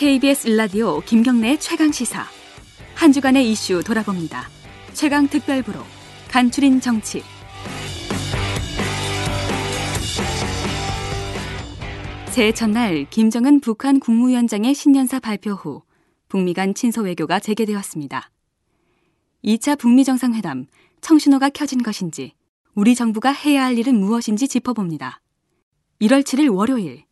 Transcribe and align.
KBS 0.00 0.48
일라디오 0.48 1.02
김경래의 1.02 1.60
최강 1.60 1.92
시사. 1.92 2.24
한 2.94 3.12
주간의 3.12 3.50
이슈 3.50 3.84
돌아봅니다. 3.84 4.48
최강 4.94 5.28
특별부로 5.28 5.78
간추린 6.30 6.80
정치. 6.80 7.22
새해 12.30 12.50
첫날 12.50 13.04
김정은 13.10 13.60
북한 13.60 14.00
국무위원장의 14.00 14.72
신년사 14.72 15.20
발표 15.20 15.50
후 15.50 15.82
북미 16.30 16.54
간 16.54 16.72
친서 16.72 17.02
외교가 17.02 17.38
재개되었습니다. 17.38 18.30
2차 19.44 19.78
북미 19.78 20.04
정상회담 20.04 20.64
청신호가 21.02 21.50
켜진 21.50 21.82
것인지 21.82 22.32
우리 22.74 22.94
정부가 22.94 23.32
해야 23.32 23.64
할 23.64 23.76
일은 23.76 24.00
무엇인지 24.00 24.48
짚어봅니다. 24.48 25.20
1월 26.00 26.22
7일 26.22 26.56
월요일 26.56 27.04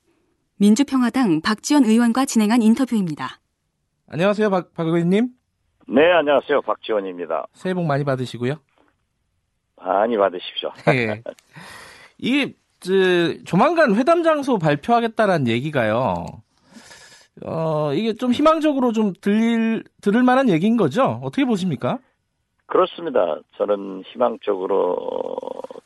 민주평화당 0.61 1.41
박지원 1.41 1.85
의원과 1.85 2.25
진행한 2.25 2.63
인터뷰입니다. 2.63 3.41
안녕하세요, 4.09 4.51
박, 4.51 4.75
박 4.75 4.87
의원님. 4.87 5.29
네, 5.87 6.13
안녕하세요. 6.13 6.63
박지원입니다. 6.63 7.47
새해 7.53 7.75
복 7.75 7.87
많이 7.87 8.05
받으시고요. 8.05 8.57
많이 9.77 10.17
받으십시오. 10.17 10.73
네. 10.87 11.23
이게, 12.19 12.55
저, 12.81 12.93
조만간 13.45 13.95
회담 13.95 14.23
장소 14.23 14.59
발표하겠다라는 14.59 15.47
얘기가요. 15.47 16.25
어, 17.45 17.93
이게 17.95 18.15
좀 18.15 18.33
희망적으로 18.33 18.93
좀 18.93 19.13
들릴, 19.21 19.85
들을 20.03 20.23
만한 20.25 20.49
얘기인 20.49 20.77
거죠? 20.77 21.21
어떻게 21.23 21.45
보십니까? 21.45 22.01
그렇습니다. 22.67 23.39
저는 23.57 24.03
희망적으로 24.13 24.97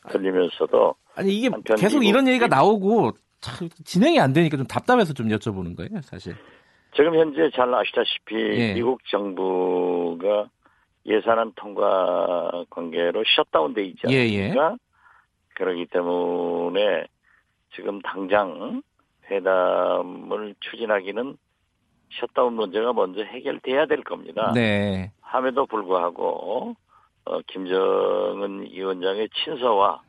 들리면서도. 0.08 0.94
아니, 1.14 1.36
이게 1.36 1.50
계속 1.76 2.04
이런 2.04 2.26
얘기가 2.26 2.46
나오고 2.46 3.12
참 3.42 3.68
진행이 3.84 4.18
안 4.20 4.32
되니까 4.32 4.56
좀 4.56 4.66
답답해서 4.66 5.12
좀 5.12 5.28
여쭤보는 5.28 5.76
거예요, 5.76 6.00
사실. 6.02 6.34
지금 6.94 7.14
현재 7.18 7.50
잘 7.54 7.74
아시다시피 7.74 8.36
예. 8.36 8.74
미국 8.74 9.00
정부가 9.06 10.48
예산안 11.04 11.52
통과 11.56 12.64
관계로 12.70 13.24
셧다운돼 13.26 13.84
있지 13.84 14.02
예, 14.10 14.22
않습니까? 14.22 14.76
그렇기 15.54 15.86
때문에 15.86 17.06
지금 17.74 18.00
당장 18.02 18.82
회담을 19.30 20.54
추진하기는 20.60 21.36
셧다운 22.20 22.54
문제가 22.54 22.92
먼저 22.92 23.22
해결돼야 23.22 23.86
될 23.86 24.04
겁니다. 24.04 24.52
네. 24.54 25.10
함에도 25.20 25.66
불구하고 25.66 26.76
어, 27.24 27.40
김정은 27.48 28.70
위원장의 28.70 29.30
친서와 29.42 29.94
어, 29.94 30.00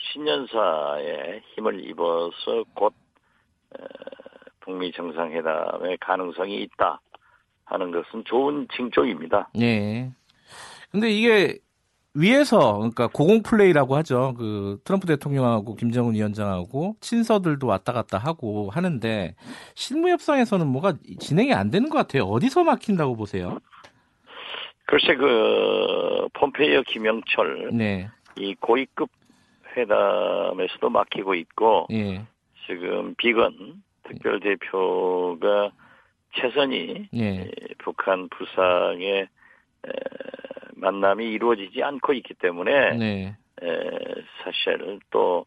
신년사에 0.00 1.40
힘을 1.54 1.88
입어서 1.88 2.64
곧 2.74 2.92
에, 3.78 3.84
북미 4.60 4.92
정상회담의 4.92 5.98
가능성이 5.98 6.62
있다 6.62 7.00
하는 7.64 7.90
것은 7.90 8.24
좋은 8.24 8.66
징조입니다. 8.74 9.50
네. 9.54 10.12
근데 10.90 11.10
이게 11.10 11.58
위에서 12.14 12.74
그러니까 12.74 13.08
고공 13.08 13.42
플레이라고 13.42 13.96
하죠. 13.96 14.34
그 14.38 14.78
트럼프 14.84 15.06
대통령하고 15.06 15.74
김정은 15.74 16.14
위원장하고 16.14 16.96
친서들도 17.00 17.66
왔다 17.66 17.92
갔다 17.92 18.18
하고 18.18 18.70
하는데 18.70 19.34
실무 19.74 20.08
협상에서는 20.10 20.66
뭐가 20.68 20.94
진행이 21.18 21.52
안 21.52 21.70
되는 21.70 21.90
것 21.90 21.98
같아요. 21.98 22.24
어디서 22.24 22.62
막힌다고 22.62 23.16
보세요? 23.16 23.58
글쎄 24.86 25.16
그 25.16 26.28
폼페이오 26.34 26.82
김영철 26.82 27.70
네. 27.72 28.08
이 28.36 28.54
고위급 28.54 29.10
회담에서도 29.76 30.88
막히고 30.90 31.34
있고 31.34 31.86
예. 31.92 32.22
지금 32.66 33.14
비건 33.16 33.82
특별 34.04 34.40
대표가 34.40 35.70
최선이 36.36 37.08
예. 37.14 37.26
에, 37.40 37.50
북한 37.78 38.28
부상의 38.28 39.20
에, 39.22 39.28
만남이 40.76 41.30
이루어지지 41.32 41.82
않고 41.82 42.12
있기 42.14 42.34
때문에 42.34 42.96
네. 42.96 43.36
에, 43.62 43.66
사실 44.42 45.00
또 45.10 45.46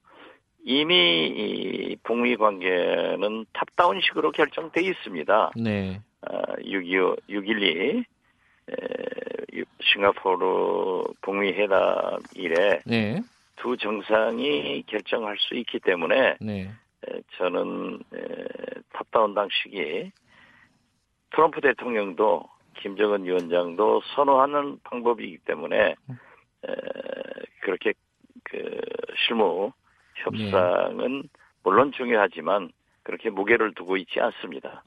이미 0.66 1.28
이 1.28 1.96
북미 2.03 2.35
관계는 2.35 3.46
탑다운식으로 3.53 4.31
결정돼 4.31 4.81
있습니다. 4.81 5.51
네. 5.56 6.01
아, 6.22 6.56
6.25, 6.57 7.22
6.12 7.30 8.03
에, 8.69 8.74
유- 9.53 9.63
싱가포르 9.81 11.03
북미 11.22 11.50
회담 11.53 12.19
이래 12.35 12.80
네. 12.85 13.22
두 13.57 13.75
정상이 13.78 14.84
결정할 14.88 15.38
수 15.40 15.56
있기 15.56 15.79
때문에 15.79 16.38
네. 16.40 16.72
에, 17.07 17.22
저는 17.38 18.00
에, 18.13 18.19
탑다운 18.94 19.34
방식이 19.34 20.12
트럼프 21.31 21.62
대통령도 21.62 22.47
김정은 22.81 23.23
위원장도 23.25 24.01
선호하는 24.16 24.79
방법이기 24.84 25.40
때문에 25.40 25.90
에, 25.90 25.95
그렇게 27.62 27.94
그 28.44 28.79
실무 29.28 29.72
협상은 30.16 31.28
물론 31.63 31.91
중요하지만 31.91 32.69
그렇게 33.03 33.29
무게를 33.29 33.74
두고 33.75 33.97
있지 33.97 34.19
않습니다. 34.19 34.84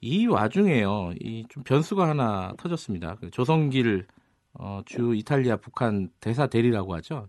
이 0.00 0.26
와중에요. 0.26 1.12
이 1.20 1.44
좀 1.48 1.62
변수가 1.64 2.06
하나 2.06 2.52
터졌습니다. 2.58 3.16
그 3.16 3.30
조성길 3.30 4.06
어, 4.58 4.80
주 4.86 5.14
이탈리아 5.14 5.56
북한 5.56 6.08
대사 6.20 6.46
대리라고 6.46 6.94
하죠. 6.96 7.28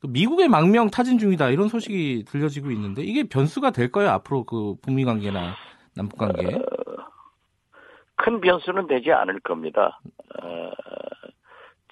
그 0.00 0.06
미국의 0.06 0.48
망명 0.48 0.90
타진 0.90 1.18
중이다 1.18 1.50
이런 1.50 1.68
소식이 1.68 2.24
들려지고 2.26 2.70
있는데 2.70 3.02
이게 3.02 3.24
변수가 3.24 3.70
될까요? 3.70 4.10
앞으로 4.10 4.44
그 4.44 4.74
북미 4.82 5.04
관계나 5.04 5.54
남북 5.94 6.18
관계? 6.18 6.58
큰 8.16 8.40
변수는 8.40 8.86
되지 8.86 9.12
않을 9.12 9.40
겁니다. 9.40 10.00
어, 10.42 10.70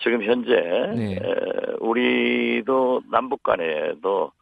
지금 0.03 0.23
현재 0.23 0.55
네. 0.95 1.17
에, 1.17 1.77
우리도 1.81 3.03
남북 3.11 3.43
간에도 3.43 4.33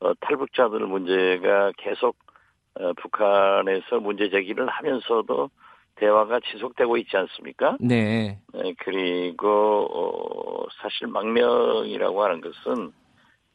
어, 0.00 0.12
탈북자들 0.20 0.80
문제가 0.80 1.72
계속 1.76 2.16
어, 2.80 2.92
북한에서 2.94 4.00
문제 4.00 4.28
제기를 4.30 4.66
하면서도 4.68 5.50
대화가 5.96 6.40
지속되고 6.40 6.96
있지 6.98 7.16
않습니까? 7.16 7.76
네. 7.80 8.38
에, 8.54 8.72
그리고 8.78 9.86
어, 9.90 10.66
사실 10.82 11.06
망명이라고 11.06 12.22
하는 12.22 12.40
것은 12.40 12.92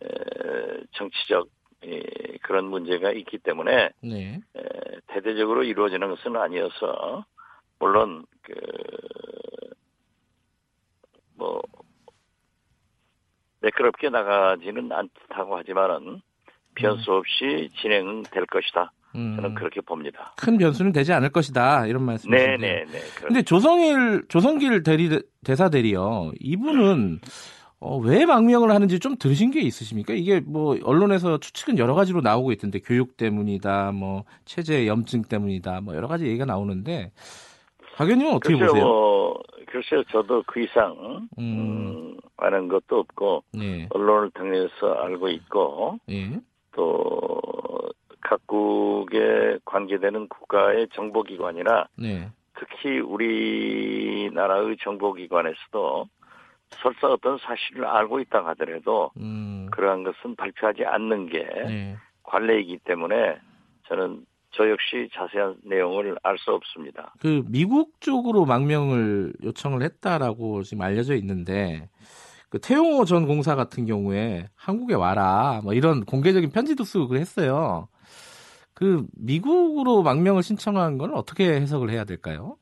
에, 0.03 0.83
정치적 0.93 1.47
예, 1.85 2.01
그런 2.41 2.65
문제가 2.65 3.11
있기 3.11 3.37
때문에 3.39 3.89
네. 4.01 4.41
에, 4.55 4.61
대대적으로 5.07 5.63
이루어지는 5.63 6.09
것은 6.09 6.35
아니어서 6.35 7.25
물론 7.79 8.25
그 8.41 8.53
뭐 11.39 11.61
매끄럽게 13.61 14.09
나가지는 14.09 14.91
않다고 14.91 15.57
하지만은 15.57 16.21
변수 16.75 17.11
없이 17.13 17.69
진행될 17.81 18.45
것이다. 18.45 18.91
음, 19.15 19.35
저는 19.35 19.55
그렇게 19.55 19.81
봅니다. 19.81 20.33
큰 20.37 20.57
변수는 20.57 20.91
되지 20.91 21.13
않을 21.13 21.29
것이다 21.29 21.87
이런 21.87 22.03
말씀이신데. 22.03 22.57
네네네. 22.57 22.99
근데 23.25 23.41
조성일 23.41 24.23
조성길 24.27 24.83
대리 24.83 25.09
대사 25.43 25.69
대리요. 25.69 26.31
이분은 26.39 27.19
어, 27.81 27.97
왜 27.97 28.25
망명을 28.25 28.71
하는지 28.71 28.99
좀 28.99 29.15
들으신 29.17 29.51
게 29.51 29.61
있으십니까? 29.61 30.13
이게 30.13 30.41
뭐 30.41 30.77
언론에서 30.83 31.37
추측은 31.39 31.77
여러 31.77 31.93
가지로 31.95 32.19
나오고 32.21 32.51
있던데 32.51 32.79
교육 32.79 33.15
때문이다, 33.15 33.93
뭐 33.93 34.25
체제 34.43 34.85
염증 34.85 35.23
때문이다, 35.23 35.81
뭐 35.81 35.95
여러 35.95 36.07
가지 36.07 36.25
얘기가 36.25 36.43
나오는데 36.43 37.11
박 37.95 38.05
의원님은 38.05 38.33
어떻게 38.33 38.53
글쎄요, 38.53 38.67
보세요? 38.67 38.85
뭐, 38.85 39.39
글쎄요, 39.67 40.03
저도 40.11 40.43
그 40.45 40.61
이상 40.61 40.91
음. 41.37 41.39
음, 41.39 42.17
아는 42.37 42.67
것도 42.67 42.99
없고 42.99 43.43
네, 43.53 43.87
언론을 43.91 44.31
통해서 44.31 44.93
알고 45.01 45.29
있고 45.29 45.99
예, 46.09 46.37
또 46.75 47.39
각국에 48.29 49.57
관계되는 49.65 50.27
국가의 50.27 50.87
정보기관이나 50.93 51.87
네, 51.97 52.29
특히 52.53 52.99
우리나라의 52.99 54.77
정보기관에서도 54.81 56.07
설사 56.69 57.07
어떤 57.07 57.39
사실을 57.39 57.85
알고 57.85 58.19
있다 58.19 58.45
하더라도 58.45 59.09
음, 59.17 59.67
그러한 59.71 60.03
것은 60.03 60.35
발표하지 60.35 60.85
않는 60.85 61.29
게 61.29 61.39
네. 61.65 61.97
관례이기 62.21 62.79
때문에 62.83 63.39
저는 63.87 64.23
저 64.51 64.69
역시 64.69 65.09
자세한 65.13 65.57
내용을 65.63 66.15
알 66.21 66.37
수 66.37 66.51
없습니다. 66.51 67.13
그 67.19 67.43
미국 67.47 67.99
쪽으로 67.99 68.45
망명을 68.45 69.33
요청을 69.43 69.81
했다라고 69.81 70.61
지금 70.61 70.83
알려져 70.83 71.15
있는데 71.15 71.89
그 72.49 72.59
태용호 72.59 73.05
전 73.05 73.25
공사 73.25 73.55
같은 73.55 73.85
경우에 73.85 74.47
한국에 74.55 74.93
와라 74.93 75.61
뭐 75.63 75.73
이런 75.73 76.05
공개적인 76.05 76.51
편지도 76.51 76.83
쓰고 76.83 77.07
그랬어요. 77.07 77.87
그 78.79 79.05
미국으로 79.11 80.03
망명을 80.03 80.41
신청한 80.41 80.97
건 80.97 81.13
어떻게 81.13 81.51
해석을 81.51 81.89
해야 81.89 82.05
될까요? 82.05 82.55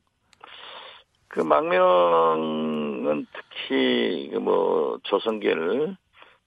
그 1.28 1.38
망명은 1.38 3.24
특히 3.32 4.28
그뭐 4.30 4.98
조성길 5.04 5.96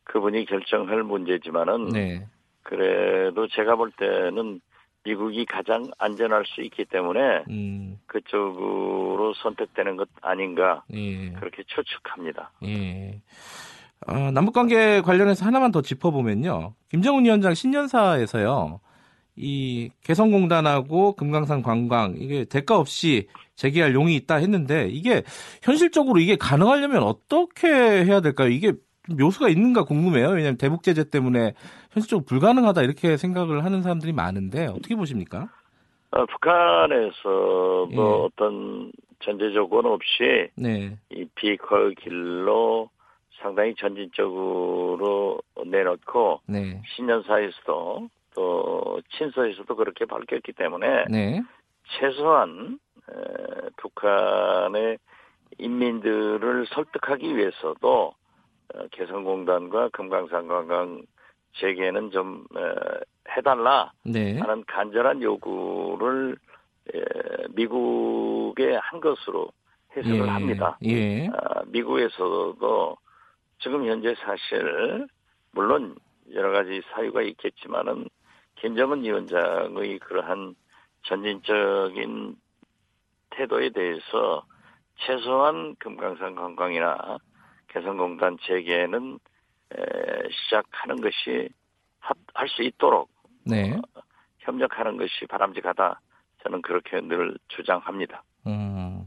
그분이 0.03 0.44
결정할 0.47 1.03
문제지만은 1.03 1.85
네, 1.85 2.27
그래도 2.63 3.47
제가 3.47 3.77
볼 3.77 3.91
때는 3.91 4.59
미국이 5.06 5.45
가장 5.45 5.89
안전할 5.97 6.44
수 6.47 6.62
있기 6.63 6.83
때문에 6.83 7.45
음, 7.50 7.97
그쪽으로 8.07 9.33
선택되는 9.35 9.95
것 9.95 10.09
아닌가 10.21 10.83
예. 10.94 11.31
그렇게 11.31 11.63
추측합니다. 11.65 12.51
예. 12.65 13.21
어, 14.06 14.31
남북관계 14.31 15.00
관련해서 15.00 15.45
하나만 15.45 15.71
더 15.71 15.81
짚어보면요. 15.81 16.73
김정은 16.89 17.23
위원장 17.23 17.53
신년사에서요. 17.53 18.81
이 19.36 19.89
개성공단하고 20.04 21.13
금강산 21.13 21.62
관광 21.62 22.16
이게 22.18 22.45
대가 22.45 22.78
없이 22.78 23.28
재개할 23.56 23.94
용이 23.94 24.16
있다 24.16 24.36
했는데 24.36 24.88
이게 24.89 25.24
현실적으로 25.63 26.19
이게 26.19 26.36
가능하려면 26.36 27.04
어떻게 27.04 27.68
해야 27.69 28.19
될까요? 28.19 28.50
이게 28.50 28.74
좀 29.07 29.18
묘수가 29.18 29.50
있는가 29.50 29.83
궁금해요. 29.83 30.30
왜냐하면 30.30 30.57
대북 30.57 30.83
제재 30.83 31.10
때문에 31.10 31.54
현실적으로 31.92 32.25
불가능하다 32.25 32.83
이렇게 32.83 33.18
생각을 33.18 33.63
하는 33.63 33.81
사람들이 33.81 34.13
많은데 34.13 34.68
어떻게 34.68 34.95
보십니까? 34.95 35.50
어, 36.12 36.25
북한에서도 36.25 37.89
예. 37.94 37.98
어떤 37.98 38.92
전제 39.19 39.51
조건 39.54 39.86
없이 39.86 40.50
네, 40.56 40.98
이 41.10 41.25
비커 41.36 41.92
길로 42.01 42.89
상당히 43.42 43.74
전진적으로 43.75 45.39
내놓고 45.66 46.42
네, 46.48 46.81
신년사에서도 46.95 48.10
또 48.36 49.01
친서에서도 49.18 49.75
그렇게 49.75 50.06
밝혔기 50.06 50.54
때문에 50.54 51.06
네, 51.10 51.42
최소한 52.00 52.80
에, 53.10 53.69
북한의 53.78 54.98
인민들을 55.57 56.66
설득하기 56.68 57.36
위해서도 57.36 58.13
어, 58.74 58.88
개성공단과 58.92 59.89
금강산 59.89 60.48
관광 60.48 61.04
재개는 61.56 62.12
좀 62.12 62.45
에, 62.56 62.62
해달라 63.36 63.92
네, 64.04 64.39
하는 64.39 64.63
간절한 64.66 65.22
요구를 65.22 66.38
에, 66.94 67.00
미국에 67.54 68.75
한 68.75 69.01
것으로 69.01 69.50
해석을 69.95 70.25
예, 70.25 70.30
합니다. 70.30 70.78
예, 70.86 71.28
아, 71.28 71.63
미국에서도 71.68 72.98
지금 73.60 73.86
현재 73.86 74.16
사실 74.16 75.07
물론 75.51 75.95
여러 76.33 76.51
가지 76.51 76.81
사유가 76.94 77.22
있겠지만은 77.22 78.07
김정은 78.61 79.03
위원장의 79.03 79.99
그러한 79.99 80.55
전진적인 81.03 82.35
태도에 83.31 83.69
대해서 83.69 84.45
최소한 84.99 85.75
금강산 85.79 86.35
관광이나 86.35 87.17
개성공단 87.69 88.37
재개는 88.45 89.19
에, 89.73 90.29
시작하는 90.29 91.01
것이 91.01 91.49
할 92.33 92.47
수 92.49 92.63
있도록 92.63 93.09
네. 93.45 93.79
협력하는 94.39 94.97
것이 94.97 95.25
바람직하다. 95.29 96.01
저는 96.43 96.61
그렇게 96.61 96.99
늘 97.01 97.37
주장합니다. 97.49 98.23
음. 98.47 99.05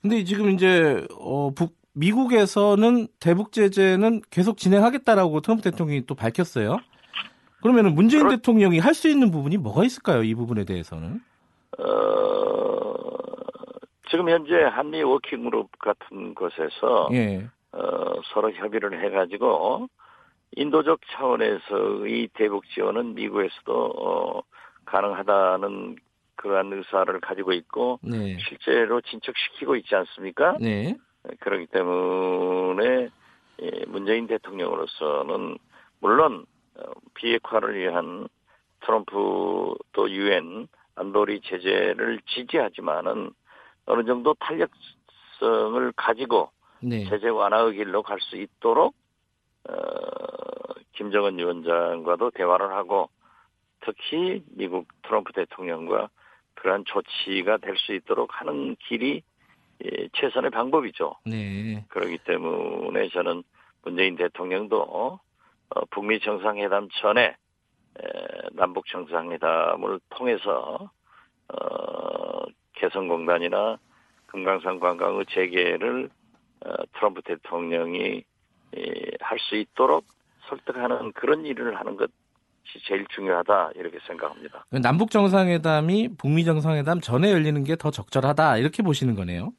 근데 0.00 0.24
지금 0.24 0.50
이제 0.50 1.06
어, 1.18 1.50
북 1.54 1.78
미국에서는 1.94 3.08
대북 3.18 3.52
제재는 3.52 4.20
계속 4.30 4.58
진행하겠다라고 4.58 5.40
트럼프 5.40 5.62
대통령이 5.62 6.06
또 6.06 6.14
밝혔어요. 6.14 6.78
그러면은 7.62 7.94
문재인 7.94 8.24
그렇- 8.24 8.36
대통령이 8.36 8.78
할 8.78 8.94
수 8.94 9.08
있는 9.08 9.30
부분이 9.30 9.56
뭐가 9.58 9.84
있을까요? 9.84 10.22
이 10.22 10.34
부분에 10.34 10.64
대해서는. 10.64 11.20
어, 11.78 12.94
지금 14.10 14.28
현재 14.28 14.54
한미 14.62 15.02
워킹그룹 15.02 15.78
같은 15.78 16.34
곳에서 16.34 17.08
예. 17.12 17.46
어, 17.72 17.80
서로 18.32 18.50
협의를 18.52 19.02
해가지고 19.04 19.88
인도적 20.56 21.00
차원에서의 21.12 22.28
대북 22.34 22.64
지원은 22.74 23.14
미국에서도 23.14 23.72
어, 23.96 24.42
가능하다는 24.84 25.96
그러한 26.36 26.72
의사를 26.72 27.20
가지고 27.20 27.52
있고 27.52 28.00
네. 28.02 28.36
실제로 28.40 29.00
진척시키고 29.02 29.76
있지 29.76 29.94
않습니까? 29.94 30.56
네. 30.60 30.96
그렇기 31.40 31.66
때문에 31.66 33.08
예, 33.62 33.70
문재인 33.86 34.26
대통령으로서는 34.26 35.58
물론 36.00 36.40
어, 36.40 36.49
비핵화를 37.14 37.78
위한 37.78 38.28
트럼프 38.80 39.74
또 39.92 40.10
유엔 40.10 40.68
안보리 40.94 41.40
제재를 41.42 42.20
지지하지만은 42.26 43.30
어느 43.86 44.04
정도 44.04 44.34
탄력성을 44.34 45.92
가지고 45.96 46.50
네. 46.82 47.04
제재 47.08 47.28
완화의 47.28 47.74
길로 47.74 48.02
갈 48.02 48.18
수 48.20 48.36
있도록 48.36 48.94
어, 49.68 49.74
김정은 50.92 51.38
위원장과도 51.38 52.30
대화를 52.30 52.70
하고 52.72 53.10
특히 53.80 54.42
미국 54.48 54.86
트럼프 55.02 55.32
대통령과 55.32 56.08
그러한 56.54 56.84
조치가 56.86 57.58
될 57.58 57.76
수 57.76 57.94
있도록 57.94 58.28
하는 58.32 58.76
길이 58.86 59.22
예, 59.82 60.08
최선의 60.12 60.50
방법이죠. 60.50 61.16
네. 61.24 61.84
그렇기 61.88 62.18
때문에 62.24 63.08
저는 63.08 63.42
문재인 63.82 64.16
대통령도 64.16 65.18
어, 65.74 65.84
북미 65.90 66.20
정상회담 66.20 66.88
전에 67.00 67.26
에, 67.26 67.34
남북 68.52 68.86
정상회담을 68.86 70.00
통해서 70.10 70.90
어, 71.48 72.42
개성공단이나 72.74 73.78
금강산 74.26 74.80
관광의 74.80 75.26
재개를 75.30 76.08
어, 76.64 76.72
트럼프 76.94 77.22
대통령이 77.22 78.22
할 79.20 79.38
수 79.40 79.56
있도록 79.56 80.04
설득하는 80.48 81.12
그런 81.12 81.44
일을 81.44 81.76
하는 81.78 81.96
것이 81.96 82.10
제일 82.86 83.04
중요하다 83.08 83.70
이렇게 83.74 83.98
생각합니다. 84.06 84.64
남북 84.82 85.10
정상회담이 85.10 86.10
북미 86.18 86.44
정상회담 86.44 87.00
전에 87.00 87.32
열리는 87.32 87.64
게 87.64 87.74
더 87.76 87.90
적절하다 87.90 88.58
이렇게 88.58 88.82
보시는 88.84 89.14
거네요. 89.16 89.52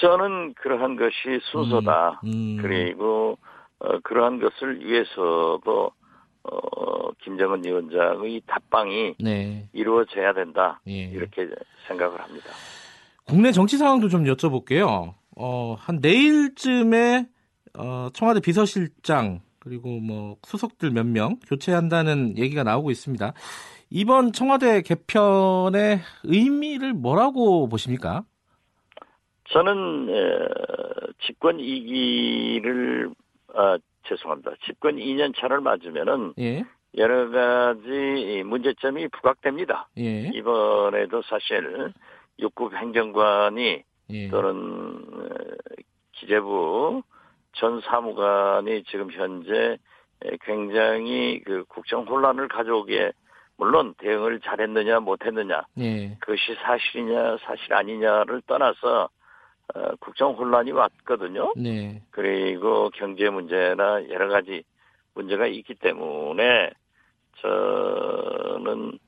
저는 0.00 0.54
그러한 0.54 0.96
것이 0.96 1.40
순서다. 1.50 2.20
음. 2.24 2.58
그리고 2.60 3.38
어, 3.84 3.98
그러한 4.02 4.40
것을 4.40 4.84
위해서도 4.84 5.90
어, 6.44 7.10
김정은 7.22 7.64
위원장의 7.64 8.42
답방이 8.46 9.14
네. 9.20 9.68
이루어져야 9.72 10.32
된다. 10.32 10.80
예. 10.88 11.04
이렇게 11.04 11.48
생각을 11.86 12.20
합니다. 12.20 12.46
국내 13.26 13.52
정치 13.52 13.76
상황도 13.78 14.08
좀 14.08 14.24
여쭤볼게요. 14.24 15.14
어, 15.36 15.76
한 15.78 15.98
내일쯤에 16.00 17.26
어, 17.78 18.08
청와대 18.12 18.40
비서실장 18.40 19.40
그리고 19.60 20.00
뭐 20.00 20.36
수석들 20.42 20.90
몇 20.90 21.06
명 21.06 21.36
교체한다는 21.48 22.36
얘기가 22.36 22.64
나오고 22.64 22.90
있습니다. 22.90 23.32
이번 23.90 24.32
청와대 24.32 24.82
개편의 24.82 26.00
의미를 26.24 26.92
뭐라고 26.94 27.68
보십니까? 27.68 28.24
저는 29.50 30.08
에, 30.08 30.12
집권 31.26 31.58
2기를 31.58 33.14
아, 33.54 33.78
죄송합니다. 34.04 34.52
집권 34.64 34.96
2년 34.96 35.36
차를 35.36 35.60
맞으면은 35.60 36.34
예, 36.38 36.64
여러 36.96 37.30
가지 37.30 38.42
문제점이 38.44 39.08
부각됩니다. 39.08 39.88
예, 39.98 40.28
이번에도 40.34 41.22
사실 41.22 41.92
육급 42.38 42.74
행정관이 42.74 43.84
예, 44.10 44.28
또는 44.28 45.04
어, 45.12 45.28
기재부 46.12 47.02
전 47.52 47.80
사무관이 47.82 48.84
지금 48.84 49.10
현재 49.10 49.78
에, 50.24 50.36
굉장히 50.42 51.40
그 51.44 51.64
국정 51.68 52.04
혼란을 52.04 52.48
가져오기에 52.48 53.12
물론 53.56 53.94
대응을 53.98 54.40
잘했느냐 54.40 55.00
못했느냐 55.00 55.62
예, 55.78 56.16
그것이 56.20 56.56
사실이냐 56.62 57.38
사실 57.44 57.72
아니냐를 57.72 58.42
떠나서 58.46 59.08
어, 59.74 59.96
국정 60.00 60.34
혼란이 60.34 60.72
왔거든요. 60.72 61.52
네, 61.56 62.02
그리고 62.10 62.90
경제 62.90 63.28
문제나 63.30 64.08
여러 64.10 64.28
가지 64.28 64.62
문제가 65.14 65.46
있기 65.46 65.74
때문에 65.74 66.70
저는 67.40 68.98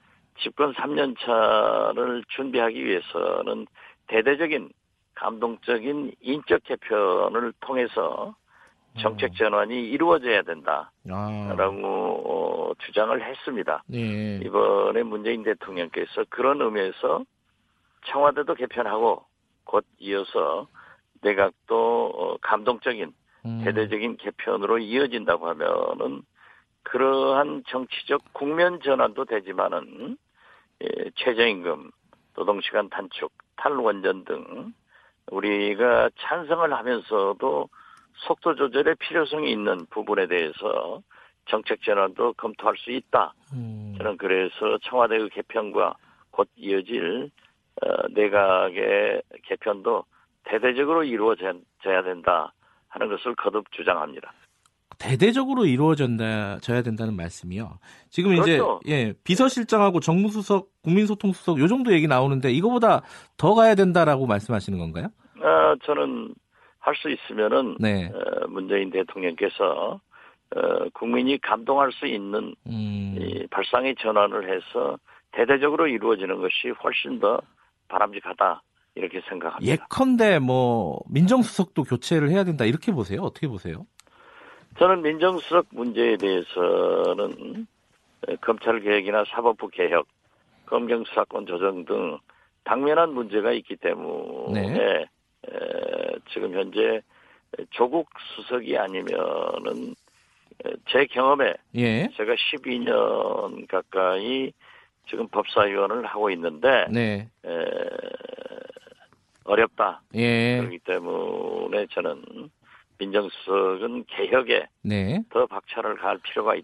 집권 0.40 0.72
3년 0.74 1.16
차를 1.18 2.24
준비하기 2.28 2.84
위해서는 2.84 3.66
대대적인 4.08 4.70
감동적인 5.14 6.12
인적 6.20 6.64
개편을 6.64 7.52
통해서 7.60 8.34
정책 9.00 9.34
전환이 9.34 9.88
이루어져야 9.90 10.42
된다라고 10.42 10.86
아, 11.10 11.54
어, 11.84 12.72
주장을 12.78 13.22
했습니다. 13.22 13.82
네, 13.86 14.40
이번에 14.44 15.02
문재인 15.02 15.42
대통령께서 15.42 16.24
그런 16.28 16.60
의미에서 16.60 17.24
청와대도 18.06 18.54
개편하고 18.54 19.24
곧 19.64 19.84
이어서 19.98 20.68
내각도 21.22 22.12
어, 22.14 22.36
감동적인 22.40 23.12
음, 23.46 23.60
대대적인 23.64 24.16
개편으로 24.16 24.78
이어진다고 24.78 25.48
하면은 25.48 26.22
그러한 26.82 27.64
정치적 27.66 28.32
국면 28.32 28.80
전환도 28.82 29.24
되지만은 29.24 30.16
예, 30.82 31.10
최저임금, 31.16 31.90
노동시간 32.36 32.88
단축, 32.90 33.32
탈원전 33.56 34.24
등 34.24 34.72
우리가 35.30 36.10
찬성을 36.18 36.72
하면서도 36.72 37.68
속도 38.16 38.54
조절의 38.54 38.96
필요성이 38.96 39.50
있는 39.50 39.86
부분에 39.86 40.26
대해서 40.26 41.02
정책 41.46 41.82
전환도 41.82 42.34
검토할 42.34 42.76
수 42.76 42.90
있다. 42.90 43.34
음. 43.52 43.94
저는 43.98 44.16
그래서 44.16 44.78
청와대의 44.82 45.30
개편과 45.30 45.96
곧 46.30 46.48
이어질 46.56 47.30
어, 47.82 48.08
내각의 48.10 49.22
개편도 49.44 50.04
대대적으로 50.44 51.04
이루어져야 51.04 52.02
된다 52.04 52.52
하는 52.88 53.08
것을 53.08 53.34
거듭 53.34 53.70
주장합니다. 53.72 54.32
대대적으로 54.98 55.66
이루어져야 55.66 56.82
된다는 56.84 57.16
말씀이요. 57.16 57.78
지금 58.10 58.30
그렇죠. 58.30 58.80
이제 58.84 58.92
예, 58.92 59.12
비서실장하고 59.24 60.00
정무수석, 60.00 60.68
국민소통수석 60.82 61.58
요 61.58 61.66
정도 61.66 61.92
얘기 61.92 62.06
나오는데 62.06 62.52
이거보다 62.52 63.02
더 63.36 63.54
가야 63.54 63.74
된다라고 63.74 64.26
말씀하시는 64.26 64.78
건가요? 64.78 65.08
아, 65.42 65.74
저는 65.84 66.34
할 66.78 66.94
수 66.96 67.10
있으면은 67.10 67.76
네. 67.80 68.10
어, 68.12 68.46
문재인 68.48 68.90
대통령께서 68.90 70.00
어, 70.54 70.88
국민이 70.92 71.38
감동할 71.40 71.90
수 71.92 72.06
있는 72.06 72.54
음. 72.66 73.16
이 73.18 73.46
발상의 73.50 73.96
전환을 73.98 74.54
해서 74.54 74.98
대대적으로 75.32 75.88
이루어지는 75.88 76.40
것이 76.40 76.68
훨씬 76.82 77.18
더 77.18 77.40
바람직하다 77.94 78.62
이렇게 78.96 79.20
생각합니다. 79.28 79.72
예컨대 79.72 80.38
뭐 80.40 81.00
민정수석도 81.08 81.84
교체를 81.84 82.30
해야 82.30 82.44
된다 82.44 82.64
이렇게 82.64 82.92
보세요. 82.92 83.22
어떻게 83.22 83.46
보세요? 83.46 83.86
저는 84.78 85.02
민정수석 85.02 85.66
문제에 85.70 86.16
대해서는 86.16 87.66
에, 88.28 88.36
검찰 88.36 88.80
개혁이나 88.80 89.24
사법부 89.28 89.68
개혁, 89.68 90.08
검경 90.66 91.04
수사권 91.04 91.46
조정 91.46 91.84
등 91.84 92.18
당면한 92.64 93.12
문제가 93.12 93.52
있기 93.52 93.76
때문에 93.76 94.68
네. 94.70 95.06
에, 95.48 96.12
지금 96.32 96.54
현재 96.54 97.00
조국 97.70 98.08
수석이 98.34 98.76
아니면은 98.76 99.94
에, 100.64 100.70
제 100.88 101.06
경험에 101.06 101.54
예. 101.76 102.08
제가 102.16 102.34
12년 102.34 103.68
가까이 103.68 104.52
지금 105.08 105.28
법사위원을 105.28 106.06
하고 106.06 106.30
있는데 106.30 106.86
네. 106.90 107.28
에, 107.44 107.64
어렵다. 109.44 110.02
예. 110.14 110.58
그렇기 110.58 110.78
때문에 110.80 111.86
저는 111.90 112.22
민정수석은 112.98 114.04
개혁에 114.08 114.66
네. 114.82 115.22
더 115.30 115.46
박차를 115.46 115.96
가할 115.96 116.18
필요가 116.18 116.54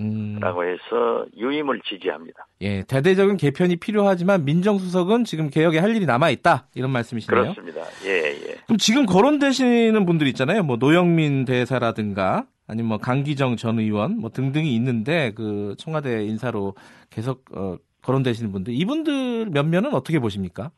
음. 0.00 0.36
있다라고 0.36 0.64
해서 0.64 1.26
유임을 1.36 1.80
지지합니다. 1.82 2.46
예. 2.60 2.82
대대적인 2.82 3.36
개편이 3.36 3.76
필요하지만 3.76 4.44
민정수석은 4.44 5.24
지금 5.24 5.50
개혁에 5.50 5.78
할 5.78 5.94
일이 5.94 6.06
남아 6.06 6.30
있다. 6.30 6.68
이런 6.74 6.90
말씀이시네요. 6.90 7.42
그렇습니다. 7.42 7.82
예, 8.04 8.30
예. 8.30 8.56
그럼 8.66 8.78
지금 8.78 9.06
거론되시는 9.06 10.06
분들 10.06 10.26
있잖아요. 10.28 10.62
뭐 10.62 10.76
노영민 10.76 11.44
대사라든가 11.44 12.46
아니면 12.66 12.88
뭐 12.88 12.98
강기정 12.98 13.56
전 13.56 13.78
의원 13.78 14.18
뭐 14.18 14.30
등등이 14.30 14.74
있는데 14.76 15.32
그 15.34 15.74
청와대 15.78 16.24
인사로 16.24 16.74
계속 17.10 17.44
어, 17.54 17.76
거론되시는 18.02 18.52
분들 18.52 18.72
이분들 18.74 19.50
몇몇은 19.50 19.94
어떻게 19.94 20.18
보십니까? 20.18 20.70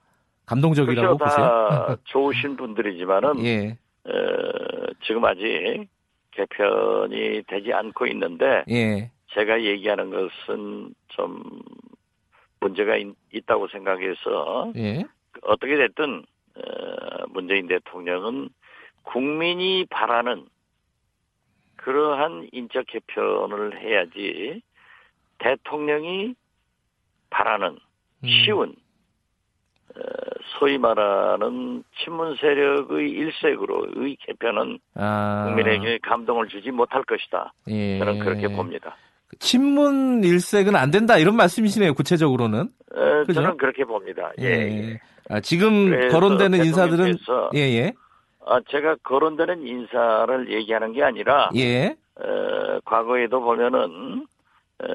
감동적이라고 0.46 1.16
그렇죠. 1.16 1.24
보세요? 1.36 1.46
다 1.46 1.96
좋으신 2.04 2.56
분들이지만은 2.56 3.44
예. 3.46 3.78
어, 4.06 4.92
지금 5.06 5.24
아직 5.24 5.88
개편이 6.32 7.42
되지 7.46 7.72
않고 7.72 8.06
있는데 8.06 8.64
예. 8.68 9.10
제가 9.32 9.62
얘기하는 9.62 10.10
것은 10.10 10.94
좀 11.08 11.42
문제가 12.60 12.96
있, 12.96 13.14
있다고 13.32 13.68
생각해서 13.68 14.72
예. 14.76 15.04
어떻게 15.42 15.76
됐든 15.76 16.24
어, 16.56 17.26
문재인 17.28 17.66
대통령은 17.66 18.48
국민이 19.02 19.86
바라는 19.90 20.46
그러한 21.76 22.48
인적 22.52 22.86
개편을 22.86 23.80
해야지 23.80 24.62
대통령이 25.38 26.34
바라는 27.30 27.68
음. 27.68 28.28
쉬운 28.28 28.70
어, 28.70 28.83
소위 30.58 30.78
말하는 30.78 31.82
친문 32.02 32.36
세력의 32.36 33.10
일색으로의 33.10 34.16
개편은 34.20 34.78
아. 34.94 35.44
국민에게 35.46 35.98
감동을 36.02 36.48
주지 36.48 36.70
못할 36.70 37.02
것이다. 37.04 37.52
예. 37.68 37.98
저는 37.98 38.18
그렇게 38.18 38.48
봅니다. 38.48 38.96
친문 39.38 40.22
일색은 40.22 40.76
안 40.76 40.90
된다 40.90 41.18
이런 41.18 41.36
말씀이시네요. 41.36 41.94
구체적으로는. 41.94 42.68
어, 42.94 43.24
그죠? 43.26 43.34
저는 43.34 43.56
그렇게 43.56 43.84
봅니다. 43.84 44.32
예. 44.40 44.46
예. 44.46 45.00
아, 45.28 45.40
지금 45.40 46.08
거론되는 46.10 46.64
인사들은 46.64 47.16
대통령께서 47.16 47.50
예, 47.54 47.60
예. 47.60 47.92
아, 48.46 48.60
제가 48.68 48.96
거론되는 49.02 49.66
인사를 49.66 50.52
얘기하는 50.52 50.92
게 50.92 51.02
아니라 51.02 51.50
예. 51.56 51.96
어, 52.16 52.80
과거에도 52.84 53.40
보면은 53.40 54.26
어, 54.82 54.86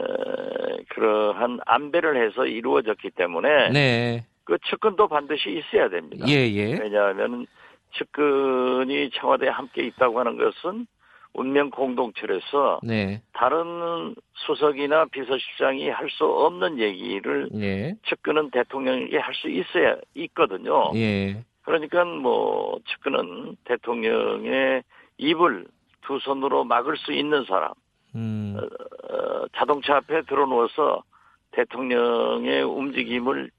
그러한 0.90 1.60
안배를 1.66 2.26
해서 2.26 2.46
이루어졌기 2.46 3.12
때문에 3.12 3.70
네. 3.72 4.26
그 4.50 4.58
측근도 4.66 5.08
반드시 5.08 5.52
있어야 5.52 5.90
됩니다. 5.90 6.26
예, 6.28 6.34
예. 6.34 6.74
왜냐하면 6.80 7.46
측근이 7.94 9.12
청와대에 9.12 9.50
함께 9.50 9.84
있다고 9.84 10.20
하는 10.20 10.38
것은 10.38 10.88
운명 11.36 11.70
공동체로서 11.70 12.80
네. 12.82 13.22
다른 13.34 14.16
수석이나 14.34 15.06
비서실장이 15.06 15.90
할 15.90 16.10
수 16.10 16.26
없는 16.26 16.80
얘기를 16.80 17.48
예. 17.54 17.96
측근은 18.08 18.50
대통령에게 18.50 19.20
할수 19.20 19.48
있어야 19.48 19.96
있거든요. 20.16 20.92
예. 20.96 21.44
그러니까 21.62 22.04
뭐 22.04 22.80
측근은 22.88 23.58
대통령의 23.66 24.82
입을 25.20 25.68
두 26.02 26.18
손으로 26.20 26.64
막을 26.64 26.98
수 26.98 27.14
있는 27.14 27.46
사람, 27.46 27.72
음. 28.16 28.58
어, 28.58 29.46
자동차 29.56 29.98
앞에 29.98 30.24
들어누워서 30.24 31.04
대통령의 31.52 32.64
움직임을 32.64 33.46
어, 33.46 33.59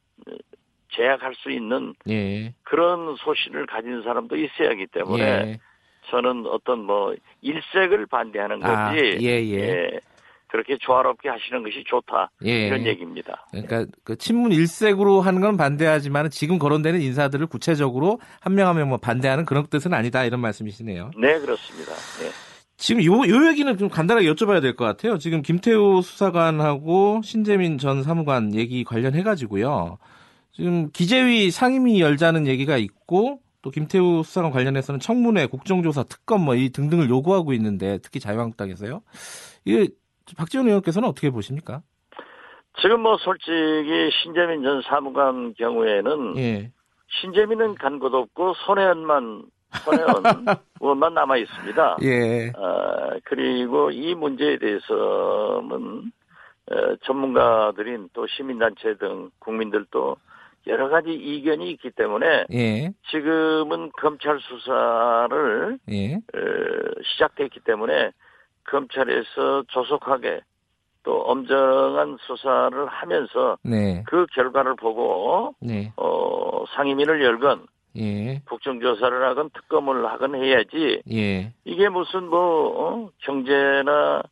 제약할 0.90 1.34
수 1.36 1.50
있는 1.50 1.94
예. 2.08 2.54
그런 2.64 3.16
소신을 3.16 3.66
가진 3.66 4.02
사람도 4.02 4.36
있어야 4.36 4.70
하기 4.70 4.86
때문에 4.88 5.22
예. 5.24 5.58
저는 6.10 6.46
어떤 6.46 6.84
뭐 6.84 7.14
일색을 7.42 8.06
반대하는 8.06 8.62
아, 8.64 8.90
거지 8.92 9.18
예, 9.20 9.28
예. 9.52 10.00
그렇게 10.48 10.76
조화롭게 10.78 11.28
하시는 11.28 11.62
것이 11.62 11.84
좋다 11.86 12.30
예. 12.44 12.66
이런 12.66 12.84
얘기입니다. 12.86 13.46
그러니까 13.52 13.86
그 14.02 14.16
친문 14.16 14.50
일색으로 14.50 15.20
하는 15.20 15.40
건 15.40 15.56
반대하지만 15.56 16.28
지금 16.30 16.58
거론되는 16.58 17.00
인사들을 17.00 17.46
구체적으로 17.46 18.18
한 18.40 18.54
명 18.54 18.66
한 18.66 18.76
명 18.76 18.88
뭐 18.88 18.98
반대하는 18.98 19.44
그런 19.44 19.66
뜻은 19.68 19.94
아니다 19.94 20.24
이런 20.24 20.40
말씀이시네요. 20.40 21.12
네 21.16 21.38
그렇습니다. 21.38 21.92
예. 22.24 22.30
지금 22.76 23.04
요, 23.04 23.12
요 23.28 23.46
얘기는 23.48 23.76
좀 23.76 23.88
간단하게 23.90 24.26
여쭤봐야 24.32 24.60
될 24.62 24.74
것 24.74 24.86
같아요. 24.86 25.18
지금 25.18 25.42
김태우 25.42 26.00
수사관하고 26.02 27.20
신재민 27.22 27.76
전 27.78 28.02
사무관 28.02 28.54
얘기 28.54 28.82
관련해가지고요. 28.84 29.98
지금 30.52 30.90
기재위 30.92 31.50
상임위 31.50 32.00
열자는 32.00 32.46
얘기가 32.46 32.76
있고 32.76 33.40
또 33.62 33.70
김태우 33.70 34.22
수사관 34.24 34.50
관련해서는 34.50 35.00
청문회, 35.00 35.46
국정조사, 35.46 36.04
특검 36.04 36.44
뭐 36.44 36.54
이 36.54 36.70
등등을 36.70 37.08
요구하고 37.10 37.52
있는데 37.52 37.98
특히 38.02 38.18
자유한국당에서요. 38.20 39.02
이게 39.64 39.88
박지원 40.36 40.66
의원께서는 40.66 41.08
어떻게 41.08 41.30
보십니까? 41.30 41.82
지금 42.80 43.00
뭐 43.00 43.16
솔직히 43.18 44.10
신재민 44.22 44.62
전 44.62 44.80
사무관 44.82 45.54
경우에는 45.54 46.36
예. 46.38 46.72
신재민은 47.20 47.74
간 47.74 47.98
곳 47.98 48.14
없고 48.14 48.54
손혜원만 48.66 49.42
손혜원 49.84 50.22
의원만 50.80 51.14
남아 51.14 51.36
있습니다. 51.36 51.96
예. 52.02 52.52
아, 52.56 53.10
그리고 53.24 53.90
이 53.90 54.14
문제에 54.14 54.58
대해서는 54.58 56.12
어, 56.70 56.96
전문가들인 57.04 58.08
또 58.12 58.26
시민단체 58.28 58.96
등 58.98 59.30
국민들도 59.40 60.16
여러 60.66 60.88
가지 60.88 61.12
이견이 61.12 61.70
있기 61.72 61.90
때문에 61.90 62.44
예. 62.52 62.92
지금은 63.10 63.90
검찰 63.92 64.38
수사를 64.40 65.78
예. 65.90 66.14
어, 66.14 66.20
시작됐기 67.02 67.60
때문에 67.60 68.10
검찰에서 68.64 69.64
조속하게 69.68 70.40
또 71.02 71.22
엄정한 71.22 72.18
수사를 72.20 72.86
하면서 72.86 73.56
네. 73.62 74.04
그 74.06 74.26
결과를 74.34 74.76
보고 74.76 75.54
네. 75.60 75.92
어, 75.96 76.64
상임위를 76.76 77.22
열건 77.24 77.66
예. 77.96 78.40
국정조사를 78.46 79.28
하건 79.28 79.50
특검을 79.50 80.06
하건 80.06 80.34
해야지 80.36 81.02
예. 81.10 81.52
이게 81.64 81.88
무슨 81.88 82.28
뭐 82.28 82.38
어, 82.78 83.10
경제나 83.18 84.22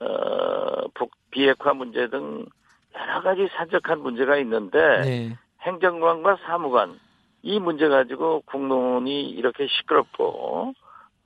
어, 0.00 0.88
북 0.94 1.10
비핵화 1.30 1.74
문제 1.74 2.08
등 2.08 2.46
여러 2.98 3.22
가지 3.22 3.48
산적한 3.56 4.00
문제가 4.00 4.36
있는데 4.38 5.00
네. 5.00 5.38
행정관과 5.62 6.38
사무관 6.44 6.98
이 7.42 7.58
문제 7.58 7.88
가지고 7.88 8.42
국론이 8.46 9.30
이렇게 9.30 9.66
시끄럽고 9.66 10.74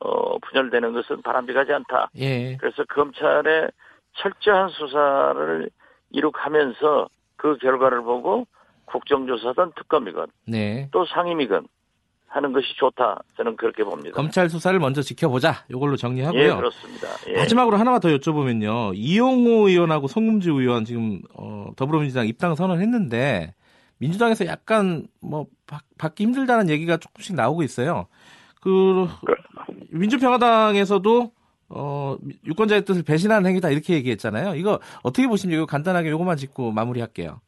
어, 0.01 0.39
분열되는 0.39 0.93
것은 0.93 1.23
바람직하지 1.23 1.73
않다. 1.73 2.11
예. 2.17 2.57
그래서 2.57 2.85
검찰의 2.85 3.71
철저한 4.15 4.71
수사를 4.71 5.71
이룩하면서 6.11 7.09
그 7.37 7.57
결과를 7.59 8.03
보고 8.03 8.47
국정조사든 8.87 9.73
특검이건 9.77 10.29
네. 10.47 10.89
또 10.93 11.05
상임이건 11.07 11.67
하는 12.29 12.53
것이 12.53 12.67
좋다. 12.77 13.23
저는 13.37 13.57
그렇게 13.57 13.85
봅니다. 13.85 14.15
검찰 14.15 14.49
수사를 14.51 14.79
먼저 14.79 15.01
지켜보자. 15.01 15.65
이걸로 15.71 15.97
정리하고요. 15.97 16.43
예, 16.43 16.55
그렇습니다. 16.55 17.09
예. 17.29 17.37
마지막으로 17.37 17.77
하나만 17.77 18.01
더 18.01 18.09
여쭤보면요. 18.09 18.93
이용호 18.95 19.69
의원하고 19.69 20.07
송금주 20.07 20.53
의원 20.53 20.85
지금 20.85 21.21
어, 21.35 21.71
더불어민주당 21.77 22.27
입당 22.27 22.55
선언했는데 22.55 23.55
민주당에서 23.99 24.47
약간 24.47 25.07
뭐 25.21 25.47
받, 25.67 25.83
받기 25.99 26.25
힘들다는 26.25 26.69
얘기가 26.71 26.97
조금씩 26.97 27.35
나오고 27.35 27.63
있어요. 27.63 28.07
그 28.61 29.07
민주평화당에서도 29.91 31.31
어, 31.69 32.17
유권자의 32.47 32.85
뜻을 32.85 33.03
배신하는 33.03 33.49
행위다 33.49 33.71
이렇게 33.71 33.95
얘기했잖아요. 33.95 34.55
이거 34.55 34.79
어떻게 35.03 35.27
보십니까? 35.27 35.59
이거 35.59 35.67
간단하게 35.67 36.11
요것만 36.11 36.37
짚고 36.37 36.73
마무리할게요. 36.73 37.41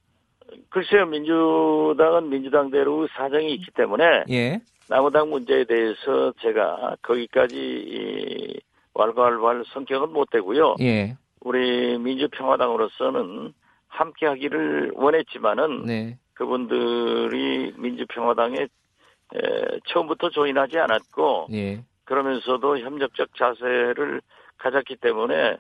글쎄요, 0.70 1.06
민주당은 1.06 2.28
민주당대로 2.28 3.06
사정이 3.08 3.54
있기 3.54 3.70
때문에 3.74 4.24
예. 4.30 4.60
나무당 4.88 5.30
문제에 5.30 5.64
대해서 5.64 6.32
제가 6.40 6.96
거기까지 7.02 7.56
이 7.56 8.60
왈가왈부할 8.94 9.64
성격은 9.72 10.12
못 10.12 10.30
되고요. 10.30 10.76
예. 10.80 11.16
우리 11.40 11.98
민주평화당으로서는 11.98 13.52
함께하기를 13.88 14.92
원했지만은 14.94 15.84
네. 15.86 16.18
그분들이 16.38 17.73
민주평화당에 17.76 18.57
에, 18.61 19.38
처음부터 19.88 20.30
조인하지 20.30 20.78
않았고 20.78 21.49
예. 21.52 21.85
그러면서도 22.04 22.78
협력적 22.78 23.35
자세를 23.37 24.23
가졌기 24.57 24.97
때문에 24.97 25.57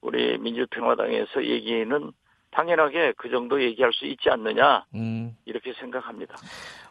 우리 0.00 0.38
민주평화당에서 0.38 1.44
얘기는 1.44 2.12
당연하게 2.50 3.12
그 3.16 3.30
정도 3.30 3.62
얘기할 3.62 3.92
수 3.92 4.06
있지 4.06 4.30
않느냐 4.30 4.84
음. 4.94 5.36
이렇게 5.44 5.72
생각합니다. 5.74 6.34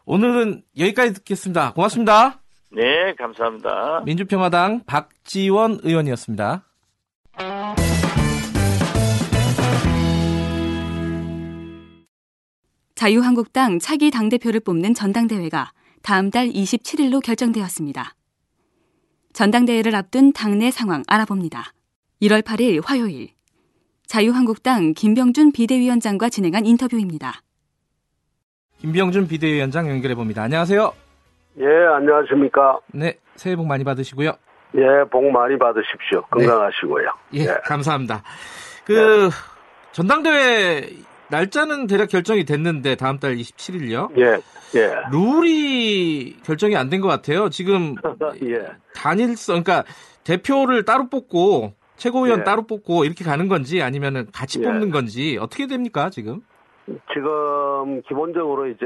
오늘은 0.05 0.61
여기까지 0.77 1.13
듣겠습니다. 1.15 1.73
고맙습니다. 1.73 2.41
네, 2.71 3.13
감사합니다. 3.15 4.03
민주평화당 4.05 4.83
박지원 4.85 5.79
의원이었습니다. 5.83 6.63
자유한국당 13.01 13.79
차기 13.79 14.11
당대표를 14.11 14.59
뽑는 14.59 14.93
전당대회가 14.93 15.71
다음 16.03 16.29
달 16.29 16.49
27일로 16.49 17.19
결정되었습니다. 17.19 18.13
전당대회를 19.33 19.95
앞둔 19.95 20.31
당내 20.31 20.69
상황 20.69 21.01
알아봅니다. 21.07 21.73
1월 22.21 22.43
8일 22.43 22.79
화요일 22.85 23.29
자유한국당 24.05 24.93
김병준 24.93 25.51
비대위원장과 25.51 26.29
진행한 26.29 26.67
인터뷰입니다. 26.67 27.41
김병준 28.77 29.27
비대위원장 29.27 29.89
연결해 29.89 30.13
봅니다. 30.13 30.43
안녕하세요. 30.43 30.93
예, 31.57 31.65
안녕하십니까. 31.65 32.81
네, 32.93 33.17
새해 33.33 33.55
복 33.55 33.65
많이 33.65 33.83
받으시고요. 33.83 34.31
예, 34.75 35.09
복 35.09 35.27
많이 35.31 35.57
받으십시오. 35.57 36.21
건강하시고요. 36.29 37.09
예, 37.33 37.45
감사합니다. 37.63 38.21
그 38.85 39.31
전당대회 39.91 41.09
날짜는 41.31 41.87
대략 41.87 42.09
결정이 42.09 42.43
됐는데 42.45 42.95
다음 42.95 43.17
달 43.19 43.35
27일요. 43.35 44.11
예, 44.19 44.37
예. 44.79 44.95
룰이 45.11 46.37
결정이 46.43 46.75
안 46.75 46.89
된 46.89 47.01
것 47.01 47.07
같아요. 47.07 47.49
지금 47.49 47.95
예. 48.43 48.65
단일성, 48.93 49.63
그러니까 49.63 49.83
대표를 50.23 50.83
따로 50.85 51.09
뽑고 51.09 51.73
최고위원 51.95 52.41
예. 52.41 52.43
따로 52.43 52.63
뽑고 52.67 53.05
이렇게 53.05 53.23
가는 53.23 53.47
건지 53.47 53.81
아니면은 53.81 54.27
같이 54.33 54.59
예. 54.59 54.63
뽑는 54.65 54.91
건지 54.91 55.37
어떻게 55.39 55.67
됩니까 55.67 56.09
지금? 56.09 56.41
지금 57.13 58.01
기본적으로 58.07 58.67
이제 58.67 58.85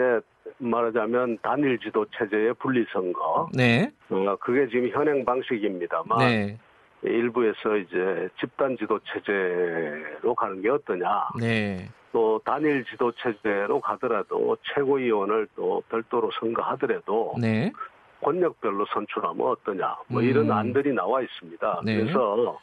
말하자면 0.59 1.39
단일 1.41 1.79
지도 1.79 2.05
체제의 2.17 2.53
분리 2.61 2.85
선거. 2.93 3.49
네, 3.53 3.91
어, 4.09 4.35
그게 4.39 4.67
지금 4.69 4.89
현행 4.89 5.25
방식입니다만 5.25 6.19
네, 6.19 6.57
일부에서 7.01 7.75
이제 7.77 8.29
집단 8.39 8.77
지도 8.77 8.99
체제로 9.11 10.35
가는 10.35 10.61
게 10.61 10.69
어떠냐. 10.69 11.05
네, 11.39 11.89
또 12.15 12.39
단일 12.45 12.85
지도 12.85 13.11
체제로 13.11 13.81
가더라도 13.81 14.55
최고위원을 14.73 15.49
또 15.53 15.83
별도로 15.89 16.31
선거하더라도 16.39 17.35
네, 17.37 17.73
권력별로 18.21 18.85
선출하면 18.93 19.45
어떠냐. 19.45 19.97
뭐 20.07 20.21
음. 20.21 20.25
이런 20.25 20.49
안들이 20.49 20.93
나와 20.93 21.21
있습니다. 21.21 21.81
네. 21.83 21.97
그래서 21.97 22.57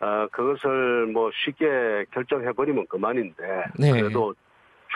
어, 0.00 0.26
그것을 0.32 1.06
뭐 1.06 1.30
쉽게 1.32 2.06
결정해 2.10 2.50
버리면 2.50 2.88
그만인데 2.88 3.44
네. 3.78 3.92
그래도 3.92 4.34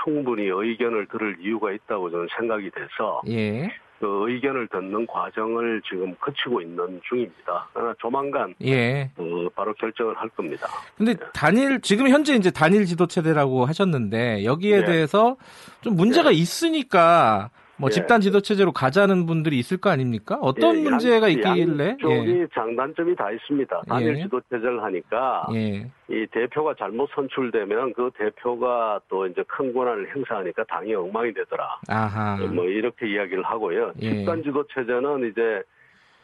충분히 0.03 0.49
의견을 0.49 1.07
들을 1.07 1.37
이유가 1.39 1.71
있다고 1.71 2.11
저는 2.11 2.27
생각이 2.37 2.69
돼서 2.73 3.23
예, 3.29 3.71
그 3.99 4.31
의견을 4.31 4.69
듣는 4.69 5.07
과정을 5.07 5.81
지금 5.89 6.15
거치고 6.21 6.61
있는 6.61 7.01
중입니다. 7.09 7.69
그러나 7.73 7.95
조만간 7.99 8.55
예. 8.63 9.11
어, 9.17 9.49
바로 9.55 9.73
결정을 9.75 10.15
할 10.17 10.29
겁니다. 10.31 10.69
근데 10.97 11.15
단일 11.33 11.81
지금 11.81 12.09
현재 12.09 12.35
이제 12.35 12.51
단일 12.51 12.85
지도 12.85 13.07
체제라고 13.07 13.65
하셨는데 13.65 14.45
여기에 14.45 14.81
네. 14.81 14.85
대해서 14.85 15.37
좀 15.81 15.97
문제가 15.97 16.31
있으니까 16.31 17.51
뭐 17.79 17.89
예. 17.91 17.93
집단 17.93 18.21
지도 18.21 18.41
체제로 18.41 18.73
가자는 18.73 19.27
분들이 19.27 19.59
있을 19.59 19.77
거 19.77 19.91
아닙니까? 19.91 20.39
어떤 20.41 20.77
예, 20.79 20.83
문제가 20.83 21.27
양- 21.27 21.57
있길래? 21.57 21.89
양쪽이 21.91 22.47
장단점이 22.55 23.15
다 23.17 23.31
있습니다. 23.31 23.83
단일 23.89 24.17
예. 24.17 24.23
지도 24.23 24.41
체제를 24.51 24.83
하니까 24.83 25.47
예. 25.53 25.57
예. 25.59 25.91
이 26.09 26.27
대표가 26.31 26.75
잘못 26.79 27.11
선출되면 27.15 27.93
그 27.93 28.11
대표가 28.17 29.01
또 29.09 29.27
이제 29.27 29.43
큰 29.47 29.75
권한을 29.75 30.15
행사하니까 30.15 30.65
당이 30.65 30.95
엉망이 30.95 31.35
되더라. 31.35 31.79
아하. 31.89 32.37
뭐 32.53 32.65
이렇게 32.65 33.09
이야기를 33.09 33.43
하고요. 33.43 33.93
예. 34.01 34.11
집단 34.15 34.43
지도 34.43 34.65
체제는 34.69 35.31
이제 35.31 35.63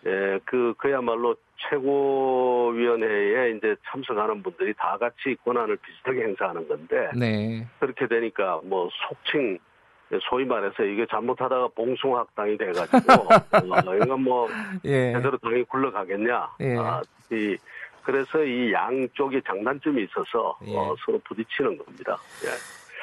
예, 0.06 0.38
그 0.46 0.74
그야말로 0.78 1.36
최고위원회에 1.70 3.50
이제 3.56 3.76
참석하는 3.86 4.42
분들이 4.42 4.72
다 4.74 4.96
같이 4.98 5.36
권한을 5.44 5.76
비슷하게 5.76 6.22
행사하는 6.22 6.66
건데 6.66 7.10
네. 7.16 7.66
그렇게 7.78 8.08
되니까 8.08 8.60
뭐 8.64 8.88
속칭 9.08 9.58
소위 10.28 10.44
말해서 10.44 10.82
이게 10.84 11.06
잘못하다가 11.10 11.68
봉숭학당이 11.74 12.58
돼가지고 12.58 13.12
어, 13.90 13.96
이건 13.96 14.22
뭐 14.22 14.48
예. 14.84 15.12
제대로 15.12 15.38
당이 15.38 15.64
굴러가겠냐. 15.64 16.50
예. 16.60 16.76
아, 16.76 17.02
이, 17.30 17.56
그래서 18.02 18.42
이 18.44 18.72
양쪽이 18.72 19.40
장단점이 19.46 20.02
있어서 20.04 20.58
예. 20.66 20.76
어, 20.76 20.94
서로 21.04 21.20
부딪히는 21.24 21.78
겁니다. 21.78 22.18
예. 22.44 22.50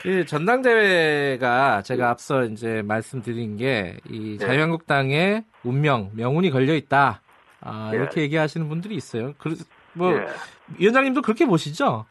그 0.02 0.26
전당대회가 0.26 1.82
제가 1.82 2.10
앞서 2.10 2.43
이제 2.45 2.82
말씀드린 2.84 3.58
게이 3.58 4.38
네. 4.38 4.38
자유한국당의 4.38 5.43
운명, 5.63 6.12
명운이 6.13 6.52
걸려 6.52 6.74
있다. 6.74 7.22
아, 7.62 7.89
예. 7.91 7.98
이렇게 7.98 8.22
얘기하시는 8.22 8.69
분들이 8.69 8.95
있어요. 8.95 9.34
그, 9.38 9.56
뭐 9.93 10.13
예. 10.13 10.26
위원장님도 10.78 11.22
그렇게 11.22 11.45
보시죠? 11.45 12.06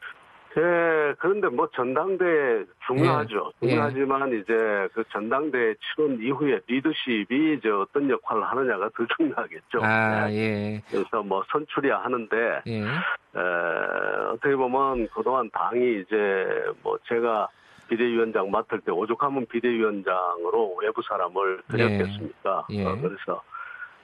예, 0.57 1.15
그런데 1.19 1.49
뭐 1.49 1.69
전당대회 1.75 2.65
중요하죠. 2.87 3.53
예. 3.63 3.69
중요하지만 3.69 4.29
이제 4.41 4.89
그 4.95 5.05
전당대회 5.13 5.75
치른 5.75 6.21
이후에 6.23 6.61
리더십이 6.67 7.55
이제 7.55 7.69
어떤 7.69 8.09
역할을 8.09 8.43
하느냐가 8.45 8.89
더 8.97 9.07
중요하겠죠. 9.17 9.81
아, 9.83 10.31
예. 10.31 10.35
예. 10.35 10.83
그래서 10.91 11.23
뭐 11.23 11.45
선출이야 11.53 11.99
하는데 11.99 12.63
예. 12.67 12.81
에, 12.81 13.41
어떻게 14.33 14.57
보면 14.57 15.09
그동안 15.15 15.51
당이 15.51 16.01
이제 16.01 16.47
뭐 16.83 16.99
제가 17.09 17.49
비대위원장 17.89 18.51
맡을 18.51 18.81
때 18.81 18.91
오죽하면 18.91 19.47
비대위원장으로 19.47 20.77
외부 20.83 21.03
사람을 21.03 21.63
드렸겠습니까? 21.69 22.67
예. 22.71 22.85
어, 22.85 22.97
그래서 23.01 23.43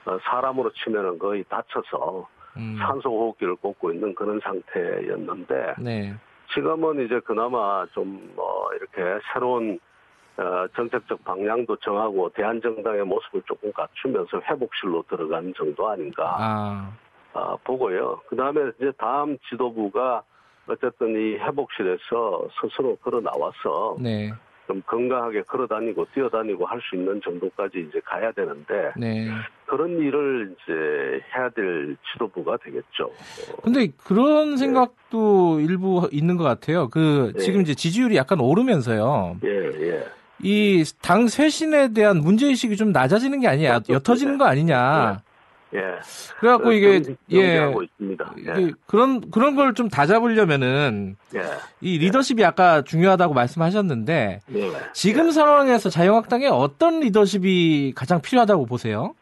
어, 0.05 0.17
사람으로 0.23 0.71
치면은 0.73 1.17
거의 1.17 1.43
다쳐서 1.49 2.27
음. 2.57 2.77
산소 2.79 3.09
호흡기를 3.09 3.55
꽂고 3.55 3.91
있는 3.91 4.15
그런 4.15 4.39
상태였는데 4.39 5.75
네. 5.79 6.13
지금은 6.53 7.05
이제 7.05 7.19
그나마 7.21 7.85
좀 7.93 8.35
뭐 8.35 8.69
이렇게 8.73 9.19
새로운 9.33 9.79
어, 10.37 10.67
정책적 10.75 11.23
방향도 11.23 11.77
정하고 11.77 12.29
대한정당의 12.31 13.05
모습을 13.05 13.41
조금 13.45 13.71
갖추면서 13.71 14.41
회복실로 14.41 15.03
들어간 15.07 15.53
정도 15.55 15.87
아닌가 15.87 16.35
아, 16.37 16.97
아, 17.33 17.57
보고요. 17.63 18.19
그 18.27 18.35
다음에 18.35 18.71
이제 18.77 18.91
다음 18.97 19.37
지도부가 19.49 20.23
어쨌든 20.67 21.11
이 21.15 21.37
회복실에서 21.37 22.49
스스로 22.59 22.97
걸어 22.97 23.21
나와서 23.21 23.95
네. 24.01 24.31
좀 24.67 24.81
건강하게 24.85 25.43
걸어 25.43 25.67
다니고 25.67 26.05
뛰어다니고 26.13 26.65
할 26.65 26.79
수 26.89 26.95
있는 26.95 27.19
정도까지 27.23 27.85
이제 27.89 27.99
가야 28.05 28.31
되는데 28.31 28.91
네. 28.97 29.27
그런 29.65 29.91
일을 29.99 30.53
이제 30.53 30.73
해야 31.35 31.49
될 31.49 31.95
지도부가 32.11 32.57
되겠죠. 32.57 33.05
어, 33.05 33.61
근데 33.63 33.87
그런 34.03 34.57
생각도 34.57 35.59
일부 35.59 36.07
있는 36.11 36.37
것 36.37 36.43
같아요. 36.43 36.89
그 36.89 37.31
예. 37.35 37.39
지금 37.39 37.61
이제 37.61 37.73
지지율이 37.73 38.15
약간 38.15 38.39
오르면서요. 38.39 39.37
예, 39.43 39.49
예. 39.49 40.05
이당 40.43 41.27
쇄신에 41.27 41.93
대한 41.93 42.17
문제 42.17 42.47
의식이 42.47 42.75
좀 42.75 42.91
낮아지는 42.91 43.39
게 43.39 43.47
아니냐, 43.47 43.79
그렇죠. 43.79 43.93
옅어지는 43.93 44.37
거 44.37 44.45
아니냐. 44.45 45.21
예. 45.75 45.99
그래갖고 46.39 46.71
이게 46.71 47.01
예. 47.31 47.37
예. 47.37 48.71
그런 48.87 49.29
그런 49.31 49.55
걸 49.55 49.73
좀 49.73 49.89
다 49.89 50.05
잡으려면은 50.05 51.15
예. 51.35 51.41
이 51.81 51.97
리더십이 51.99 52.43
아까 52.45 52.81
중요하다고 52.81 53.33
말씀하셨는데 53.33 54.39
예. 54.55 54.71
지금 54.93 55.31
상황에서 55.31 55.89
자유한국당에 55.89 56.47
어떤 56.47 56.99
리더십이 57.01 57.93
가장 57.95 58.21
필요하다고 58.21 58.65
보세요? 58.65 59.13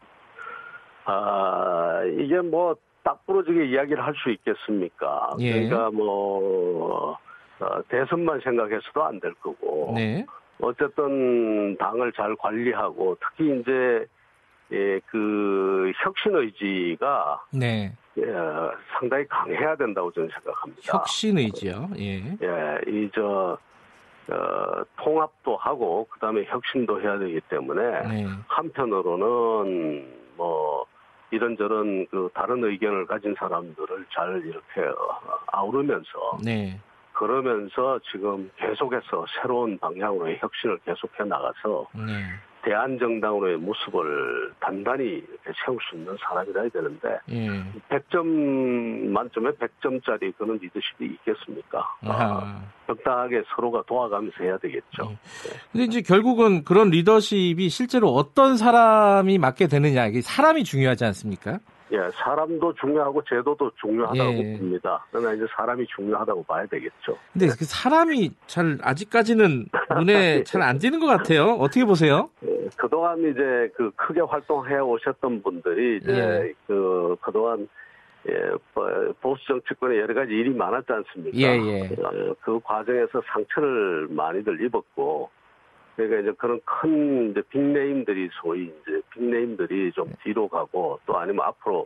아, 1.06 2.02
이게 2.20 2.40
뭐, 2.40 2.76
딱 3.04 3.26
부러지게 3.26 3.66
이야기를 3.66 4.04
할 4.06 4.14
수 4.24 4.30
있겠습니까? 4.32 5.32
예. 5.40 5.68
그러니까 5.68 5.90
뭐, 5.92 7.18
어, 7.60 7.82
대선만 7.90 8.40
생각해서도 8.44 9.04
안 9.04 9.20
될 9.20 9.34
거고. 9.36 9.92
네. 9.96 10.26
어쨌든 10.62 11.76
당을 11.78 12.14
잘 12.14 12.36
관리하고 12.38 13.18
특히 13.20 13.60
이제 13.60 14.06
예, 14.72 15.00
그 15.08 15.92
혁신 16.04 16.36
의지가 16.36 17.46
네. 17.52 17.94
예, 18.18 18.24
상당히 18.98 19.28
강해야 19.28 19.76
된다고 19.76 20.12
저는 20.12 20.30
생각합니다. 20.30 20.82
혁신 20.84 21.38
의지요. 21.38 21.90
예. 21.98 22.38
예, 22.42 22.80
이저 22.88 23.58
어, 24.30 24.84
통합도 24.98 25.58
하고 25.58 26.08
그다음에 26.12 26.46
혁신도 26.46 27.02
해야 27.02 27.18
되기 27.20 27.42
때문에 27.50 28.08
네. 28.08 28.26
한편으로는 28.48 30.14
뭐 30.38 30.86
이런저런 31.32 32.06
그 32.08 32.30
다른 32.34 32.64
의견을 32.64 33.06
가진 33.06 33.36
사람들을 33.38 34.06
잘 34.14 34.42
이렇게 34.46 34.82
어, 34.82 35.40
아우르면서 35.48 36.38
네. 36.44 36.80
그러면서 37.12 38.00
지금 38.12 38.50
계속해서 38.58 39.26
새로운 39.42 39.78
방향으로의 39.78 40.40
혁신을 40.40 40.80
계속해 40.86 41.24
나가서 41.26 41.88
네. 41.96 42.26
대한정당으로의 42.64 43.58
모습을 43.58 44.52
단단히 44.60 45.24
세울 45.66 45.78
수 45.90 45.96
있는 45.96 46.16
사람이라야 46.28 46.70
되는데 46.70 47.20
예. 47.30 47.50
100점 47.90 48.26
만점에 49.10 49.52
100점짜리 49.52 50.34
그런 50.38 50.58
리더십이 50.58 51.06
있겠습니까? 51.06 51.96
아. 52.06 52.62
적당하게 52.88 53.44
서로가 53.56 53.84
도와가면서 53.88 54.44
해야 54.44 54.58
되겠죠. 54.58 55.10
예. 55.12 55.18
근데 55.72 55.84
이제 55.86 56.02
결국은 56.02 56.64
그런 56.64 56.90
리더십이 56.90 57.70
실제로 57.70 58.10
어떤 58.10 58.58
사람이 58.58 59.38
맡게 59.38 59.68
되느냐 59.68 60.08
이게 60.08 60.22
사람이 60.22 60.64
중요하지 60.64 61.06
않습니까? 61.06 61.60
예, 61.92 61.98
사람도 62.16 62.74
중요하고 62.82 63.22
제도도 63.30 63.70
중요하다고 63.80 64.32
예. 64.34 64.58
봅니다. 64.58 65.06
그러나 65.12 65.32
이제 65.34 65.46
사람이 65.56 65.86
중요하다고 65.96 66.44
봐야 66.44 66.66
되겠죠. 66.66 67.16
근데 67.34 67.48
그 67.48 67.66
사람이 67.66 68.32
잘 68.48 68.80
아직까지는 68.82 69.68
눈에 70.00 70.44
잘 70.44 70.64
안 70.64 70.80
띄는 70.80 71.00
것 71.00 71.06
같아요. 71.06 71.52
어떻게 71.60 71.86
보세요? 71.86 72.30
예, 72.48 72.53
그동안 72.78 73.20
이제 73.20 73.72
그 73.76 73.92
크게 73.96 74.22
활동해 74.22 74.78
오셨던 74.80 75.44
분들이 75.44 75.98
이제 75.98 76.12
예. 76.12 76.54
그 76.68 77.16
그동안 77.22 77.68
예, 78.30 78.52
뭐, 78.74 79.14
보수 79.22 79.46
정치권에 79.48 79.98
여러 79.98 80.14
가지 80.14 80.32
일이 80.32 80.50
많았지 80.50 80.92
않습니까? 80.92 81.38
예, 81.38 81.44
예. 81.44 81.82
어, 82.02 82.36
그 82.42 82.60
과정에서 82.64 83.22
상처를 83.28 84.08
많이들 84.12 84.64
입었고, 84.64 85.30
그러니까 85.96 86.22
이제 86.22 86.32
그런 86.38 86.60
큰 86.64 87.32
이제 87.32 87.42
빅네임들이 87.50 88.30
소위 88.42 88.64
이제 88.64 89.02
빅네임들이 89.12 89.92
좀 89.92 90.08
네. 90.08 90.16
뒤로 90.24 90.48
가고 90.48 91.00
또 91.06 91.18
아니면 91.18 91.46
앞으로 91.46 91.86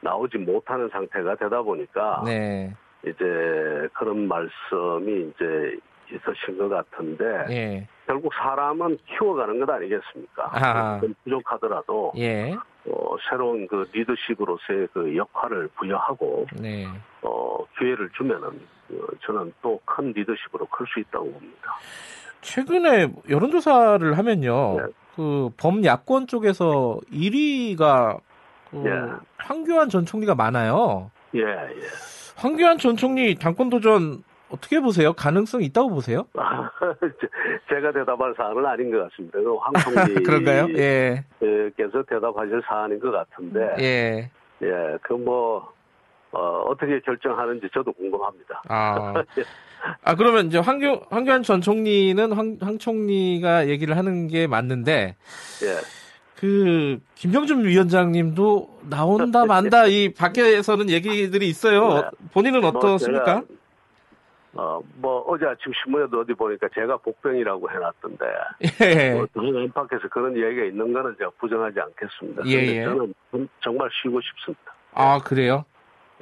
나오지 0.00 0.38
못하는 0.38 0.88
상태가 0.90 1.34
되다 1.34 1.62
보니까 1.62 2.22
네. 2.24 2.72
이제 3.02 3.88
그런 3.94 4.28
말씀이 4.28 5.30
이제 5.30 5.78
있으신 6.10 6.58
것 6.58 6.68
같은데 6.68 7.24
예. 7.50 7.88
결국 8.06 8.32
사람은 8.34 8.98
키워가는 9.06 9.60
것 9.60 9.68
아니겠습니까? 9.70 10.98
좀 11.00 11.14
부족하더라도 11.24 12.12
예. 12.16 12.54
어, 12.86 13.16
새로운 13.28 13.66
그 13.66 13.84
리더십으로서의 13.92 14.88
그 14.94 15.16
역할을 15.16 15.68
부여하고 15.76 16.46
네. 16.60 16.86
어, 17.22 17.58
기회를 17.78 18.08
주면은 18.16 18.48
어, 18.90 18.94
저는 19.26 19.52
또 19.62 19.78
큰 19.84 20.12
리더십으로 20.12 20.66
클 20.66 20.86
수 20.86 21.00
있다고 21.00 21.30
봅니다. 21.30 21.76
최근에 22.40 23.12
여론조사를 23.28 24.16
하면요. 24.16 24.76
네. 24.78 24.82
그 25.16 25.50
범야권 25.56 26.28
쪽에서 26.28 26.98
1위가 27.12 28.20
그 28.70 28.84
예. 28.86 28.90
황교안 29.38 29.88
전 29.88 30.06
총리가 30.06 30.34
많아요. 30.36 31.10
예, 31.34 31.40
예. 31.40 31.74
황교안 32.36 32.78
전 32.78 32.96
총리 32.96 33.34
당권 33.34 33.68
도전 33.68 34.22
어떻게 34.50 34.80
보세요? 34.80 35.12
가능성 35.12 35.62
있다고 35.62 35.90
보세요? 35.90 36.26
제가 37.68 37.92
대답할 37.92 38.34
사안은 38.36 38.64
아닌 38.64 38.90
것 38.90 39.08
같습니다. 39.10 39.38
그 39.38 39.56
황총리 39.56 40.14
그런가요? 40.24 40.68
예. 40.76 41.24
께서 41.76 42.02
대답하실 42.08 42.62
사안인 42.66 42.98
것 42.98 43.10
같은데, 43.10 43.74
예. 43.78 44.30
예, 44.62 44.98
그 45.02 45.12
뭐, 45.12 45.70
어, 46.32 46.62
어떻게 46.66 46.98
결정하는지 47.00 47.68
저도 47.72 47.92
궁금합니다. 47.92 48.62
아. 48.68 49.14
아, 50.02 50.16
그러면 50.16 50.46
이제 50.46 50.58
황교, 50.58 51.02
황교안 51.08 51.42
전 51.44 51.60
총리는 51.60 52.32
황, 52.32 52.58
황 52.60 52.78
총리가 52.78 53.68
얘기를 53.68 53.96
하는 53.96 54.26
게 54.26 54.46
맞는데, 54.46 55.14
예. 55.62 55.66
그, 56.36 56.98
김병준 57.16 57.64
위원장님도 57.64 58.80
나온다, 58.88 59.44
만다, 59.44 59.86
이 59.86 60.12
밖에서는 60.14 60.88
얘기들이 60.88 61.48
있어요. 61.48 61.94
네. 61.94 62.02
본인은 62.32 62.60
뭐 62.60 62.70
어떻습니까? 62.70 63.24
제가, 63.24 63.42
어, 64.60 64.80
뭐, 64.96 65.20
어제 65.28 65.46
아침 65.46 65.72
신문에도 65.84 66.18
어디 66.18 66.34
보니까 66.34 66.66
제가 66.74 66.96
복병이라고 66.96 67.70
해놨던데, 67.70 68.26
예. 68.82 69.14
뭐, 69.14 69.24
당 69.32 69.44
안팎에서 69.56 70.08
그런 70.08 70.36
이야기가 70.36 70.64
있는 70.64 70.92
거는 70.92 71.14
제가 71.16 71.30
부정하지 71.38 71.78
않겠습니다. 71.78 72.42
예, 72.46 72.78
예. 72.80 72.84
저는 72.84 73.14
좀- 73.30 73.48
정말 73.62 73.88
쉬고 74.02 74.20
싶습니다. 74.20 74.74
아, 74.94 75.20
그래요? 75.24 75.64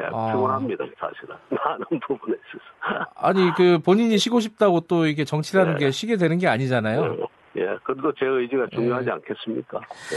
예, 0.03 0.05
아. 0.13 0.33
피곤합니다, 0.33 0.85
사실은. 0.99 1.35
많은 1.49 2.01
부분에 2.07 2.37
있어서. 2.37 3.07
아니, 3.15 3.51
그, 3.57 3.79
본인이 3.79 4.19
쉬고 4.19 4.41
싶다고 4.41 4.81
또 4.81 5.07
이게 5.07 5.25
정치라는 5.25 5.79
네. 5.79 5.87
게 5.87 5.91
쉬게 5.91 6.19
되는 6.19 6.37
게 6.37 6.47
아니잖아요. 6.47 7.17
예, 7.57 7.79
그래도 7.85 8.13
제 8.19 8.27
의지가 8.27 8.67
중요하지 8.71 9.09
예. 9.09 9.13
않겠습니까? 9.13 9.79
예. 9.79 10.17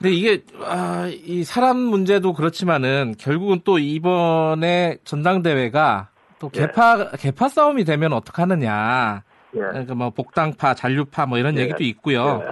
근데 0.00 0.10
이게, 0.12 0.42
아, 0.64 1.08
이 1.08 1.44
사람 1.44 1.76
문제도 1.76 2.32
그렇지만은 2.32 3.14
결국은 3.16 3.60
또 3.64 3.78
이번에 3.78 4.96
전당대회가 5.04 6.08
또 6.38 6.50
예. 6.54 6.60
개파, 6.60 7.10
개파 7.18 7.48
싸움이 7.48 7.84
되면 7.84 8.12
어떡하느냐. 8.12 9.22
예. 9.54 9.58
그러니까 9.58 9.94
뭐 9.94 10.10
복당파, 10.10 10.74
잔류파 10.74 11.26
뭐 11.26 11.38
이런 11.38 11.56
예. 11.56 11.62
얘기도 11.62 11.82
있고요. 11.84 12.42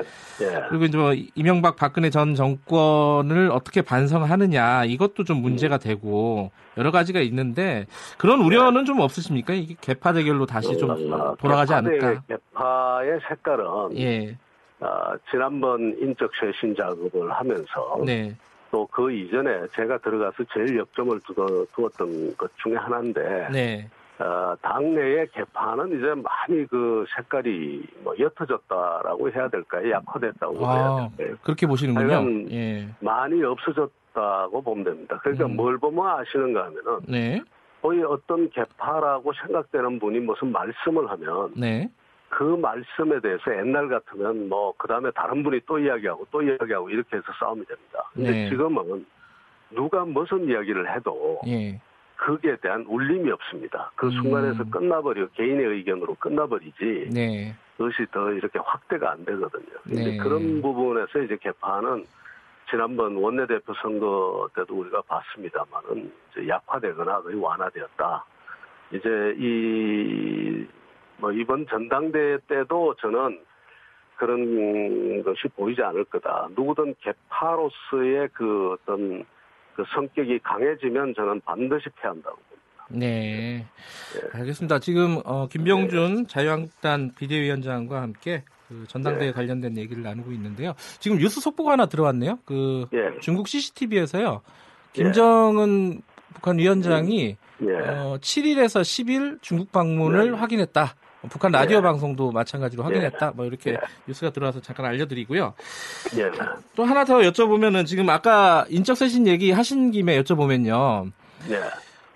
예. 0.41 0.47
예. 0.47 0.63
그리고 0.69 0.85
이제 0.87 0.97
뭐 0.99 1.13
이명박 1.35 1.77
박근혜 1.77 2.09
전 2.11 2.35
정권을 2.35 3.51
어떻게 3.53 3.83
반성하느냐 3.83 4.85
이것도 4.85 5.25
좀 5.25 5.43
문제가 5.43 5.77
되고 5.79 6.51
여러 6.79 6.91
가지가 6.91 7.21
있는데 7.21 7.87
그런 8.19 8.41
우려는 8.41 8.85
좀 8.87 9.01
없으십니까? 9.01 9.53
이게 9.55 9.77
개파 9.81 10.15
대결로 10.15 10.47
다시 10.47 10.77
좀 10.79 10.91
어, 11.13 11.35
돌아가지 11.39 11.73
개파의- 11.73 11.77
않을까? 11.77 12.23
개파의 12.29 13.21
색깔은 13.29 13.99
예, 13.99 14.37
어, 14.81 14.89
지난번 15.31 15.97
인적 16.01 16.31
쇄신 16.41 16.75
작업을 16.77 17.31
하면서 17.31 17.99
네, 18.05 18.35
또 18.71 18.87
그 18.91 19.13
이전에 19.13 19.67
제가 19.75 19.99
들어가서 19.99 20.45
제일 20.55 20.79
역점을 20.79 21.21
두었던 21.75 22.37
것 22.37 22.51
중에 22.57 22.77
하나인데 22.77 23.49
네, 23.53 23.89
어, 24.19 24.55
당내의 24.63 25.29
개파는 25.33 25.99
이제 25.99 26.15
많이 26.15 26.67
그 26.67 27.05
색깔이 27.15 27.87
뭐 28.03 28.15
옅어졌다라고 28.19 29.31
해야 29.31 29.49
될까요? 29.49 29.91
약화됐다고 29.91 30.67
아. 30.67 30.75
해야 30.75 31.11
될까요? 31.17 31.37
그렇게 31.43 31.67
보시는군요. 31.67 32.51
예, 32.51 32.89
많이 33.01 33.43
없어졌다고 33.43 34.63
보면 34.63 34.85
됩니다. 34.85 35.19
그러니까 35.23 35.45
음. 35.47 35.57
뭘 35.57 35.77
보면 35.79 36.07
아시는가 36.07 36.65
하면은 36.65 37.01
네, 37.07 37.43
거의 37.83 38.03
어떤 38.03 38.49
개파라고 38.51 39.33
생각되는 39.35 39.99
분이 39.99 40.21
무슨 40.21 40.53
말씀을 40.53 41.11
하면 41.11 41.53
네, 41.55 41.91
그 42.29 42.43
말씀에 42.43 43.21
대해서 43.21 43.57
옛날 43.57 43.89
같으면 43.89 44.49
뭐 44.49 44.67
그 44.87 44.89
다음에 44.89 45.11
다른 45.13 45.43
분이 45.43 45.61
또 45.67 45.79
이야기하고 45.79 46.27
또 46.31 46.43
이야기하고 46.43 46.91
이렇게 46.91 47.17
해서 47.17 47.27
싸움이 47.41 47.65
됩니다. 47.65 48.09
근데 48.15 48.31
네. 48.31 48.49
지금은 48.49 49.05
누가 49.71 50.05
무슨 50.05 50.49
이야기를 50.49 50.95
해도 50.95 51.41
예, 51.49 51.81
거기에 52.17 52.57
대한 52.57 52.85
울림이 52.87 53.31
없습니다. 53.33 53.91
그 53.97 54.07
음. 54.07 54.11
순간에서 54.13 54.65
끝나버려 54.71 55.27
개인의 55.31 55.67
의견으로 55.67 56.15
끝나버리지 56.15 57.11
네, 57.13 57.53
그것이 57.77 58.07
더 58.13 58.31
이렇게 58.33 58.61
확대가 58.61 59.11
안 59.11 59.25
되거든요. 59.25 59.75
근데 59.83 60.13
네. 60.13 60.17
그런 60.19 60.63
부분에서 60.63 61.19
이제 61.21 61.37
개파는 61.37 62.05
지난번 62.71 63.17
원내대표 63.17 63.75
선거 63.83 64.49
때도 64.55 64.75
우리가 64.79 65.03
봤습니다만은 65.03 66.13
약화되거나 66.49 67.23
거의 67.23 67.37
완화되었다. 67.37 68.25
이제 68.93 69.35
이, 69.39 70.65
뭐 71.19 71.33
이번 71.33 71.67
전당대회 71.67 72.39
때도 72.49 72.95
저는 73.01 73.41
그런 74.17 75.23
것이 75.23 75.49
보이지 75.55 75.83
않을 75.83 76.05
거다. 76.05 76.49
누구든 76.57 76.95
개파로서의 77.01 78.29
그 78.33 78.73
어떤 78.73 79.25
그 79.75 79.85
성격이 79.95 80.39
강해지면 80.41 81.15
저는 81.15 81.41
반드시 81.43 81.91
패한다고 82.01 82.37
봅니다. 82.37 82.87
네. 82.89 83.67
알겠습니다. 84.33 84.79
지금 84.79 85.21
어, 85.25 85.49
김병준 85.49 86.29
자유한국당 86.29 87.13
비대위원장과 87.15 88.01
함께 88.01 88.43
그 88.69 88.85
전당대회 88.89 89.27
네. 89.27 89.33
관련된 89.33 89.77
얘기를 89.77 90.03
나누고 90.03 90.33
있는데요. 90.33 90.73
지금 90.99 91.19
뉴스 91.19 91.41
속보가 91.41 91.73
하나 91.73 91.87
들어왔네요. 91.87 92.39
그 92.45 92.87
예, 92.95 93.21
중국 93.21 93.49
CCTV에서요. 93.49 94.41
김정은 94.93 96.01
북한 96.35 96.59
위원장이 96.59 97.37
예. 97.63 97.73
어, 97.73 98.19
7일에서 98.21 98.81
10일 98.81 99.43
중국 99.43 99.73
방문을 99.73 100.31
네. 100.31 100.37
확인했다. 100.37 100.95
북한 101.29 101.53
라디오 101.53 101.79
예. 101.79 101.83
방송도 101.83 102.33
마찬가지로 102.33 102.83
확인했다. 102.83 103.33
뭐 103.35 103.47
이렇게 103.47 103.73
예. 103.73 103.79
뉴스가 104.07 104.31
들어와서 104.31 104.61
잠깐 104.61 104.87
알려드리고요. 104.87 105.55
예. 106.19 106.31
또 106.75 106.85
하나 106.85 107.05
더 107.05 107.19
여쭤보면은 107.19 107.87
지금 107.87 108.09
아까 108.11 108.65
인적 108.69 108.97
쇄신 108.97 109.27
얘기 109.27 109.51
하신 109.51 109.91
김에 109.91 110.21
여쭤보면요. 110.23 111.11
네. 111.49 111.61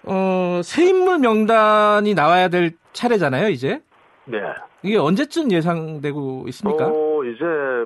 어, 0.05 0.61
새 0.65 0.87
인물 0.87 1.19
명단이 1.19 2.15
나와야 2.15 2.49
될 2.49 2.73
차례잖아요, 2.93 3.49
이제. 3.51 3.81
네. 4.25 4.39
이게 4.83 4.97
언제쯤 4.97 5.51
예상되고 5.53 6.47
있습니까? 6.49 6.87
어, 6.87 7.23
이제 7.25 7.45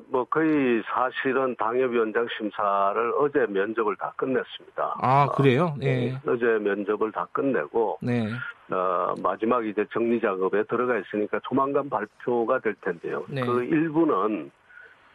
뭐 0.08 0.24
거의 0.24 0.82
사실은 0.86 1.54
당협위원장 1.56 2.26
심사를 2.36 3.12
어제 3.18 3.46
면접을 3.48 3.96
다 3.96 4.12
끝냈습니다. 4.16 4.96
아, 5.00 5.26
그래요? 5.36 5.74
어, 5.76 5.80
예. 5.82 6.14
어제 6.26 6.44
면접을 6.46 7.12
다 7.12 7.26
끝내고 7.32 7.98
네. 8.02 8.28
어, 8.70 9.14
마지막 9.22 9.66
이제 9.66 9.84
정리 9.92 10.20
작업에 10.20 10.64
들어가 10.64 10.98
있으니까 10.98 11.40
조만간 11.48 11.88
발표가 11.88 12.58
될 12.60 12.74
텐데요. 12.80 13.24
네. 13.28 13.42
그 13.42 13.64
일부는 13.64 14.50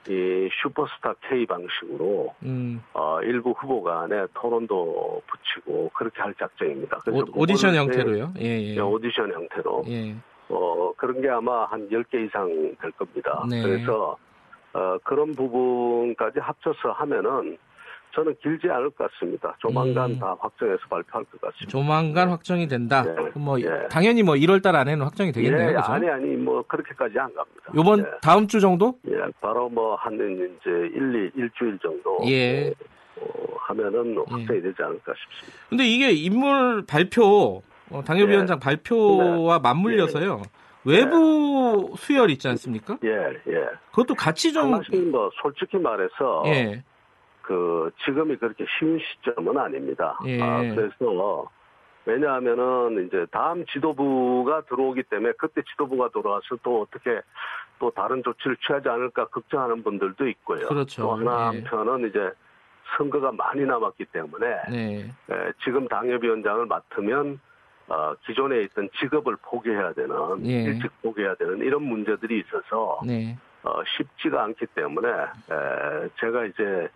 이 0.07 0.49
슈퍼스타 0.61 1.13
K 1.27 1.45
방식으로 1.45 2.33
음, 2.43 2.81
어, 2.93 3.21
일부 3.21 3.51
후보 3.51 3.83
간에 3.83 4.25
토론도 4.33 5.21
붙이고 5.27 5.91
그렇게 5.93 6.21
할 6.21 6.33
작정입니다. 6.35 6.99
그래서 7.03 7.19
오, 7.19 7.45
그거를 7.45 7.75
형태로요? 7.75 8.33
예, 8.39 8.45
예. 8.45 8.75
예, 8.75 8.79
오디션 8.79 9.31
형태로 9.33 9.83
예. 9.89 10.15
어, 10.49 10.91
그런 10.97 11.21
게 11.21 11.29
아마 11.29 11.65
한 11.65 11.87
10개 11.89 12.25
이상 12.25 12.47
될 12.81 12.91
겁니다. 12.91 13.45
네. 13.49 13.61
그래서, 13.61 14.17
어, 14.73 14.97
그런 15.03 15.33
부분까지 15.35 16.39
합쳐서 16.39 16.91
하면은 16.91 17.57
저는 18.13 18.35
길지 18.41 18.67
않을 18.69 18.89
것 18.91 19.11
같습니다. 19.11 19.55
조만간 19.59 20.11
음. 20.11 20.19
다 20.19 20.35
확정해서 20.39 20.81
발표할 20.89 21.23
것 21.25 21.41
같습니다. 21.41 21.67
조만간 21.69 22.29
확정이 22.29 22.67
된다. 22.67 23.03
네. 23.03 23.13
그럼 23.13 23.31
뭐 23.35 23.61
예. 23.61 23.87
당연히 23.89 24.23
뭐 24.23 24.33
1월 24.35 24.63
달 24.63 24.75
안에는 24.75 25.03
확정이 25.05 25.31
되겠네요. 25.31 25.69
예, 25.69 25.73
그죠? 25.73 25.91
아니, 25.91 26.09
아니, 26.09 26.35
뭐, 26.35 26.63
그렇게까지 26.63 27.19
안 27.19 27.33
갑니다. 27.33 27.71
요번 27.75 27.99
예, 27.99 28.05
다음 28.21 28.47
주 28.47 28.59
정도? 28.59 28.95
예, 29.07 29.15
바로 29.39 29.69
뭐, 29.69 29.95
한, 29.95 30.15
이제, 30.15 30.69
일, 30.69 31.13
일, 31.15 31.31
일주일 31.35 31.77
정도. 31.79 32.19
예. 32.27 32.73
어, 33.21 33.55
하면은 33.59 34.17
확정이 34.27 34.61
되지 34.61 34.75
않을까 34.79 35.13
싶습니다. 35.13 35.59
근데 35.69 35.85
이게 35.85 36.11
인물 36.11 36.85
발표, 36.87 37.61
어, 37.91 38.03
당협위원장 38.03 38.59
네. 38.59 38.65
발표와 38.65 39.59
맞물려서요. 39.59 40.41
외부 40.85 41.93
수혈 41.97 42.29
있지 42.31 42.47
않습니까? 42.47 42.97
예, 43.03 43.09
예. 43.47 43.65
그것도 43.91 44.15
같이 44.15 44.53
좀 44.53 44.71
사실 44.71 45.05
뭐, 45.05 45.29
솔직히 45.41 45.77
말해서. 45.77 46.43
예. 46.47 46.83
그 47.41 47.89
지금이 48.05 48.37
그렇게 48.37 48.63
쉬운 48.77 48.99
시점은 48.99 49.57
아닙니다. 49.57 50.15
예. 50.27 50.39
아, 50.39 50.61
그래서 50.61 51.49
왜냐하면은 52.05 53.07
이제 53.07 53.25
다음 53.31 53.65
지도부가 53.65 54.61
들어오기 54.61 55.03
때문에 55.03 55.33
그때 55.35 55.63
지도부가 55.71 56.09
들어와서 56.09 56.57
또 56.61 56.81
어떻게 56.81 57.21
또 57.79 57.89
다른 57.89 58.21
조치를 58.23 58.57
취하지 58.57 58.87
않을까 58.87 59.25
걱정하는 59.29 59.83
분들도 59.83 60.27
있고요. 60.27 60.67
그렇죠. 60.67 61.01
또 61.01 61.15
하나 61.15 61.51
예. 61.53 61.59
한편은 61.61 62.09
이제 62.09 62.31
선거가 62.97 63.31
많이 63.31 63.65
남았기 63.65 64.05
때문에 64.05 64.45
네. 64.69 65.11
에, 65.31 65.51
지금 65.63 65.87
당협위원장을 65.87 66.67
맡으면 66.67 67.39
어, 67.89 68.13
기존에 68.25 68.63
있던 68.63 68.89
직업을 68.99 69.35
포기해야 69.41 69.93
되는 69.93 70.15
예. 70.45 70.63
일찍 70.63 70.89
포기해야 71.01 71.35
되는 71.35 71.57
이런 71.57 71.83
문제들이 71.83 72.39
있어서 72.39 72.99
네. 73.05 73.35
어, 73.63 73.81
쉽지가 73.97 74.43
않기 74.43 74.67
때문에 74.67 75.09
에, 75.09 76.09
제가 76.19 76.45
이제 76.45 76.87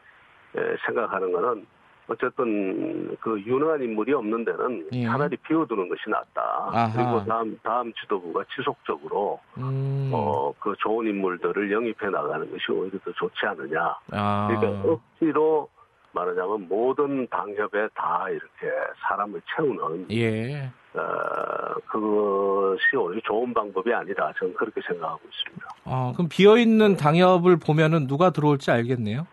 에, 0.56 0.75
생각하는 0.86 1.32
거는 1.32 1.65
어쨌든 2.08 3.15
그 3.21 3.41
유능한 3.41 3.82
인물이 3.82 4.13
없는 4.13 4.45
데는 4.45 4.88
예. 4.91 5.06
차라리 5.06 5.38
비워두는 5.38 5.89
것이 5.89 6.01
낫다. 6.10 6.69
아하. 6.71 6.91
그리고 6.93 7.25
다음 7.25 7.58
다음 7.63 7.93
지도부가 7.93 8.43
지속적으로 8.56 9.39
음. 9.58 10.12
어, 10.13 10.53
그 10.60 10.75
좋은 10.79 11.08
인물들을 11.08 11.71
영입해 11.71 12.10
나가는 12.10 12.51
것이 12.51 12.71
오히려 12.71 12.99
더 12.99 13.12
좋지 13.13 13.45
않느냐. 13.45 13.97
아. 14.12 14.47
그러니까 14.47 14.89
억지로 14.89 15.69
말하자면 16.13 16.67
모든 16.69 17.28
당협에 17.28 17.89
다 17.95 18.26
이렇게 18.30 18.76
사람을 19.08 19.41
채우는 19.56 20.08
예. 20.12 20.69
어, 20.93 21.73
그것이 21.88 22.95
오히려 22.95 23.21
좋은 23.26 23.54
방법이 23.54 23.91
아니다. 23.93 24.32
저는 24.38 24.54
그렇게 24.54 24.80
생각하고 24.88 25.19
있습니다. 25.28 25.67
어, 25.86 26.13
그럼 26.15 26.30
비어 26.30 26.58
있는 26.58 26.95
당협을 26.95 27.58
보면은 27.58 28.08
누가 28.08 28.30
들어올지 28.30 28.71
알겠네요. 28.71 29.26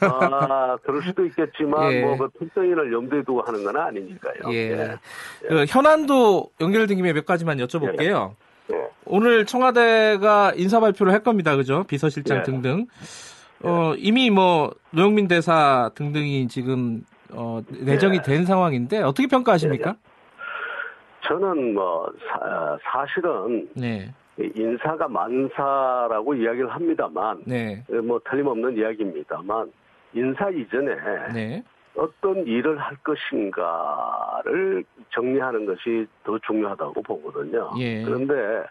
아, 0.00 0.76
그럴 0.82 1.02
수도 1.02 1.24
있겠지만, 1.26 1.92
예. 1.92 2.02
뭐, 2.02 2.16
그 2.16 2.30
특정인을 2.38 2.92
염두에 2.92 3.22
두고 3.22 3.42
하는 3.42 3.64
건 3.64 3.76
아니니까요. 3.76 4.52
예. 4.52 4.96
그 5.46 5.64
현안도 5.68 6.50
연결된 6.60 6.96
김에 6.96 7.12
몇 7.12 7.26
가지만 7.26 7.58
여쭤볼게요. 7.58 8.34
예. 8.72 8.88
오늘 9.04 9.46
청와대가 9.46 10.52
인사 10.56 10.80
발표를 10.80 11.12
할 11.12 11.22
겁니다. 11.22 11.56
그죠? 11.56 11.84
비서실장 11.84 12.38
예. 12.38 12.42
등등. 12.42 12.86
어, 13.62 13.94
이미 13.96 14.30
뭐 14.30 14.72
노영민 14.90 15.28
대사 15.28 15.90
등등이 15.94 16.48
지금 16.48 17.02
어, 17.32 17.60
내정이 17.68 18.18
예. 18.18 18.22
된 18.22 18.44
상황인데 18.44 19.02
어떻게 19.02 19.26
평가하십니까? 19.26 19.96
저는 21.28 21.74
뭐, 21.74 22.10
사, 22.26 22.78
사실은 22.82 23.68
네. 23.74 24.12
인사가 24.38 25.08
만사라고 25.08 26.34
이야기를 26.34 26.70
합니다만, 26.70 27.42
네. 27.44 27.84
뭐, 28.02 28.20
틀림없는 28.30 28.78
이야기입니다만, 28.78 29.70
인사 30.14 30.48
이전에 30.48 30.94
네. 31.34 31.62
어떤 31.96 32.46
일을 32.46 32.78
할 32.78 32.96
것인가를 32.98 34.84
정리하는 35.10 35.66
것이 35.66 36.06
더 36.24 36.38
중요하다고 36.46 37.02
보거든요. 37.02 37.72
예. 37.78 38.04
그런데 38.04 38.64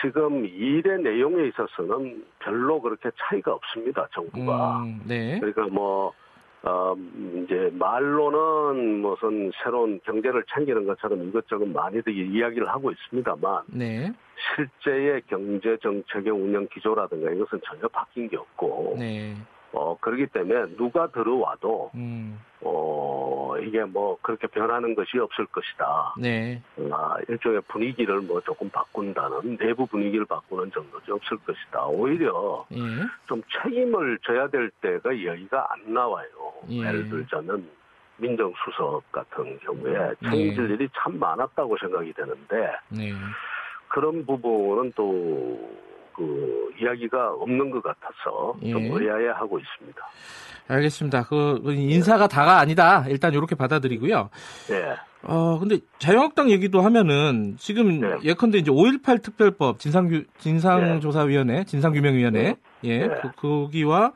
지금 0.00 0.44
일의 0.44 1.00
내용에 1.00 1.48
있어서는 1.48 2.24
별로 2.40 2.80
그렇게 2.80 3.10
차이가 3.16 3.54
없습니다, 3.54 4.06
정부가. 4.12 4.82
음, 4.82 5.00
네. 5.06 5.38
그러니까 5.38 5.66
뭐, 5.72 6.12
어, 6.62 6.94
이제 7.44 7.70
말로는 7.74 9.00
무슨 9.00 9.50
새로운 9.62 10.00
경제를 10.04 10.44
챙기는 10.54 10.84
것처럼 10.86 11.28
이것저것 11.28 11.66
많이들 11.66 12.12
이야기를 12.12 12.68
하고 12.68 12.90
있습니다만, 12.90 13.62
네. 13.68 14.12
실제의 14.56 15.22
경제 15.28 15.76
정책의 15.78 16.32
운영 16.32 16.66
기조라든가 16.72 17.30
이것은 17.32 17.60
전혀 17.64 17.88
바뀐 17.88 18.28
게 18.28 18.36
없고, 18.36 18.96
네. 18.98 19.34
어, 19.72 19.96
그렇기 20.00 20.26
때문에 20.28 20.76
누가 20.76 21.08
들어와도, 21.08 21.90
음, 21.94 22.40
어, 22.62 23.54
이게 23.62 23.84
뭐 23.84 24.18
그렇게 24.22 24.46
변하는 24.46 24.94
것이 24.94 25.18
없을 25.18 25.46
것이다. 25.46 26.14
네. 26.18 26.62
아, 26.90 27.16
일종의 27.28 27.62
분위기를 27.68 28.20
뭐 28.20 28.40
조금 28.40 28.70
바꾼다는, 28.70 29.58
내부 29.58 29.86
분위기를 29.86 30.24
바꾸는 30.24 30.70
정도지 30.72 31.10
없을 31.10 31.36
것이다. 31.38 31.86
오히려 31.86 32.66
예. 32.72 32.78
좀 33.26 33.42
책임을 33.62 34.18
져야 34.22 34.48
될 34.48 34.70
때가 34.80 35.10
여기가 35.24 35.66
안 35.72 35.92
나와요. 35.92 36.28
예. 36.70 36.80
예를 36.80 37.08
들자면 37.08 37.68
민정수석 38.18 39.10
같은 39.12 39.58
경우에 39.60 39.92
예. 39.92 40.30
책임질 40.30 40.70
일이 40.70 40.88
참 40.96 41.18
많았다고 41.18 41.76
생각이 41.78 42.12
되는데 42.12 42.72
네. 42.88 43.12
그런 43.88 44.24
부분은 44.24 44.92
또 44.96 45.58
그 46.16 46.72
이야기가 46.80 47.34
없는 47.34 47.70
것 47.70 47.82
같아서 47.82 48.54
좀 48.60 48.82
예. 48.82 48.88
의아해하고 48.88 49.58
있습니다. 49.58 50.00
알겠습니다. 50.68 51.24
그 51.24 51.60
인사가 51.66 52.26
다가 52.26 52.58
아니다. 52.58 53.04
일단 53.08 53.32
이렇게 53.34 53.54
받아들이고요. 53.54 54.30
예, 54.70 54.96
어, 55.22 55.58
근데 55.58 55.78
자유한국당 55.98 56.50
얘기도 56.50 56.80
하면은 56.80 57.56
지금 57.58 58.00
네. 58.00 58.16
예컨대 58.24 58.58
이제 58.58 58.70
5.18 58.70 59.22
특별법 59.22 59.78
진상규 59.78 60.24
진상조사위원회, 60.38 61.64
진상규명위원회, 61.64 62.56
예, 62.84 62.98
네. 62.98 63.08
그, 63.22 63.30
거기와 63.36 64.12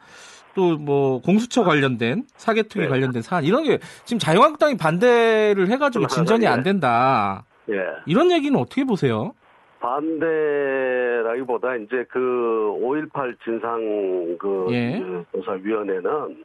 또 0.55 0.77
뭐 0.77 1.21
공수처 1.21 1.63
관련된 1.63 2.25
사개특위 2.37 2.85
네. 2.85 2.89
관련된 2.89 3.23
사안 3.23 3.45
이런 3.45 3.63
게 3.63 3.79
지금 4.05 4.19
자유한국당이 4.19 4.77
반대를 4.77 5.69
해가지고 5.69 6.09
진전이 6.09 6.47
안 6.47 6.63
된다. 6.63 7.45
예. 7.71 7.75
이런 8.07 8.31
얘기는 8.33 8.59
어떻게 8.59 8.85
보세요? 8.85 9.33
반대라기보다 9.81 11.77
이제 11.77 12.05
그 12.09 12.19
5.18 12.81 13.37
진상 13.43 13.81
그 14.38 14.66
예. 14.71 15.03
조사위원회는 15.33 16.45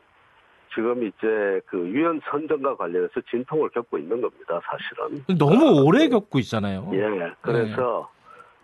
지금 0.74 1.04
이제 1.04 1.62
그 1.68 1.86
위원 1.86 2.20
선정과 2.30 2.76
관련해서 2.76 3.22
진통을 3.30 3.70
겪고 3.70 3.98
있는 3.98 4.22
겁니다, 4.22 4.60
사실은. 4.66 5.24
너무 5.38 5.86
오래 5.86 6.10
겪고 6.10 6.40
있잖아요. 6.40 6.90
예, 6.94 7.32
그래서 7.42 8.10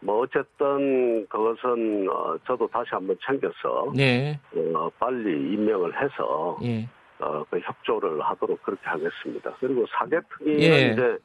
뭐 0.01 0.19
어쨌든 0.19 1.25
그것은 1.27 2.09
어, 2.09 2.35
저도 2.45 2.67
다시 2.67 2.89
한번 2.91 3.15
챙겨서 3.25 3.93
네, 3.95 4.39
어, 4.73 4.89
빨리 4.99 5.53
임명을 5.53 5.93
해서 6.01 6.57
예, 6.63 6.87
어, 7.19 7.45
그 7.49 7.59
협조를 7.59 8.19
하도록 8.21 8.61
그렇게 8.63 8.81
하겠습니다. 8.83 9.53
그리고 9.59 9.85
사개특위는 9.97 10.59
예. 10.59 10.91
이제 10.91 11.17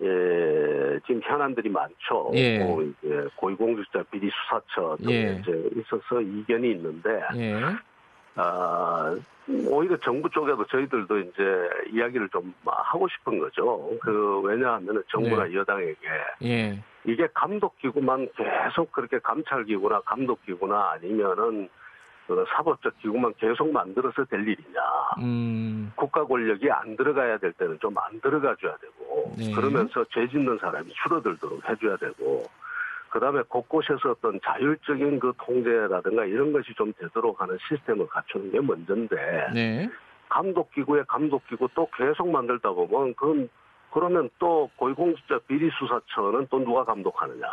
예, 0.00 1.00
지금 1.06 1.20
현안들이 1.22 1.68
많죠. 1.68 2.30
예. 2.34 2.58
뭐 2.58 2.82
이제 2.82 3.26
고위공직자 3.36 4.04
비리 4.10 4.30
수사처 4.30 4.96
등에 5.02 5.14
예. 5.14 5.40
이제 5.40 5.70
있어서 5.76 6.20
이견이 6.20 6.70
있는데 6.72 7.20
예, 7.36 7.60
아, 8.36 9.16
오히려 9.66 9.96
정부 9.98 10.30
쪽에도 10.30 10.64
저희들도 10.66 11.18
이제 11.18 11.68
이야기를 11.92 12.28
좀 12.28 12.54
하고 12.64 13.08
싶은 13.08 13.38
거죠. 13.40 13.90
그, 14.00 14.40
왜냐하면 14.42 15.02
정부나 15.10 15.44
네. 15.44 15.54
여당에게 15.54 16.08
예, 16.44 16.78
이게 17.04 17.26
감독기구만 17.34 18.28
계속 18.36 18.92
그렇게 18.92 19.18
감찰기구나 19.18 20.02
감독기구나 20.02 20.92
아니면은 20.92 21.68
그 21.68 21.87
사법적 22.48 22.98
기구만 22.98 23.32
계속 23.38 23.70
만들어서 23.72 24.24
될 24.24 24.40
일이냐. 24.40 24.80
음, 25.20 25.92
국가 25.96 26.24
권력이 26.24 26.70
안 26.70 26.96
들어가야 26.96 27.38
될 27.38 27.52
때는 27.52 27.78
좀 27.80 27.94
안 27.98 28.20
들어가 28.20 28.54
줘야 28.60 28.76
되고 28.76 29.34
네. 29.36 29.52
그러면서 29.52 30.04
죄 30.12 30.28
짓는 30.28 30.58
사람이 30.58 30.92
줄어들도록 31.02 31.68
해줘야 31.68 31.96
되고 31.96 32.44
그다음에 33.10 33.42
곳곳에서 33.48 34.10
어떤 34.10 34.38
자율적인 34.44 35.18
그 35.18 35.32
통제라든가 35.38 36.24
이런 36.26 36.52
것이 36.52 36.72
좀 36.74 36.92
되도록 36.98 37.40
하는 37.40 37.56
시스템을 37.68 38.06
갖추는 38.06 38.52
게 38.52 38.60
먼저인데 38.60 39.16
네. 39.54 39.90
감독기구에 40.28 41.04
감독기구 41.08 41.68
또 41.74 41.88
계속 41.96 42.28
만들다 42.30 42.70
보면 42.70 43.14
그건 43.14 43.48
그러면 43.90 44.28
또 44.38 44.70
고위공직자 44.76 45.40
비리 45.48 45.70
수사처는 45.78 46.48
또 46.50 46.58
누가 46.58 46.84
감독하느냐. 46.84 47.46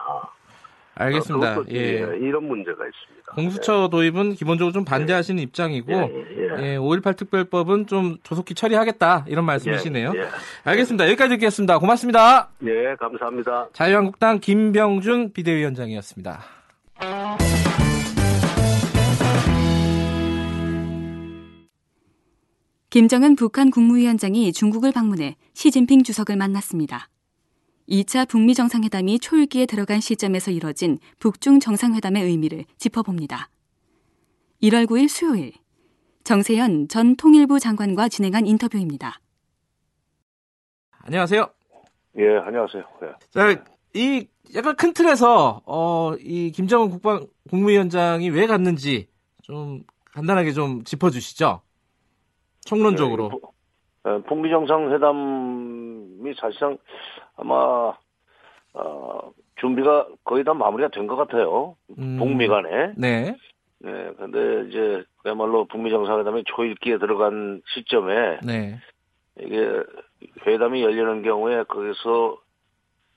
알겠습니다. 0.96 1.56
그것도, 1.56 1.76
예. 1.76 1.98
이런 2.22 2.48
문제가 2.48 2.86
있습니다. 2.86 3.34
공수처 3.36 3.90
도입은 3.90 4.36
기본적으로 4.36 4.72
좀 4.72 4.86
반대하시는 4.86 5.42
입장이고, 5.44 5.92
예, 5.92 5.98
예, 5.98 6.64
예. 6.64 6.74
예, 6.74 6.78
5.18 6.78 7.18
특별법은 7.18 7.88
좀 7.88 8.18
조속히 8.24 8.56
처리하겠다 8.56 9.26
이런 9.28 9.46
말씀이시네요. 9.46 10.14
예, 10.16 10.28
알겠습니다. 10.64 11.06
여기까지 11.06 11.36
듣겠습니다. 11.36 11.80
고맙습니다. 11.80 12.50
예. 12.66 12.92
예, 12.92 12.96
감사합니다. 13.00 13.70
자유한국당 13.74 14.40
김병준 14.40 15.34
비대위원장이었습니다. 15.34 16.40
김정은 22.90 23.36
북한 23.36 23.72
국무위원장이 23.72 24.54
중국을 24.54 24.94
방문해 24.94 25.36
시진핑 25.54 26.04
주석을 26.04 26.38
만났습니다. 26.38 27.10
2차 27.90 28.28
북미 28.28 28.54
정상회담이 28.54 29.20
초읽기에 29.20 29.66
들어간 29.68 30.00
시점에서 30.00 30.52
이뤄진 30.52 30.98
북중 31.20 31.60
정상회담의 31.60 32.24
의미를 32.24 32.66
짚어봅니다. 32.78 33.50
1월 34.64 34.88
9일 34.88 35.08
수요일 35.08 35.52
정세현 36.24 36.88
전 36.88 37.16
통일부 37.16 37.60
장관과 37.60 38.10
진행한 38.10 38.48
인터뷰입니다. 38.48 39.20
안녕하세요. 41.04 41.48
예, 42.18 42.38
안녕하세요. 42.38 42.84
예. 43.04 43.08
자, 43.30 43.64
이 43.94 44.28
약간 44.56 44.76
큰 44.76 44.94
틀에서 44.94 45.62
어, 45.66 46.16
이 46.20 46.52
김정은 46.52 46.90
국방 46.90 47.28
국무위원장이 47.50 48.30
왜 48.30 48.48
갔는지 48.48 49.08
좀 49.44 49.84
간단하게 50.06 50.54
좀 50.54 50.84
짚어주시죠. 50.84 51.62
총론적으로. 52.66 53.26
예, 53.26 53.30
부- 53.30 53.42
예, 54.08 54.24
북미 54.28 54.50
정상회담 54.50 55.95
이 56.26 56.34
사실상 56.40 56.78
아마 57.38 57.94
어, 58.74 59.32
준비가 59.58 60.08
거의 60.24 60.44
다 60.44 60.54
마무리가 60.54 60.90
된 60.90 61.08
것 61.08 61.16
같아요. 61.16 61.76
음, 61.98 62.18
북미 62.18 62.48
간에. 62.48 62.94
네. 62.98 63.36
네, 63.80 64.12
근데 64.18 64.68
이제 64.70 65.04
그야말로 65.18 65.66
북미 65.66 65.90
정상회담이 65.92 66.44
초읽기에 66.46 66.98
들어간 66.98 67.62
시점에 67.74 68.40
네. 68.44 68.80
이게 69.40 69.84
회담이 70.46 70.82
열리는 70.82 71.22
경우에 71.24 71.64
거기서 71.64 72.38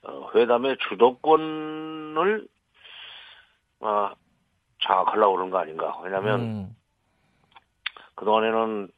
어, 0.02 0.30
회담의 0.34 0.76
주도권을 0.88 2.46
아, 3.80 4.14
장악하려고 4.82 5.32
그러는 5.34 5.50
거 5.50 5.58
아닌가. 5.58 5.98
왜냐하면 6.02 6.40
음, 6.40 6.76
그동안에는 8.16 8.88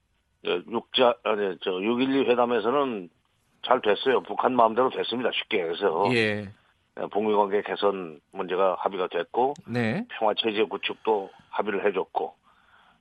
육자 0.44 1.14
아니 1.24 1.56
저 1.62 1.70
6.12 1.72 2.26
회담에서는 2.30 3.10
잘 3.62 3.80
됐어요. 3.80 4.20
북한 4.22 4.54
마음대로 4.54 4.90
됐습니다. 4.90 5.30
쉽게 5.32 5.62
해서 5.62 6.04
예. 6.12 6.48
북미 7.12 7.34
관계 7.34 7.62
개선 7.62 8.20
문제가 8.32 8.76
합의가 8.80 9.08
됐고 9.08 9.54
네. 9.66 10.04
평화 10.10 10.34
체제 10.34 10.64
구축도 10.64 11.30
합의를 11.50 11.86
해줬고 11.86 12.34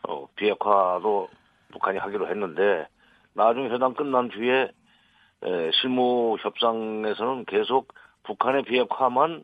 어, 0.08 0.28
비핵화도 0.36 1.30
북한이 1.72 1.98
하기로 1.98 2.28
했는데 2.30 2.88
나중에 3.34 3.70
회담 3.70 3.94
끝난 3.94 4.30
뒤에 4.30 4.72
에, 5.44 5.72
실무 5.82 6.38
협상에서는 6.40 7.46
계속 7.46 7.94
북한의 8.24 8.64
비핵화만 8.64 9.44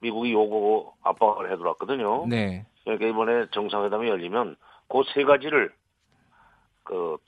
미국이 0.00 0.32
요구고 0.32 0.94
압박을 1.02 1.50
해들었거든요. 1.52 2.26
네. 2.28 2.66
그러니까 2.84 3.06
이번에 3.06 3.46
정상회담이 3.50 4.08
열리면 4.08 4.56
그 4.88 5.02
세 5.14 5.24
가지를 5.24 5.72
그 6.84 7.18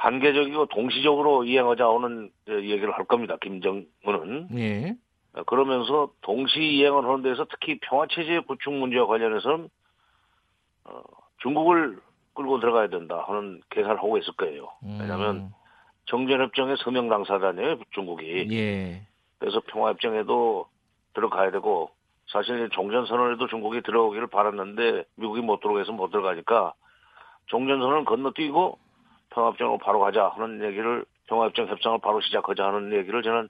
단계적이고 0.00 0.66
동시적으로 0.66 1.44
이행하자 1.44 1.86
하는 1.86 2.30
얘기를 2.48 2.90
할 2.92 3.04
겁니다. 3.04 3.36
김정은은 3.42 4.48
예. 4.54 4.96
그러면서 5.46 6.10
동시 6.22 6.58
이행을 6.60 7.04
하는 7.04 7.22
데서 7.22 7.46
특히 7.50 7.78
평화체제 7.80 8.40
구축 8.48 8.72
문제와 8.72 9.06
관련해서는 9.06 9.68
어, 10.84 11.02
중국을 11.42 11.98
끌고 12.34 12.60
들어가야 12.60 12.88
된다 12.88 13.24
하는 13.28 13.60
계산을 13.68 13.98
하고 13.98 14.16
있을 14.16 14.32
거예요. 14.34 14.70
왜냐하면 14.82 15.36
음, 15.36 15.50
정전협정의 16.06 16.76
서명 16.78 17.10
당사자네요, 17.10 17.80
중국이. 17.90 18.48
예. 18.52 19.02
그래서 19.38 19.60
평화협정에도 19.66 20.66
들어가야 21.12 21.50
되고 21.50 21.90
사실 22.28 22.70
종전선언에도 22.70 23.48
중국이 23.48 23.82
들어오기를 23.82 24.28
바랐는데 24.28 25.04
미국이 25.16 25.42
못 25.42 25.60
들어오게 25.60 25.90
못 25.92 26.10
들어가니까 26.10 26.72
종전선언을 27.46 28.04
건너뛰고 28.06 28.78
평화협정으로 29.30 29.78
바로 29.78 30.00
가자 30.00 30.28
하는 30.28 30.62
얘기를 30.64 31.04
평화협정 31.26 31.68
협상을 31.68 31.98
바로 32.00 32.20
시작하자 32.20 32.64
하는 32.66 32.92
얘기를 32.92 33.22
저는 33.22 33.48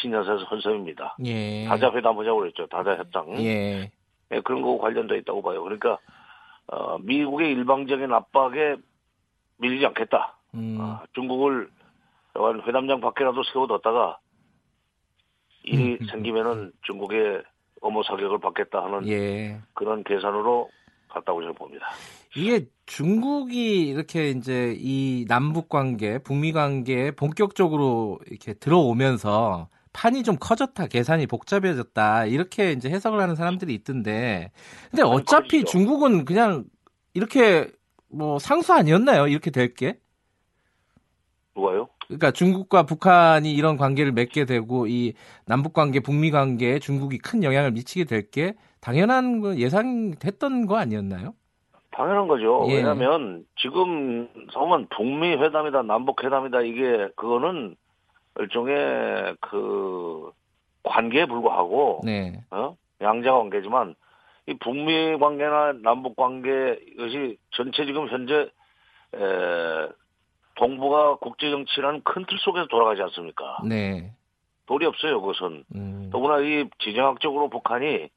신년사에서 0.00 0.44
헌셈입니다. 0.44 1.16
예. 1.24 1.66
다자회담 1.66 2.18
하자고 2.18 2.40
그랬죠. 2.40 2.66
다자협상. 2.66 3.38
예. 3.40 3.90
예, 4.32 4.40
그런 4.40 4.62
거고 4.62 4.78
관련돼 4.78 5.18
있다고 5.18 5.42
봐요. 5.42 5.62
그러니까 5.62 5.98
어, 6.66 6.98
미국의 6.98 7.52
일방적인 7.52 8.12
압박에 8.12 8.76
밀리지 9.58 9.86
않겠다. 9.86 10.36
음, 10.54 10.78
아, 10.80 11.02
중국을 11.14 11.70
회담장 12.66 13.00
밖에라도 13.00 13.42
세워뒀다가 13.44 14.18
일이 15.64 15.98
음. 16.00 16.06
생기면은 16.06 16.72
중국의 16.82 17.42
엄호 17.80 18.02
사격을 18.02 18.38
받겠다 18.38 18.84
하는 18.84 19.06
예. 19.08 19.60
그런 19.74 20.02
계산으로 20.04 20.70
갔다고 21.14 21.40
저는 21.40 21.54
봅니다. 21.54 21.86
이게 22.36 22.66
중국이 22.86 23.88
이렇게 23.88 24.30
이제 24.30 24.74
이 24.78 25.24
남북 25.28 25.68
관계, 25.68 26.18
북미 26.18 26.52
관계에 26.52 27.12
본격적으로 27.12 28.18
이렇게 28.26 28.54
들어오면서 28.54 29.68
판이 29.92 30.24
좀 30.24 30.36
커졌다, 30.40 30.88
계산이 30.88 31.26
복잡해졌다, 31.28 32.26
이렇게 32.26 32.72
이제 32.72 32.90
해석을 32.90 33.20
하는 33.20 33.36
사람들이 33.36 33.72
있던데. 33.74 34.50
근데 34.90 35.04
어차피 35.04 35.62
커지죠. 35.62 35.70
중국은 35.70 36.24
그냥 36.24 36.64
이렇게 37.14 37.70
뭐 38.08 38.38
상수 38.40 38.72
아니었나요? 38.72 39.28
이렇게 39.28 39.50
될 39.50 39.74
게? 39.74 39.98
누가요? 41.56 41.88
그러니까 42.08 42.32
중국과 42.32 42.82
북한이 42.84 43.52
이런 43.52 43.76
관계를 43.76 44.12
맺게 44.12 44.44
되고 44.44 44.86
이 44.88 45.14
남북 45.46 45.72
관계, 45.72 46.00
북미 46.00 46.30
관계에 46.32 46.80
중국이 46.80 47.18
큰 47.18 47.44
영향을 47.44 47.70
미치게 47.70 48.04
될 48.04 48.30
게 48.30 48.54
당연한 48.84 49.40
거 49.40 49.56
예상됐던 49.56 50.66
거 50.66 50.76
아니었나요? 50.76 51.34
당연한 51.90 52.28
거죠. 52.28 52.66
예. 52.68 52.76
왜냐하면 52.76 53.46
지금 53.56 54.28
보면 54.52 54.88
북미 54.94 55.30
회담이다, 55.36 55.82
남북 55.82 56.22
회담이다 56.22 56.60
이게 56.60 57.08
그거는 57.16 57.76
일종의 58.38 59.36
그 59.40 60.30
관계에 60.82 61.24
불과하고 61.24 62.02
네. 62.04 62.42
어? 62.50 62.76
양자 63.00 63.32
관계지만 63.32 63.94
이 64.48 64.54
북미 64.58 65.16
관계나 65.18 65.74
남북 65.82 66.16
관계 66.16 66.78
이것이 66.92 67.38
전체 67.52 67.86
지금 67.86 68.08
현재 68.08 68.34
에, 69.14 69.88
동북아 70.56 71.16
국제 71.16 71.50
정치라는 71.50 72.02
큰 72.02 72.26
틀 72.26 72.36
속에서 72.38 72.66
돌아가지 72.66 73.00
않습니까? 73.02 73.58
네. 73.66 74.12
돌이 74.66 74.84
없어요, 74.84 75.20
그것은. 75.22 75.64
음. 75.74 76.10
더구나 76.12 76.40
이 76.40 76.68
지정학적으로 76.80 77.48
북한이 77.48 78.08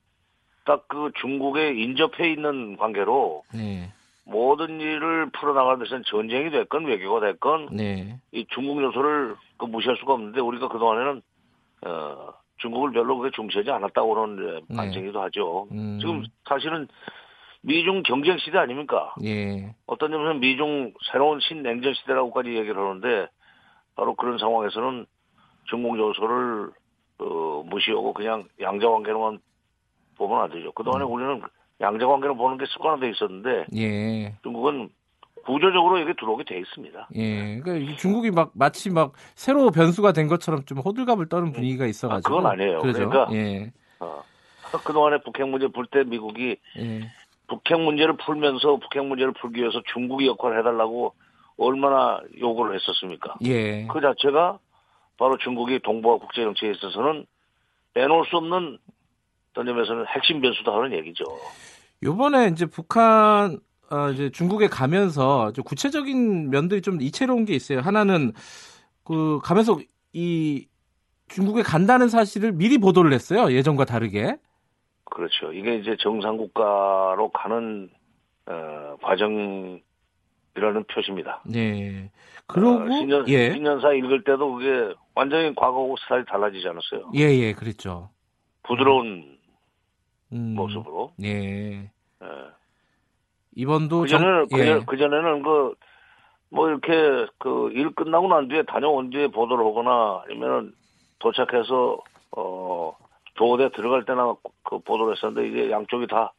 딱 0.67 0.87
그 0.87 1.11
중국에 1.21 1.73
인접해 1.73 2.29
있는 2.29 2.77
관계로 2.77 3.43
네. 3.53 3.91
모든 4.25 4.81
일을 4.81 5.29
풀어나가는 5.31 5.79
데서는 5.79 6.03
전쟁이 6.05 6.51
됐건 6.51 6.85
외교가 6.85 7.21
됐건 7.21 7.69
네. 7.71 8.19
이 8.33 8.45
중국 8.49 8.83
요소를 8.83 9.35
그 9.57 9.65
무시할 9.65 9.95
수가 9.97 10.13
없는데 10.13 10.41
우리가 10.41 10.67
그동안에는 10.67 11.21
어, 11.85 12.33
중국을 12.57 12.91
별로 12.91 13.17
그렇게 13.17 13.33
중시하지 13.35 13.71
않았다고는 13.71 14.65
네. 14.67 14.75
반증이기도 14.75 15.21
하죠. 15.23 15.67
음. 15.71 15.97
지금 16.01 16.25
사실은 16.45 16.87
미중 17.61 18.03
경쟁 18.03 18.37
시대 18.37 18.57
아닙니까? 18.57 19.15
예. 19.23 19.73
어떤 19.85 20.11
점에서는 20.11 20.39
미중 20.41 20.93
새로운 21.11 21.39
신냉전 21.39 21.93
시대라고까지 21.93 22.49
얘기를 22.49 22.77
하는데 22.77 23.27
바로 23.95 24.15
그런 24.15 24.37
상황에서는 24.37 25.05
중국 25.69 25.97
요소를 25.97 26.71
어, 27.19 27.63
무시하고 27.65 28.13
그냥 28.13 28.47
양자 28.59 28.89
관계로만 28.89 29.39
보면 30.17 30.41
안 30.41 30.49
되죠. 30.49 30.71
그동안에 30.71 31.05
음. 31.05 31.11
우리는 31.11 31.41
양자 31.79 32.07
관계로 32.07 32.35
보는 32.35 32.57
게 32.57 32.65
습관화돼 32.65 33.09
있었는데 33.11 33.65
예. 33.75 34.35
중국은 34.43 34.89
구조적으로 35.45 36.01
여기 36.01 36.13
들어오게 36.15 36.43
돼 36.43 36.59
있습니다. 36.59 37.09
예. 37.15 37.59
그러니까 37.59 37.75
이 37.75 37.95
중국이 37.97 38.31
막 38.31 38.51
마치 38.53 38.89
막 38.89 39.13
새로 39.35 39.71
변수가 39.71 40.11
된 40.11 40.27
것처럼 40.27 40.63
좀 40.65 40.79
호들갑을 40.79 41.29
떠는 41.29 41.53
분위기가 41.53 41.85
있어가지고. 41.85 42.35
아, 42.35 42.37
그건 42.37 42.51
아니에요. 42.51 42.81
그러죠? 42.81 43.09
그러니까 43.09 43.33
예. 43.33 43.71
어, 43.99 44.23
그동안에 44.83 45.19
북핵 45.23 45.47
문제 45.47 45.67
풀 45.67 45.85
때 45.85 46.03
미국이 46.03 46.57
예. 46.77 47.11
북핵 47.47 47.79
문제를 47.79 48.17
풀면서 48.17 48.77
북핵 48.77 49.05
문제를 49.05 49.33
풀기 49.33 49.61
위해서 49.61 49.81
중국이 49.93 50.27
역할을 50.27 50.59
해달라고 50.59 51.13
얼마나 51.57 52.19
요구를 52.39 52.75
했었습니까? 52.75 53.35
예. 53.45 53.87
그 53.87 54.01
자체가 54.01 54.59
바로 55.17 55.37
중국이 55.37 55.79
동북아 55.79 56.17
국제 56.17 56.43
정치에 56.43 56.71
있어서는 56.71 57.25
빼놓을 57.93 58.25
수 58.25 58.37
없는 58.37 58.77
어떤 59.57 59.65
점에서는 59.65 60.05
핵심 60.07 60.39
변수다 60.39 60.71
하는 60.71 60.93
얘기죠. 60.93 61.25
요번에 62.03 62.49
이제 62.49 62.67
북한 62.67 63.59
어, 63.89 64.09
이제 64.11 64.29
중국에 64.29 64.67
가면서 64.67 65.51
좀 65.53 65.63
구체적인 65.63 66.51
면들이 66.51 66.81
좀 66.81 67.01
이채로운 67.01 67.45
게 67.45 67.55
있어요. 67.55 67.79
하나는 67.79 68.33
그 69.03 69.39
가면서 69.43 69.79
이 70.13 70.67
중국에 71.29 71.63
간다는 71.63 72.07
사실을 72.07 72.51
미리 72.51 72.77
보도를 72.77 73.13
했어요. 73.13 73.51
예전과 73.51 73.85
다르게. 73.85 74.37
그렇죠. 75.05 75.51
이게 75.51 75.77
이제 75.77 75.95
정상 75.99 76.37
국가로 76.37 77.31
가는 77.33 77.89
어, 78.45 78.95
과정이라는 79.01 79.81
표시입니다. 80.93 81.41
네. 81.45 82.11
그러고 82.45 82.83
어, 82.83 82.91
신년, 82.91 83.27
예. 83.29 83.53
신년사 83.53 83.93
읽을 83.93 84.23
때도 84.23 84.53
그게 84.53 84.93
완전히 85.15 85.55
과거하고 85.55 85.95
스타일이 86.03 86.25
달라지지 86.25 86.67
않았어요. 86.67 87.11
예, 87.15 87.23
예, 87.23 87.53
그랬죠. 87.53 88.09
부드러운 88.63 89.36
음, 90.33 90.55
모습으로. 90.55 91.11
예. 91.23 91.83
예. 91.83 91.89
이번도 93.55 94.01
그전에는 94.01 94.47
정- 94.49 94.59
예. 94.59 94.79
그, 94.85 94.97
전에는 94.97 95.41
그, 95.43 95.75
뭐 96.49 96.69
이렇게 96.69 96.91
그 97.39 97.69
일 97.73 97.93
끝나고 97.93 98.27
난 98.27 98.47
뒤에 98.47 98.63
다녀온 98.63 99.09
뒤에 99.09 99.27
보도를 99.27 99.65
하거나 99.65 100.21
아니면은 100.25 100.73
도착해서 101.19 101.97
어 102.37 102.95
도어대 103.35 103.69
들어갈 103.71 104.05
때나 104.05 104.35
그 104.63 104.79
보도를 104.79 105.15
했었는데 105.15 105.47
이게 105.49 105.71
양쪽이 105.71 106.07
다 106.07 106.31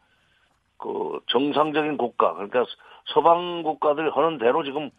그 0.80 1.18
정상적인 1.26 1.96
국가 1.96 2.34
그러니까 2.34 2.64
서방 3.06 3.64
국가들이 3.64 4.10
하는 4.10 4.38
대로 4.38 4.62
지금 4.62 4.90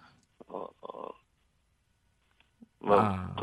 어, 0.50 0.66
어, 0.82 1.08
뭐, 2.82 3.00
아. 3.00 3.34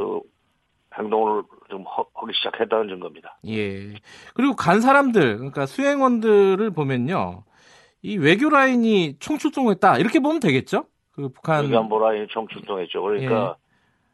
그 0.96 1.02
행동을 1.02 1.42
좀 1.70 1.82
허- 1.82 2.06
하기 2.14 2.32
시작했다는 2.34 2.88
증거입니다. 2.88 3.38
예. 3.48 3.94
그리고 4.34 4.54
간 4.56 4.80
사람들, 4.80 5.36
그러니까 5.38 5.66
수행원들을 5.66 6.70
보면요. 6.70 7.44
이 8.02 8.16
외교 8.18 8.48
라인이 8.48 9.16
총출동했다. 9.18 9.98
이렇게 9.98 10.20
보면 10.20 10.40
되겠죠? 10.40 10.84
그 11.12 11.28
북한 11.30 11.64
외교안보 11.64 11.98
라인이 11.98 12.28
총출동했죠. 12.28 13.02
그러니까 13.02 13.56
예. 13.58 13.66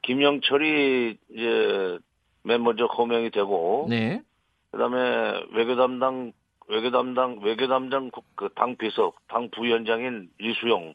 김영철이 0.03 1.19
이제 1.35 1.99
맨 2.43 2.63
먼저 2.63 2.87
호명이 2.87 3.31
되고 3.31 3.87
네. 3.89 4.23
그 4.71 4.79
다음에 4.79 5.43
외교 5.55 5.77
담당 5.77 6.33
외교 6.69 6.91
담당 6.91 7.39
외교 7.43 7.69
담당 7.69 8.11
그 8.35 8.49
당 8.55 8.77
비서 8.77 9.13
당 9.29 9.51
부위원장인 9.51 10.29
이수영 10.41 10.95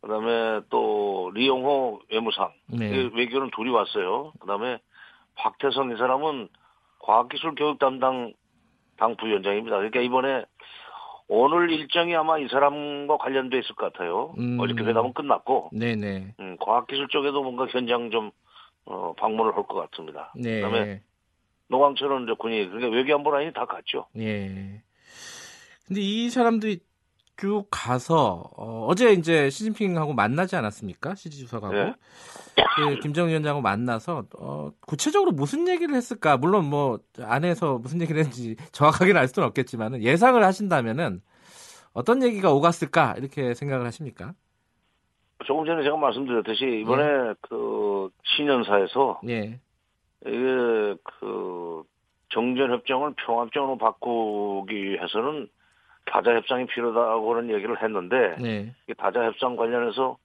그다음에 0.00 0.60
또 0.70 1.30
리용호 1.34 2.00
외무상 2.10 2.52
네. 2.66 2.88
이 2.88 3.10
외교는 3.14 3.50
둘이 3.54 3.70
왔어요. 3.70 4.32
그다음에 4.40 4.78
박태성 5.34 5.92
이 5.92 5.96
사람은 5.96 6.48
과학기술 7.00 7.54
교육 7.54 7.78
담당 7.78 8.32
당 8.96 9.16
부위원장입니다. 9.16 9.76
그러니까 9.76 10.00
이번에 10.00 10.44
오늘 11.28 11.70
일정이 11.70 12.14
아마 12.16 12.38
이 12.38 12.48
사람과 12.48 13.16
관련돼 13.18 13.58
있을 13.58 13.74
것 13.74 13.92
같아요. 13.92 14.34
음. 14.38 14.58
어저께 14.60 14.82
회담은 14.84 15.12
끝났고 15.12 15.70
네, 15.72 15.94
네. 15.94 16.34
음, 16.40 16.56
과학기술 16.60 17.08
쪽에도 17.08 17.42
뭔가 17.42 17.66
현장 17.66 18.10
좀 18.10 18.30
어, 18.86 19.12
방문을 19.18 19.54
할 19.54 19.64
것 19.64 19.90
같습니다. 19.90 20.32
네. 20.34 20.60
그다음에 20.62 21.02
노광철은 21.68 22.24
이제 22.24 22.32
군이 22.38 22.66
그러니까 22.68 22.96
외교안보 22.96 23.30
라인이 23.30 23.52
다 23.52 23.66
갔죠. 23.66 24.06
예. 24.16 24.80
근데 25.86 26.00
이 26.00 26.30
사람들이 26.30 26.80
쭉 27.38 27.66
가서 27.70 28.50
어, 28.56 28.92
제 28.96 29.12
이제 29.12 29.48
시진핑하고 29.48 30.12
만나지 30.12 30.56
않았습니까? 30.56 31.14
시지 31.14 31.38
주석하고 31.38 31.72
네. 31.72 31.94
그 32.76 32.98
김정은 32.98 33.30
위원장하고 33.30 33.62
만나서 33.62 34.24
어, 34.38 34.70
구체적으로 34.86 35.30
무슨 35.30 35.68
얘기를 35.68 35.94
했을까? 35.94 36.36
물론 36.36 36.64
뭐 36.64 36.98
안에서 37.20 37.78
무슨 37.78 38.00
얘기를 38.02 38.18
했는지 38.18 38.56
정확하게는 38.72 39.20
알 39.20 39.28
수는 39.28 39.46
없겠지만 39.48 40.02
예상을 40.02 40.42
하신다면은 40.42 41.20
어떤 41.92 42.22
얘기가 42.24 42.52
오갔을까 42.52 43.14
이렇게 43.16 43.54
생각을 43.54 43.86
하십니까? 43.86 44.34
조금 45.44 45.64
전에 45.64 45.84
제가 45.84 45.96
말씀드렸듯이 45.96 46.80
이번에 46.80 47.34
그 47.42 48.10
신년사에서 48.24 49.20
예, 49.28 49.60
이게 50.26 50.96
그 51.04 51.84
정전 52.30 52.72
협정을 52.72 53.14
평화협정으로 53.14 53.78
바꾸기 53.78 54.74
위해서는 54.74 55.48
다자 56.10 56.34
협상이 56.34 56.66
필요하다고 56.66 57.36
하는 57.36 57.54
얘기를 57.54 57.80
했는데 57.82 58.36
네, 58.38 58.74
이 58.88 58.94
다자 58.94 59.24
협상 59.24 59.56
관련해서 59.56 60.16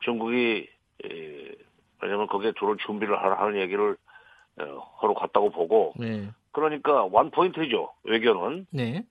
중국이 0.00 0.68
에, 1.04 1.54
왜냐면 2.02 2.26
거기에 2.26 2.52
들어올 2.52 2.76
준비를 2.78 3.18
하라 3.18 3.40
하는 3.40 3.60
얘기를 3.60 3.96
어, 4.60 4.92
하러 5.00 5.14
갔다고 5.14 5.50
보고 5.50 5.94
네, 5.96 6.28
그러니까 6.52 7.04
원 7.04 7.30
포인트죠 7.30 7.92
외교는. 8.04 8.66
네, 8.70 9.04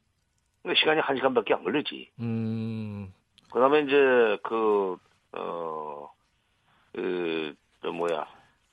그러니까 0.61 0.79
시간이 0.79 0.99
한 0.99 1.15
시간밖에 1.15 1.53
안 1.53 1.63
걸리지. 1.63 2.09
음, 2.19 3.13
그다음에 3.51 3.81
이제 3.81 4.37
그 4.43 4.97
어, 5.33 6.09
그, 6.93 7.53
저 7.81 7.91
뭐야, 7.91 8.25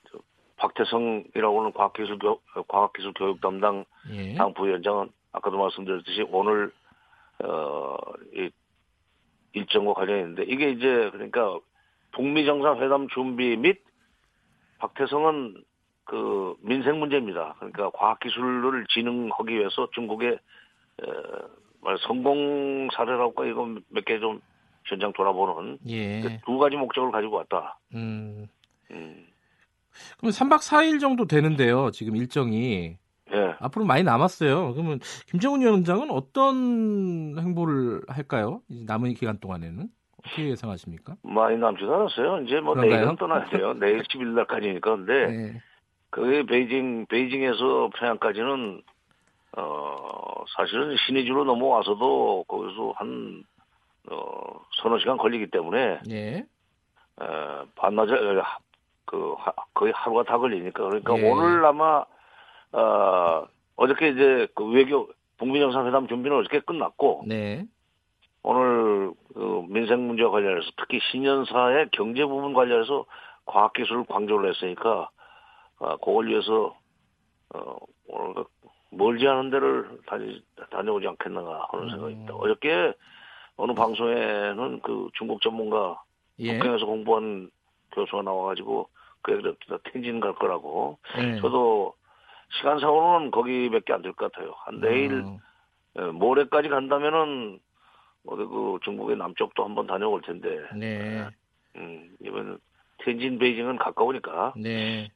저 0.09 0.17
박태성이라고 0.57 1.59
하는 1.59 1.73
과학기술 1.73 2.17
교, 2.19 2.39
과학기술 2.67 3.13
교육 3.13 3.39
담당 3.41 3.85
예, 4.11 4.33
당 4.35 4.53
부위원장은 4.53 5.09
아까도 5.31 5.57
말씀드렸듯이 5.57 6.25
오늘 6.29 6.71
어, 7.43 7.95
이 8.33 8.49
일정과 9.53 9.93
관련이 9.93 10.19
있는데 10.21 10.43
이게 10.43 10.69
이제 10.71 11.09
그러니까 11.11 11.57
북미 12.11 12.45
정상회담 12.45 13.07
준비 13.09 13.55
및 13.57 13.81
박태성은 14.79 15.63
그 16.05 16.55
민생 16.61 16.99
문제입니다. 16.99 17.55
그러니까 17.59 17.89
과학기술을 17.91 18.85
진흥하기 18.89 19.53
위해서 19.53 19.87
중국의 19.93 20.33
어, 21.03 21.07
말 21.81 21.97
성공 21.99 22.87
사례라고 22.95 23.45
이거 23.45 23.75
몇개 23.89 24.19
좀 24.19 24.39
현장 24.85 25.11
돌아보는 25.13 25.79
예, 25.87 26.21
그 26.21 26.37
두 26.45 26.57
가지 26.59 26.75
목적을 26.75 27.11
가지고 27.11 27.37
왔다. 27.37 27.79
음. 27.95 28.47
음, 28.91 29.27
그럼 30.17 30.31
3박 30.31 30.57
4일 30.59 30.99
정도 30.99 31.25
되는데요. 31.25 31.89
지금 31.91 32.15
일정이 32.15 32.97
예. 33.35 33.55
앞으로 33.59 33.85
많이 33.85 34.03
남았어요. 34.03 34.73
그러면 34.73 34.99
김정은 35.27 35.61
위원장은 35.61 36.09
어떤 36.11 37.35
행보를 37.37 38.01
할까요? 38.07 38.61
이 38.69 38.83
남은 38.85 39.13
기간 39.15 39.39
동안에는 39.39 39.87
어떻게 40.23 40.49
예상하십니까? 40.49 41.15
많이 41.23 41.57
남지도 41.57 41.93
않았어요. 41.93 42.41
이제 42.41 42.59
뭐 42.59 42.73
그런가요? 42.73 42.99
내일은 42.99 43.15
떠나야 43.17 43.45
돼요. 43.49 43.73
내일 43.79 44.01
10일 44.03 44.27
날까지니까. 44.35 44.95
근데 44.95 45.27
네. 45.27 45.61
그게 46.09 46.43
베이징, 46.45 47.07
베이징에서 47.07 47.89
평양까지는, 47.95 48.81
어, 49.57 50.43
사실은 50.57 50.95
신의주로 51.05 51.43
넘어와서도 51.43 52.45
거기서 52.47 52.93
한, 52.95 53.43
어, 54.09 54.61
서너 54.81 54.97
시간 54.99 55.17
걸리기 55.17 55.47
때문에, 55.51 55.99
예. 56.11 56.45
어, 57.17 57.63
반나절, 57.75 58.41
그, 59.05 59.33
하- 59.37 59.53
거의 59.73 59.91
하루가 59.95 60.23
다 60.23 60.37
걸리니까. 60.37 60.83
그러니까 60.83 61.17
예. 61.17 61.29
오늘 61.29 61.63
아마, 61.65 62.03
어, 62.71 63.45
어저께 63.75 64.09
이제 64.09 64.47
그 64.55 64.65
외교, 64.71 65.09
북미 65.37 65.59
정상회담 65.59 66.07
준비는 66.07 66.37
어저께 66.37 66.59
끝났고, 66.61 67.23
네. 67.27 67.65
오늘 68.43 69.11
그 69.33 69.65
민생 69.67 70.05
문제와 70.07 70.29
관련해서 70.29 70.69
특히 70.77 70.99
신년사의 71.11 71.89
경제 71.91 72.23
부분 72.25 72.53
관련해서 72.53 73.05
과학기술을 73.45 74.05
강조를 74.05 74.49
했으니까 74.51 75.09
아, 75.79 75.97
그걸 75.97 76.27
위해서 76.27 76.75
어, 77.53 77.75
오늘 78.07 78.33
그 78.35 78.45
멀지 78.91 79.27
않은 79.27 79.49
데를 79.49 79.99
다니, 80.05 80.43
다녀오지 80.71 81.07
않겠는가 81.07 81.67
하는 81.71 81.89
생각입니다. 81.89 82.33
음. 82.33 82.39
어저께 82.39 82.93
어느 83.57 83.73
방송에는 83.73 84.81
그 84.81 85.09
중국 85.15 85.41
전문가 85.41 86.01
예. 86.39 86.53
북경에서 86.53 86.85
공부한 86.85 87.49
교수가 87.93 88.21
나와가지고 88.21 88.87
그 89.21 89.31
얘기를 89.33 89.51
했습니다. 89.51 89.89
텐진 89.91 90.19
갈 90.19 90.33
거라고. 90.35 90.97
네. 91.17 91.39
저도 91.41 91.93
시간상으로는 92.51 93.31
거기밖에 93.31 93.93
안 93.93 94.01
될 94.01 94.13
것 94.13 94.31
같아요. 94.31 94.53
한 94.65 94.79
내일 94.81 95.23
어, 95.25 95.37
예, 95.99 96.01
모레까지 96.05 96.69
간다면은 96.69 97.59
어디 98.27 98.43
그 98.43 98.79
중국의 98.83 99.17
남쪽도 99.17 99.63
한번 99.63 99.87
다녀올 99.87 100.21
텐데 100.21 100.49
네. 100.75 101.27
음, 101.75 102.15
이번 102.21 102.57
텐진 102.99 103.37
베이징은 103.37 103.77
가까우니까 103.77 104.53
네. 104.57 105.11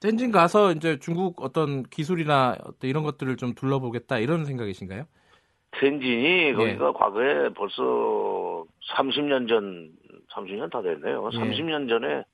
텐진 0.00 0.32
가서 0.32 0.72
이제 0.72 0.98
중국 0.98 1.42
어떤 1.42 1.82
기술이나 1.84 2.56
어떤 2.64 2.90
이런 2.90 3.04
것들을 3.04 3.36
좀 3.36 3.54
둘러보겠다 3.54 4.18
이런 4.18 4.44
생각이신가요? 4.44 5.04
텐진이 5.72 6.48
예. 6.48 6.52
거기가 6.52 6.92
과거에 6.92 7.48
벌써 7.50 8.64
30년 8.96 9.48
전 9.48 9.90
30년 10.32 10.70
다 10.70 10.82
됐네요. 10.82 11.30
예. 11.32 11.36
30년 11.38 11.88
전에 11.88 12.24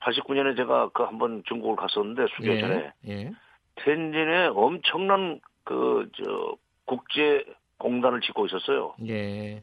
89년에 0.00 0.56
제가 0.56 0.90
그 0.92 1.02
한번 1.02 1.42
중국을 1.46 1.76
갔었는데 1.76 2.26
수교 2.36 2.60
전에 2.60 2.92
예. 3.06 3.10
예. 3.10 3.32
텐진에 3.76 4.46
엄청난 4.48 5.40
그 5.64 6.08
저 6.16 6.56
국제 6.90 7.44
공단을 7.78 8.20
짓고 8.20 8.46
있었어요. 8.46 8.94
예. 9.06 9.62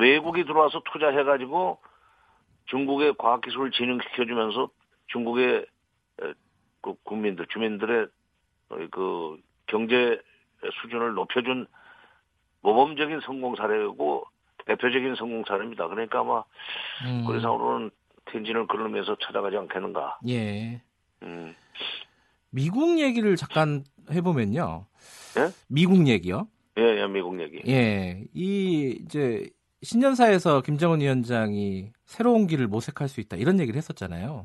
외국이 0.00 0.44
들어와서 0.44 0.82
투자해가지고 0.92 1.78
중국의 2.66 3.14
과학기술을 3.18 3.70
진흥시켜주면서 3.70 4.68
중국의 5.06 5.66
에, 6.22 6.32
그 6.82 6.94
국민들, 7.04 7.46
주민들의 7.46 8.06
어, 8.68 8.76
그 8.90 9.40
경제 9.66 10.20
수준을 10.82 11.14
높여준 11.14 11.66
모범적인 12.60 13.20
성공 13.20 13.56
사례고 13.56 14.24
대표적인 14.66 15.14
성공 15.16 15.44
사례입니다. 15.44 15.88
그러니까 15.88 16.20
아마 16.20 16.44
음, 17.06 17.24
그래서오로는 17.26 17.90
텐진을 18.26 18.66
걸으면서 18.66 19.16
찾아가지 19.20 19.56
않겠는가. 19.56 20.18
예. 20.28 20.80
음. 21.22 21.54
미국 22.50 22.98
얘기를 22.98 23.36
잠깐 23.36 23.84
해보면요. 24.10 24.86
예? 25.38 25.50
미국 25.68 26.06
얘기요. 26.06 26.48
예, 26.78 26.82
예, 26.82 27.06
미국 27.06 27.40
얘기. 27.40 27.62
예. 27.66 28.24
이 28.34 28.98
이제 29.04 29.48
신년사에서 29.82 30.62
김정은 30.62 31.00
위원장이 31.00 31.90
새로운 32.04 32.46
길을 32.46 32.68
모색할 32.68 33.08
수 33.08 33.20
있다 33.20 33.36
이런 33.36 33.58
얘기를 33.58 33.76
했었잖아요. 33.76 34.44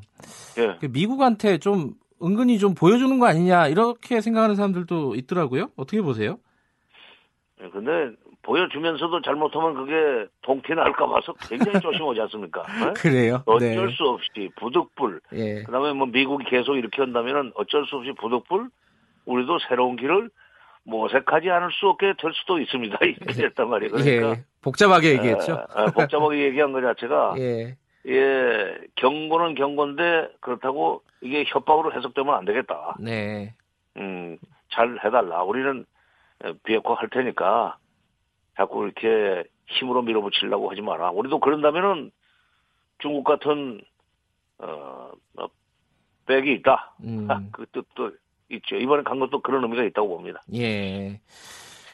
예. 0.58 0.76
그 0.80 0.86
미국한테 0.86 1.58
좀 1.58 1.94
은근히 2.22 2.58
좀 2.58 2.74
보여주는 2.74 3.18
거 3.18 3.26
아니냐 3.26 3.68
이렇게 3.68 4.20
생각하는 4.20 4.56
사람들도 4.56 5.14
있더라고요. 5.14 5.70
어떻게 5.76 6.02
보세요? 6.02 6.38
예, 7.62 7.68
근데 7.70 8.16
보여주면서도 8.48 9.20
잘못하면 9.20 9.74
그게 9.74 10.26
동티 10.40 10.74
날까 10.74 11.06
봐서 11.06 11.34
굉장히 11.50 11.78
조심하지 11.80 12.22
않습니까? 12.22 12.64
예? 12.80 12.92
그래요. 12.96 13.42
어쩔 13.44 13.92
수 13.92 14.04
없이 14.04 14.50
부득불. 14.56 15.20
예. 15.34 15.62
그다음에 15.64 15.92
뭐 15.92 16.06
미국이 16.06 16.46
계속 16.46 16.76
이렇게 16.76 17.02
한다면은 17.02 17.52
어쩔 17.56 17.84
수 17.86 17.96
없이 17.96 18.12
부득불 18.18 18.70
우리도 19.26 19.58
새로운 19.68 19.96
길을 19.96 20.30
모색하지 20.84 21.50
않을 21.50 21.70
수 21.72 21.88
없게 21.88 22.14
될 22.18 22.32
수도 22.32 22.58
있습니다. 22.58 22.96
이렇게 23.04 23.32
됐단 23.34 23.68
말이에요. 23.68 23.92
그러니까 23.92 24.30
예. 24.30 24.44
복잡하게 24.62 25.12
얘기했죠. 25.18 25.52
어, 25.52 25.82
어, 25.82 25.86
복잡하게 25.90 26.44
얘기한 26.44 26.72
것 26.72 26.80
자체가 26.80 27.34
예. 27.38 27.76
예 28.06 28.78
경고는 28.94 29.56
경고인데 29.56 30.30
그렇다고 30.40 31.02
이게 31.20 31.44
협박으로 31.46 31.92
해석되면 31.92 32.34
안 32.34 32.46
되겠다. 32.46 32.96
네. 32.98 33.52
음, 33.98 34.38
잘 34.72 34.98
해달라. 35.04 35.42
우리는 35.42 35.84
비핵화 36.64 36.94
할 36.94 37.10
테니까 37.10 37.76
자꾸 38.58 38.84
이렇게 38.84 39.44
힘으로 39.66 40.02
밀어붙이려고 40.02 40.70
하지 40.70 40.82
마라. 40.82 41.10
우리도 41.12 41.38
그런다면은 41.40 42.10
중국 42.98 43.24
같은 43.24 43.80
어, 44.58 45.12
어, 45.38 45.46
백이 46.26 46.52
있다. 46.54 46.94
음. 47.04 47.28
그 47.52 47.64
뜻도 47.72 48.10
있죠. 48.50 48.76
이번에 48.76 49.04
간 49.04 49.20
것도 49.20 49.40
그런 49.40 49.62
의미가 49.62 49.84
있다고 49.84 50.08
봅니다. 50.08 50.42
예. 50.54 51.20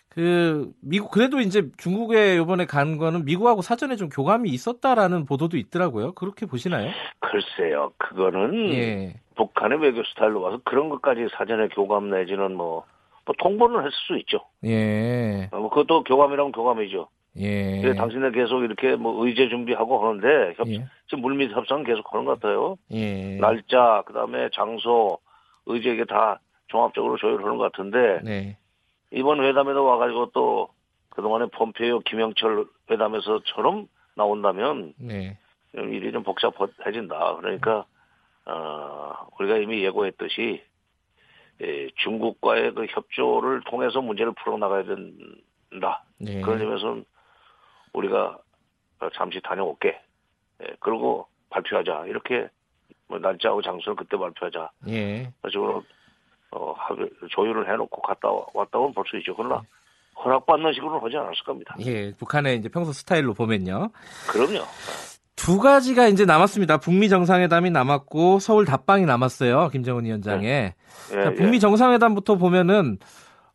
그 0.08 0.72
미국 0.80 1.10
그래도 1.10 1.40
이제 1.40 1.70
중국에 1.76 2.36
이번에 2.36 2.66
간 2.66 2.96
거는 2.96 3.24
미국하고 3.24 3.62
사전에 3.62 3.96
좀 3.96 4.08
교감이 4.08 4.48
있었다라는 4.48 5.26
보도도 5.26 5.56
있더라고요. 5.56 6.12
그렇게 6.12 6.46
보시나요? 6.46 6.90
글쎄요, 7.18 7.92
그거는 7.98 8.72
예. 8.72 9.20
북한의 9.34 9.80
외교 9.80 10.04
스타일로 10.04 10.40
봐서 10.40 10.60
그런 10.64 10.88
것까지 10.88 11.26
사전에 11.36 11.66
교감 11.68 12.10
내지는 12.10 12.54
뭐, 12.54 12.84
뭐 13.24 13.34
통보는 13.38 13.80
했을 13.80 13.92
수 14.06 14.16
있죠. 14.18 14.40
예. 14.64 15.48
어, 15.50 15.58
뭐 15.58 15.70
그것도 15.70 16.04
교감이라면 16.04 16.52
교감이죠. 16.52 17.08
예. 17.38 17.82
예, 17.82 17.94
당신들 17.94 18.32
계속 18.32 18.62
이렇게 18.62 18.94
뭐 18.94 19.26
의제 19.26 19.48
준비하고 19.48 20.06
하는데 20.06 20.54
협, 20.56 20.68
예. 20.68 20.86
지금 21.08 21.22
물밑 21.22 21.52
협상 21.52 21.82
계속 21.82 22.12
하는 22.12 22.24
것 22.24 22.38
같아요. 22.38 22.76
예. 22.92 23.36
날짜, 23.38 24.02
그다음에 24.06 24.50
장소, 24.52 25.18
의제 25.66 25.90
이게 25.90 26.04
다 26.04 26.40
종합적으로 26.68 27.16
조율하는 27.16 27.56
것 27.56 27.72
같은데 27.72 28.20
네. 28.22 28.56
이번 29.10 29.42
회담에도 29.42 29.84
와가지고 29.84 30.30
또 30.32 30.68
그동안에 31.10 31.46
폼페이오 31.52 32.00
김영철 32.00 32.66
회담에서처럼 32.90 33.86
나온다면 34.16 34.94
네. 34.98 35.38
좀 35.74 35.92
일이 35.92 36.12
좀 36.12 36.22
복잡해진다. 36.22 37.36
그러니까 37.36 37.84
어, 38.46 39.12
우리가 39.38 39.58
이미 39.58 39.82
예고했듯이 39.84 40.40
예, 40.42 40.64
중국과의 42.02 42.74
그 42.74 42.86
협조를 42.86 43.62
통해서 43.66 44.00
문제를 44.00 44.32
풀어나가야 44.42 44.84
된다. 44.84 46.04
네. 46.18 46.40
그런 46.40 46.58
점에서는 46.58 47.04
우리가 47.92 48.38
잠시 49.14 49.40
다녀올게. 49.40 50.00
예, 50.62 50.66
그리고 50.80 51.26
발표하자. 51.50 52.06
이렇게 52.06 52.48
뭐 53.08 53.18
날짜하고 53.18 53.62
장소를 53.62 53.96
그때 53.96 54.16
발표하자. 54.16 54.70
예. 54.88 55.30
식으로 55.50 55.84
어, 56.52 56.72
합의, 56.72 57.10
조율을 57.30 57.68
해놓고 57.72 58.00
갔다 58.02 58.30
와- 58.30 58.46
왔다고는 58.54 58.94
볼수 58.94 59.16
있죠. 59.18 59.34
그러나 59.34 59.60
허락받는 60.24 60.72
식으로는 60.72 61.00
하지 61.00 61.16
않았을 61.16 61.44
겁니다. 61.44 61.74
예. 61.80 62.12
북한의 62.12 62.56
이제 62.58 62.68
평소 62.68 62.92
스타일로 62.92 63.34
보면요. 63.34 63.90
그럼요. 64.30 64.64
두 65.36 65.58
가지가 65.58 66.06
이제 66.08 66.24
남았습니다. 66.24 66.78
북미 66.78 67.08
정상회담이 67.08 67.70
남았고 67.70 68.38
서울 68.38 68.64
답방이 68.64 69.04
남았어요. 69.04 69.68
김정은 69.70 70.04
위원장의. 70.04 70.48
예, 70.48 70.74
자, 71.12 71.30
예. 71.30 71.34
북미 71.34 71.60
정상회담부터 71.60 72.36
보면은 72.36 72.98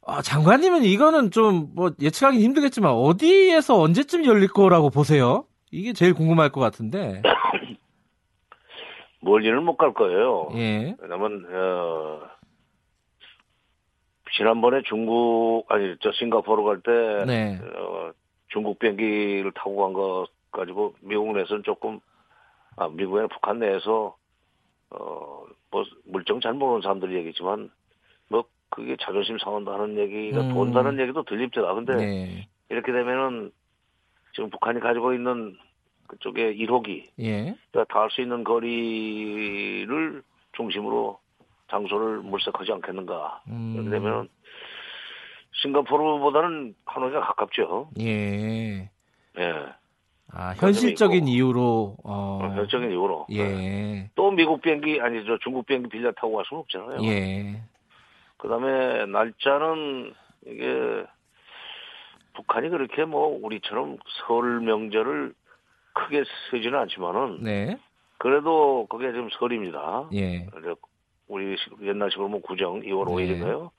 아, 0.06 0.22
장관님은 0.22 0.84
이거는 0.84 1.32
좀 1.32 1.72
뭐 1.76 1.92
예측하기 2.02 2.40
힘들겠지만 2.44 2.92
어디에서 2.92 3.80
언제쯤 3.80 4.26
열릴 4.26 4.48
거라고 4.50 4.90
보세요? 4.90 5.46
이게 5.72 5.94
제일 5.94 6.14
궁금할 6.14 6.50
것 6.52 6.60
같은데. 6.62 7.22
멀리는 9.22 9.64
못 9.64 9.78
갈 9.78 9.94
거예요. 9.94 10.50
예. 10.56 10.96
왜냐면 11.00 11.46
어, 11.52 12.20
지난번에 14.38 14.82
중국 14.88 15.66
아니 15.70 15.96
저 16.02 16.12
싱가포르 16.14 16.64
갈때 16.64 17.26
네. 17.26 17.60
어, 17.78 18.12
중국 18.50 18.80
비행기를 18.80 19.52
타고 19.56 19.78
간 19.78 19.94
거 19.94 20.26
가지고 20.52 20.96
미국 21.02 21.34
내에서는 21.34 21.64
조금 21.64 22.00
아 22.76 22.88
미국에 22.90 23.28
북한 23.28 23.60
내에서 23.60 24.16
어 24.92 25.40
뭐 25.72 25.84
물정 26.06 26.42
잘 26.42 26.54
모르는 26.54 26.82
사람들이 26.82 27.16
얘기지만 27.18 27.70
뭐 28.28 28.44
그게 28.70 28.96
자존심 29.00 29.38
상한다는 29.38 29.98
얘기가 29.98 30.42
음. 30.42 30.54
돈다는 30.54 31.00
얘기도 31.00 31.24
들립니다. 31.24 31.74
근데 31.74 31.96
네. 31.96 32.48
이렇게 32.70 32.92
되면은 32.92 33.52
지금 34.34 34.50
북한이 34.50 34.80
가지고 34.80 35.14
있는 35.14 35.58
그쪽에 36.08 36.56
1호기 36.56 37.10
예. 37.20 37.56
닿을 37.90 38.10
수 38.12 38.22
있는 38.22 38.44
거리를 38.44 40.24
중심으로 40.54 41.20
장소를 41.70 42.20
물색하지 42.22 42.72
않겠는가. 42.74 43.44
음. 43.48 43.74
이렇게 43.76 43.90
되면 43.92 44.28
싱가포르보다는 45.62 46.76
하노이가 46.86 47.22
가깝죠. 47.22 47.90
예. 48.00 48.90
예. 49.38 49.54
아, 50.34 50.54
현실적인. 50.58 51.28
이유로 51.28 51.98
어. 52.04 52.52
결정인 52.56 52.92
이유로. 52.92 53.28
예. 53.32 54.10
또 54.16 54.32
미국 54.32 54.62
비행기 54.62 55.00
아니 55.02 55.26
저 55.26 55.38
중국 55.40 55.66
비행기 55.66 55.90
빌려 55.90 56.12
타고 56.12 56.36
갈 56.36 56.46
수는 56.48 56.62
없잖아요. 56.62 57.04
예. 57.04 57.62
그다음에 58.38 59.06
날짜는 59.08 60.14
이게 60.46 61.04
북한이 62.36 62.70
그렇게 62.70 63.06
뭐 63.06 63.38
우리처럼 63.42 63.98
설 64.28 64.62
명절을 64.62 65.34
크게 65.94 66.24
세지는 66.52 66.78
않지만은 66.80 67.44
네. 67.44 67.78
그래도 68.18 68.86
그게 68.90 69.12
지금 69.12 69.30
설입니다. 69.38 70.06
예. 70.14 70.48
우리 71.28 71.58
식- 71.58 71.82
옛날식으로 71.82 72.28
뭐 72.28 72.42
구정 72.42 72.82
2월 72.82 73.06
네. 73.08 73.28
5일인가요? 73.40 73.70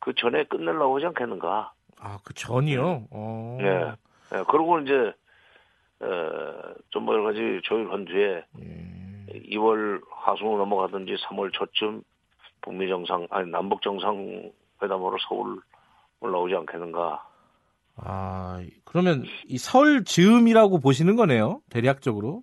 그 0.00 0.12
전에 0.14 0.44
끝내려고 0.44 0.96
하지 0.96 1.06
않겠는가? 1.06 1.72
아, 2.00 2.18
그 2.24 2.34
전이요? 2.34 3.04
어. 3.10 3.58
예. 3.60 4.36
예, 4.36 4.42
그리고 4.48 4.78
이제 4.80 5.12
어, 6.02 6.74
좀뭐 6.90 7.14
여러 7.14 7.24
가지 7.24 7.60
조율한 7.64 8.04
뒤에 8.06 8.44
예. 8.60 9.40
2월 9.50 10.00
하순으로 10.10 10.58
넘어가든지 10.58 11.14
3월 11.24 11.52
초쯤 11.52 12.02
북미 12.60 12.88
정상 12.88 13.26
아니 13.30 13.50
남북 13.50 13.82
정상 13.82 14.50
회담으로 14.82 15.16
서울 15.28 15.60
올라오지 16.20 16.54
않겠는가? 16.54 17.24
아, 17.96 18.60
그러면 18.84 19.24
이 19.48 19.58
설 19.58 20.04
즈음이라고 20.04 20.80
보시는 20.80 21.14
거네요. 21.16 21.60
대략적으로. 21.70 22.42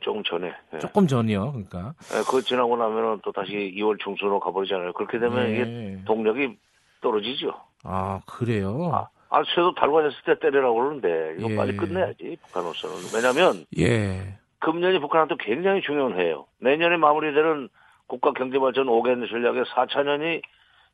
조금 0.00 0.22
전에. 0.24 0.52
예. 0.74 0.78
조금 0.78 1.06
전이요. 1.06 1.52
그러니까. 1.52 1.94
예, 2.14 2.18
그거 2.24 2.40
지나고 2.40 2.76
나면은 2.76 3.20
또 3.22 3.30
다시 3.32 3.52
2월 3.76 3.98
중순으로 4.02 4.40
가버리잖아요. 4.40 4.94
그렇게 4.94 5.18
되면 5.18 5.50
이게 5.50 5.64
네. 5.64 6.02
동력이 6.06 6.56
떨어지죠. 7.02 7.52
아, 7.84 8.20
그래요? 8.26 8.90
아, 8.94 9.08
아, 9.30 9.42
쇠도 9.44 9.74
달관했을 9.74 10.18
때 10.26 10.38
때리라고 10.38 10.74
그러는데 10.74 11.36
이거 11.38 11.50
예. 11.50 11.56
빨리 11.56 11.76
끝내야지 11.76 12.36
북한으로서는. 12.46 12.96
왜냐하면 13.14 13.64
예. 13.78 14.38
금년이 14.58 14.98
북한한테 14.98 15.36
굉장히 15.40 15.80
중요한 15.82 16.18
해예요. 16.18 16.46
내년에 16.58 16.96
마무리되는 16.96 17.68
국가 18.06 18.32
경제발전 18.32 18.86
5개년 18.86 19.28
전략의 19.30 19.64
4차년이 19.64 20.42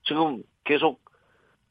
지금 0.04 0.42
계속 0.64 1.00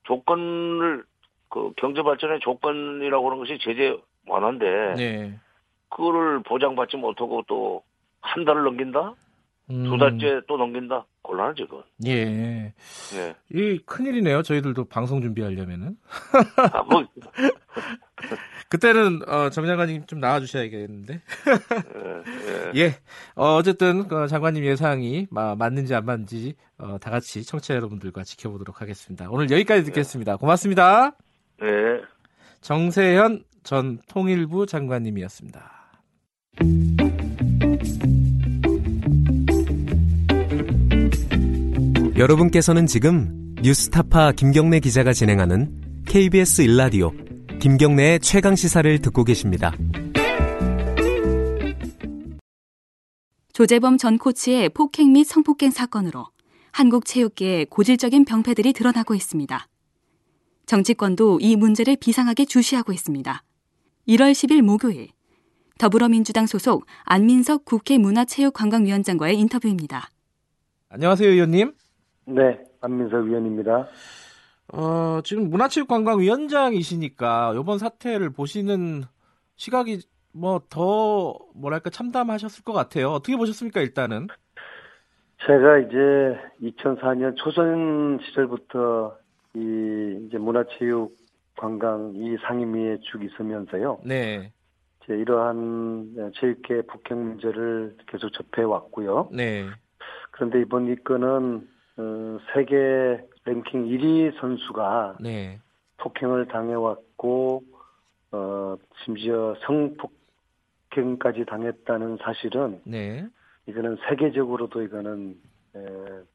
조건을 0.04 1.04
그 1.50 1.72
경제발전의 1.78 2.40
조건이라고 2.42 3.28
하는 3.30 3.40
것이 3.40 3.60
제재 3.62 3.96
완화인데 4.28 4.94
네. 4.98 5.40
그거를 5.90 6.42
보장받지 6.44 6.98
못하고 6.98 7.44
또 7.48 7.84
한 8.26 8.44
달을 8.44 8.64
넘긴다? 8.64 9.14
음. 9.72 9.84
두 9.86 9.98
달째 9.98 10.42
또 10.48 10.58
넘긴다. 10.58 11.06
곤란하죠, 11.24 11.68
그건. 11.68 11.84
예. 12.06 12.74
예. 13.16 13.36
이 13.52 13.80
큰일이네요. 13.86 14.44
저희들도 14.44 14.86
방송 14.86 15.22
준비하려면은. 15.22 15.96
아, 16.72 16.84
뭐, 16.84 17.04
그때는 18.70 19.22
어, 19.28 19.50
정 19.50 19.66
장관님 19.66 20.06
좀 20.06 20.20
나와주셔야겠는데. 20.20 21.14
예, 21.16 22.72
예. 22.76 22.80
예. 22.80 22.96
어, 23.36 23.56
어쨌든 23.56 24.08
그 24.08 24.28
장관님 24.28 24.64
예상이 24.66 25.26
마- 25.32 25.56
맞는지 25.56 25.96
안 25.96 26.06
맞는지 26.06 26.56
어, 26.78 26.98
다 27.00 27.10
같이 27.10 27.44
청취자 27.44 27.74
여러분들과 27.76 28.24
지켜보도록 28.24 28.82
하겠습니다. 28.82 29.28
오늘 29.32 29.50
여기까지 29.50 29.84
듣겠습니다. 29.86 30.38
고맙습니다. 30.38 31.16
예. 31.64 32.02
정세현 32.62 33.44
전 33.64 34.00
통일부 34.08 34.66
장관님이었습니다. 34.68 35.72
여러분께서는 42.18 42.88
지금 42.88 43.56
뉴스타파 43.62 44.32
김경래 44.32 44.80
기자가 44.80 45.12
진행하는 45.12 46.04
KBS 46.06 46.62
일라디오 46.62 47.12
김경래의 47.60 48.22
최강 48.22 48.56
시사를 48.56 49.00
듣고 49.02 49.26
계십니다. 49.26 49.74
조재범 53.52 53.98
전 53.98 54.18
코치의 54.18 54.70
폭행 54.70 55.12
및 55.12 55.26
성폭행 55.26 55.72
사건으로 55.72 56.28
한국 56.72 57.06
체육계에 57.06 57.66
고질적인 57.66 58.24
병폐들이 58.24 58.72
드러나고 58.72 59.14
있습니다. 59.14 59.68
정치권도 60.68 61.40
이 61.42 61.58
문제를 61.58 61.98
비상하게 61.98 62.46
주시하고 62.46 62.94
있습니다. 62.94 63.44
1월 64.08 64.32
10일 64.32 64.62
목요일 64.62 65.10
더불어민주당 65.78 66.46
소속 66.46 66.86
안민석 67.04 67.66
국회 67.66 67.98
문화체육관광위원장과의 67.98 69.38
인터뷰입니다. 69.38 70.10
안녕하세요, 70.88 71.30
의원님. 71.30 71.74
네, 72.26 72.64
안민석 72.82 73.26
위원입니다. 73.26 73.88
어, 74.74 75.22
지금 75.24 75.50
문화체육관광위원장이시니까 75.50 77.54
이번 77.60 77.78
사태를 77.78 78.32
보시는 78.32 79.04
시각이 79.56 80.00
뭐 80.34 80.60
더 80.70 81.38
뭐랄까 81.54 81.90
참담하셨을 81.90 82.64
것 82.64 82.74
같아요. 82.74 83.10
어떻게 83.10 83.38
보셨습니까, 83.38 83.82
일단은? 83.82 84.28
제가 85.46 85.78
이제 85.80 85.98
2004년 86.62 87.36
초선 87.38 88.20
시절부터 88.24 89.16
이 89.54 90.26
이제 90.28 90.38
문화체육 90.38 91.16
관광 91.58 92.12
이 92.16 92.36
상임위에 92.46 92.98
쭉 93.04 93.24
있으면서요. 93.24 94.00
네, 94.04 94.52
이제 95.04 95.14
이러한 95.16 96.32
체육계 96.40 96.82
폭행 96.88 97.24
문제를 97.30 97.96
계속 98.08 98.30
접해 98.34 98.64
왔고요. 98.66 99.30
네, 99.32 99.66
그런데 100.32 100.60
이번 100.62 100.92
이 100.92 100.96
건은 100.96 101.70
어, 101.98 102.38
세계 102.54 103.26
랭킹 103.46 103.86
1위 103.86 104.40
선수가 104.40 105.18
네, 105.22 105.60
폭행을 105.98 106.48
당해왔고 106.48 107.64
어, 108.32 108.76
심지어 109.04 109.56
성폭행까지 109.66 111.46
당했다는 111.46 112.18
사실은 112.22 112.82
네, 112.86 113.28
이거는 113.68 113.98
세계적으로도 114.10 114.82
이거는 114.84 115.36
에, 115.76 115.80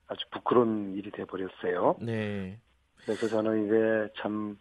아주 0.09 0.25
부끄러운 0.31 0.95
일이 0.97 1.11
돼 1.11 1.25
버렸어요. 1.25 1.97
네, 2.01 2.59
그래서 3.05 3.27
저는 3.29 3.67
이게 3.67 4.13
참 4.21 4.59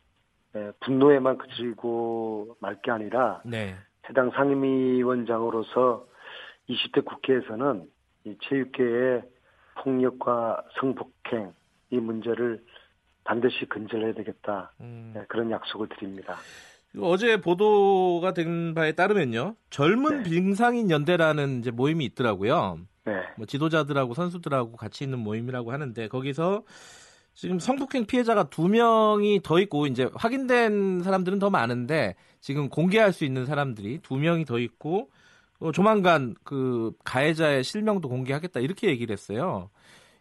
에, 0.55 0.71
분노에만 0.81 1.37
그치고 1.37 2.57
말 2.59 2.75
게 2.81 2.91
아니라 2.91 3.41
네, 3.45 3.75
해당 4.09 4.31
상임위원장으로서 4.31 6.05
20대 6.69 7.05
국회에서는 7.05 7.89
이 8.25 8.37
체육계의 8.41 9.23
폭력과 9.83 10.63
성폭행 10.79 11.53
이 11.91 11.97
문제를 11.97 12.63
반드시 13.23 13.65
근절해야 13.65 14.13
되겠다 14.13 14.71
음. 14.81 15.11
네, 15.13 15.23
그런 15.27 15.51
약속을 15.51 15.89
드립니다. 15.89 16.37
어제 16.99 17.39
보도가 17.39 18.33
된 18.33 18.73
바에 18.73 18.93
따르면요, 18.93 19.55
젊은 19.69 20.23
네. 20.23 20.29
빙상인 20.29 20.89
연대라는 20.89 21.59
이제 21.59 21.69
모임이 21.69 22.03
있더라고요. 22.05 22.79
네, 23.05 23.13
뭐 23.37 23.45
지도자들하고 23.45 24.15
선수들하고 24.15 24.75
같이 24.75 25.03
있는 25.03 25.19
모임이라고 25.19 25.71
하는데 25.71 26.07
거기서 26.07 26.63
지금 27.35 27.59
성폭행 27.59 28.05
피해자가 28.05 28.49
두 28.49 28.67
명이 28.67 29.41
더 29.43 29.59
있고 29.59 29.85
이제 29.85 30.09
확인된 30.15 31.03
사람들은 31.03 31.39
더 31.39 31.49
많은데 31.49 32.15
지금 32.41 32.69
공개할 32.69 33.13
수 33.13 33.23
있는 33.23 33.45
사람들이 33.45 33.99
두 34.01 34.15
명이 34.15 34.45
더 34.45 34.59
있고 34.59 35.09
어, 35.59 35.71
조만간 35.71 36.35
그 36.43 36.91
가해자의 37.03 37.63
실명도 37.63 38.09
공개하겠다 38.09 38.59
이렇게 38.61 38.87
얘기를 38.87 39.13
했어요. 39.13 39.69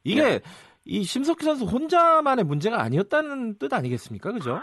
이게 0.04 0.22
네. 0.22 0.40
이 0.84 1.04
심석희 1.04 1.44
선수 1.44 1.64
혼자만의 1.64 2.44
문제가 2.44 2.82
아니었다는 2.82 3.58
뜻 3.58 3.72
아니겠습니까, 3.72 4.32
그죠? 4.32 4.62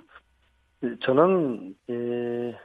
저는 1.02 1.76
예, 1.90 2.58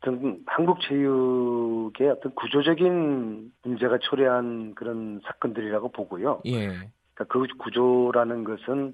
어떤 0.00 0.40
한국 0.46 0.80
체육의 0.82 2.10
어떤 2.10 2.34
구조적인 2.34 3.52
문제가 3.62 3.98
초래한 3.98 4.74
그런 4.74 5.20
사건들이라고 5.24 5.90
보고요. 5.90 6.42
예, 6.46 6.66
그러니까 7.14 7.24
그 7.28 7.46
구조라는 7.58 8.44
것은 8.44 8.92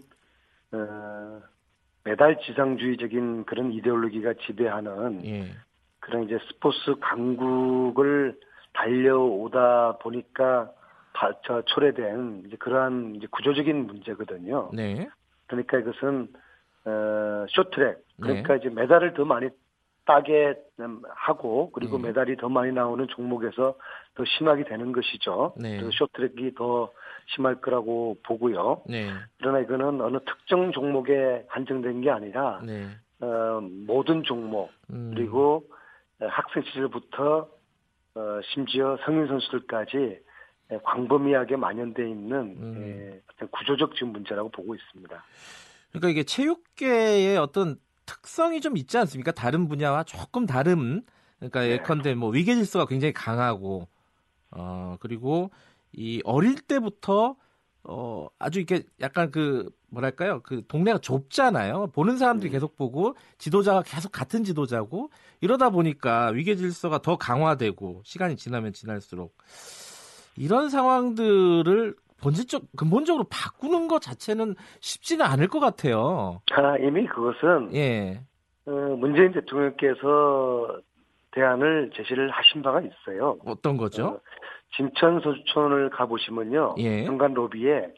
어, 0.73 1.43
메달 2.05 2.39
지상주의적인 2.41 3.45
그런 3.45 3.73
이데올로기가 3.73 4.35
지배하는 4.47 5.25
예, 5.27 5.51
그런 6.01 6.25
이제 6.25 6.39
스포츠 6.49 6.95
강국을 7.01 8.39
달려오다 8.73 9.99
보니까 9.99 10.71
바, 11.13 11.33
저 11.45 11.63
초래된 11.63 12.45
이제 12.47 12.57
그러한 12.57 13.15
이제 13.17 13.27
구조적인 13.31 13.87
문제거든요. 13.87 14.71
네, 14.73 15.09
그러니까 15.47 15.79
이것은 15.79 16.29
어, 16.85 17.47
쇼트랙 17.49 18.05
그러니까 18.21 18.55
네. 18.55 18.61
이제 18.61 18.71
메달을 18.71 19.15
더 19.15 19.25
많이 19.25 19.49
따게 20.05 20.55
음, 20.81 21.03
하고 21.15 21.71
그리고 21.73 21.97
네. 21.99 22.09
메달이 22.09 22.37
더 22.37 22.49
많이 22.49 22.73
나오는 22.73 23.07
종목에서 23.09 23.77
더 24.15 24.25
심하게 24.25 24.65
되는 24.65 24.93
것이죠. 24.93 25.55
네. 25.57 25.77
그래서 25.77 25.91
쇼트랙이 25.93 26.55
더 26.55 26.91
심할 27.35 27.61
거라고 27.61 28.17
보고요. 28.25 28.83
네, 28.89 29.11
그러나 29.39 29.61
이거는 29.61 30.01
어느 30.01 30.19
특정 30.25 30.73
종목에 30.73 31.45
한정된 31.49 32.01
게 32.01 32.11
아니라 32.11 32.61
네. 32.65 32.89
어, 33.21 33.61
모든 33.61 34.25
종목 34.25 34.71
음, 34.91 35.13
그리고 35.15 35.65
어, 36.21 36.27
학생 36.27 36.65
시절부터 36.65 37.49
어, 38.15 38.41
심지어 38.53 38.99
성인 39.05 39.27
선수들까지 39.27 39.97
에, 40.71 40.79
광범위하게 40.85 41.57
만연돼 41.57 42.09
있는 42.09 42.57
음. 42.59 42.83
에, 42.83 43.21
어떤 43.33 43.49
구조적 43.51 43.95
지금 43.95 44.13
문제라고 44.13 44.51
보고 44.51 44.75
있습니다. 44.75 45.25
그러니까 45.91 46.09
이게 46.09 46.23
체육계의 46.25 47.37
어떤 47.39 47.77
특성이 48.07 48.61
좀 48.61 48.77
있지 48.77 48.99
않습니까? 48.99 49.33
다른 49.33 49.69
분야와 49.69 50.05
조금 50.05 50.47
다른 50.47 51.03
그러니까 51.39 51.61
네. 51.61 51.73
예컨대 51.73 52.15
뭐 52.15 52.31
위계 52.31 52.55
질서가 52.55 52.87
굉장히 52.87 53.13
강하고 53.13 53.89
어 54.51 54.97
그리고 55.01 55.51
이 55.93 56.21
어릴 56.25 56.57
때부터 56.57 57.37
어 57.85 58.29
아주 58.39 58.61
이렇게 58.61 58.85
약간 59.01 59.31
그 59.31 59.71
뭐랄까요? 59.91 60.41
그 60.43 60.63
동네가 60.67 60.99
좁잖아요. 60.99 61.89
보는 61.89 62.17
사람들이 62.17 62.51
음. 62.51 62.53
계속 62.53 62.77
보고 62.77 63.15
지도자가 63.39 63.83
계속 63.83 64.13
같은 64.13 64.45
지도자고 64.45 65.11
이러다 65.41 65.71
보니까 65.71 66.29
위계 66.29 66.55
질서가 66.55 66.99
더 66.99 67.17
강화되고 67.17 68.03
시간이 68.05 68.37
지나면 68.37 68.73
지날수록 68.73 69.37
이런 70.37 70.71
상황들을 70.71 71.95
본질적 72.23 72.63
근본적으로 72.77 73.25
바꾸는 73.29 73.89
것 73.89 74.01
자체는 74.01 74.55
쉽지는 74.81 75.27
않을 75.27 75.49
것 75.49 75.59
같아요. 75.59 76.41
아, 76.53 76.77
이미 76.79 77.07
그것은 77.07 77.75
예, 77.75 78.23
어, 78.65 78.71
문재인 78.71 79.33
대통령께서 79.33 80.81
대안을 81.33 81.91
제시를 81.95 82.31
하신 82.31 82.63
바가 82.63 82.81
있어요. 82.81 83.39
어떤 83.45 83.77
거죠? 83.77 84.07
어, 84.07 84.21
진천 84.77 85.21
서초촌을 85.21 85.91
가보시면요. 85.91 86.77
예. 86.79 87.05
현관 87.05 87.35
로비에 87.35 87.93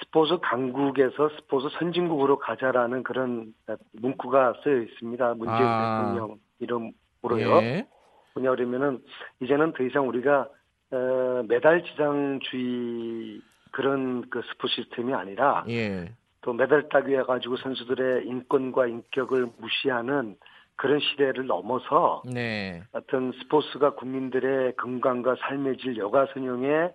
스포츠 0.00 0.38
강국에서 0.40 1.30
스포츠 1.36 1.68
선진국으로 1.78 2.38
가자라는 2.38 3.02
그런 3.02 3.54
문구가 3.92 4.54
쓰여 4.62 4.80
있습니다. 4.82 5.34
문재인 5.34 5.58
아. 5.60 6.02
대통령 6.02 6.38
이름으로요. 6.60 7.62
예, 7.62 7.86
뭐냐 8.34 8.50
그러면은 8.50 9.02
이제는 9.40 9.72
더 9.72 9.82
이상 9.84 10.08
우리가 10.08 10.48
어, 10.92 11.42
메달 11.48 11.82
지상주의 11.84 13.40
그런 13.70 14.28
그 14.30 14.42
스포츠 14.50 14.74
시스템이 14.76 15.12
아니라 15.14 15.64
예, 15.68 16.12
또 16.42 16.52
메달 16.52 16.88
따기 16.88 17.14
해가지고 17.14 17.56
선수들의 17.56 18.26
인권과 18.26 18.86
인격을 18.86 19.50
무시하는 19.58 20.36
그런 20.76 21.00
시대를 21.00 21.46
넘어서 21.46 22.22
네, 22.24 22.82
어떤 22.92 23.32
스포츠가 23.32 23.94
국민들의 23.94 24.76
건강과 24.76 25.36
삶의 25.40 25.76
질 25.78 25.96
여가 25.96 26.26
선용에 26.32 26.90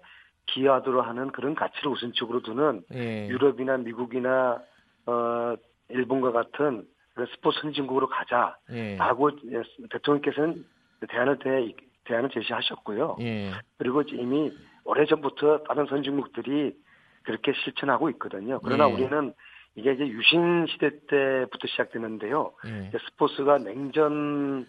기여하도록 0.47 1.05
하는 1.05 1.32
그런 1.32 1.55
가치를 1.55 1.91
우선적으로 1.91 2.41
두는 2.41 2.84
예, 2.93 3.28
유럽이나 3.28 3.78
미국이나 3.78 4.61
어 5.05 5.55
일본과 5.89 6.32
같은 6.32 6.86
스포츠 7.34 7.59
선진국으로 7.61 8.07
가자라고 8.07 9.32
예, 9.51 9.61
대통령께서는 9.89 10.65
대안을 11.09 11.39
대, 11.39 11.73
대안을 12.05 12.30
제시하셨고요. 12.30 13.17
예, 13.21 13.51
그리고 13.78 14.01
이미 14.01 14.51
오래 14.84 15.05
전부터 15.05 15.63
다른 15.63 15.86
선진국들이 15.88 16.75
그렇게 17.23 17.53
실천하고 17.63 18.09
있거든요. 18.11 18.59
그러나 18.63 18.89
예. 18.89 18.93
우리는 18.93 19.34
이게 19.78 19.93
이제 19.93 20.07
유신 20.07 20.65
시대 20.67 20.89
때부터 21.07 21.67
시작되는데요. 21.67 22.51
예. 22.65 22.91
스포츠가 23.09 23.59
냉전 23.59 24.65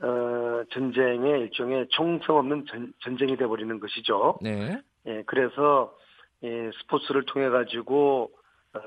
어, 0.00 0.64
전쟁의 0.70 1.40
일종의 1.42 1.88
총성 1.90 2.38
없는 2.38 2.64
전, 2.66 2.92
전쟁이 3.00 3.36
돼버리는 3.36 3.78
것이죠. 3.78 4.38
네. 4.40 4.80
예, 5.06 5.22
그래서 5.26 5.94
예, 6.42 6.70
스포츠를 6.80 7.24
통해 7.26 7.48
가지고 7.50 8.30
어, 8.74 8.80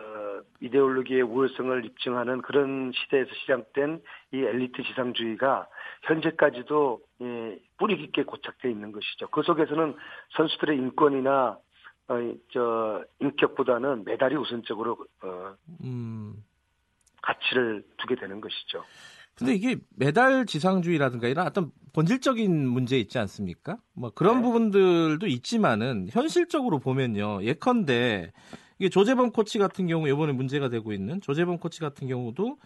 이데올로기의 0.59 1.21
우월성을 1.21 1.85
입증하는 1.85 2.41
그런 2.41 2.91
시대에서 2.93 3.29
시작된 3.41 4.01
이 4.33 4.37
엘리트 4.37 4.83
지상주의가 4.83 5.67
현재까지도 6.03 6.99
예, 7.21 7.59
뿌리 7.77 7.97
깊게 7.97 8.23
고착되어 8.23 8.69
있는 8.71 8.91
것이죠. 8.91 9.27
그 9.29 9.43
속에서는 9.43 9.95
선수들의 10.35 10.77
인권이나 10.77 11.57
어, 12.09 12.19
이- 12.19 12.39
저 12.51 13.03
인격보다는 13.21 14.03
메달이 14.05 14.35
우선적으로 14.35 14.97
어, 15.23 15.55
음. 15.83 16.43
가치를 17.21 17.83
두게 17.97 18.15
되는 18.15 18.41
것이죠. 18.41 18.83
근데 19.35 19.53
이게 19.53 19.77
메달 19.95 20.45
지상주의라든가 20.45 21.27
이런 21.29 21.47
어떤 21.47 21.71
본질적인 21.93 22.67
문제 22.67 22.97
있지 22.99 23.17
않습니까? 23.19 23.77
뭐 23.93 24.09
그런 24.09 24.37
네. 24.37 24.41
부분들도 24.43 25.25
있지만은 25.27 26.07
현실적으로 26.09 26.79
보면요. 26.79 27.43
예컨대 27.43 28.33
이게 28.79 28.89
조재범 28.89 29.31
코치 29.31 29.57
같은 29.59 29.87
경우 29.87 30.09
이번에 30.09 30.33
문제가 30.33 30.67
되고 30.69 30.91
있는 30.91 31.21
조재범 31.21 31.59
코치 31.59 31.79
같은 31.79 32.07
경우도 32.07 32.57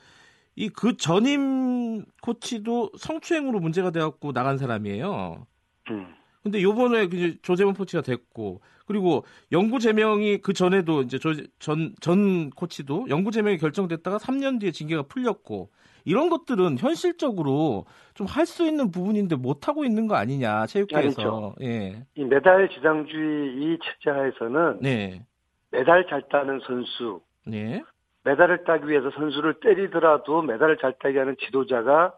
이 0.56 0.70
그 0.70 0.98
전임 0.98 2.06
코치도 2.22 2.92
성추행으로 2.98 3.60
문제가 3.60 3.92
돼갖고 3.92 4.34
나간 4.34 4.58
사람이에요. 4.58 5.46
음. 5.92 6.16
근데 6.44 6.62
요번에 6.62 7.08
그 7.08 7.42
조재범 7.42 7.74
코치가 7.74 8.02
됐고 8.02 8.62
그리고 8.86 9.24
영구 9.52 9.80
제명이 9.80 10.40
그 10.40 10.52
전에도 10.54 11.02
이제 11.02 11.18
전전 11.60 12.50
코치도 12.50 13.08
영구 13.10 13.32
제명이 13.32 13.58
결정됐다가 13.58 14.18
3년 14.18 14.60
뒤에 14.60 14.72
징계가 14.72 15.04
풀렸고 15.04 15.70
이런 16.06 16.30
것들은 16.30 16.78
현실적으로 16.80 17.86
좀 18.14 18.28
할 18.28 18.46
수 18.46 18.68
있는 18.68 18.92
부분인데 18.92 19.38
못 19.38 19.70
하고 19.70 19.86
있는 19.86 20.08
거 20.08 20.16
아니냐 20.16 20.66
체육계에서 20.66 21.22
아니죠. 21.22 21.56
예. 21.62 22.06
이 22.16 22.24
메달 22.26 22.68
지상주의 22.70 23.54
이 23.56 23.78
체제하에서는 23.82 24.80
네. 24.82 25.26
메달 25.72 26.06
잘 26.10 26.28
따는 26.30 26.60
선수, 26.68 27.22
네. 27.48 27.82
메달을 28.26 28.66
따기 28.66 28.88
위해서 28.90 29.10
선수를 29.12 29.60
때리더라도 29.62 30.42
메달을 30.42 30.78
잘 30.78 30.94
따게 31.02 31.20
하는 31.20 31.36
지도자가 31.40 32.14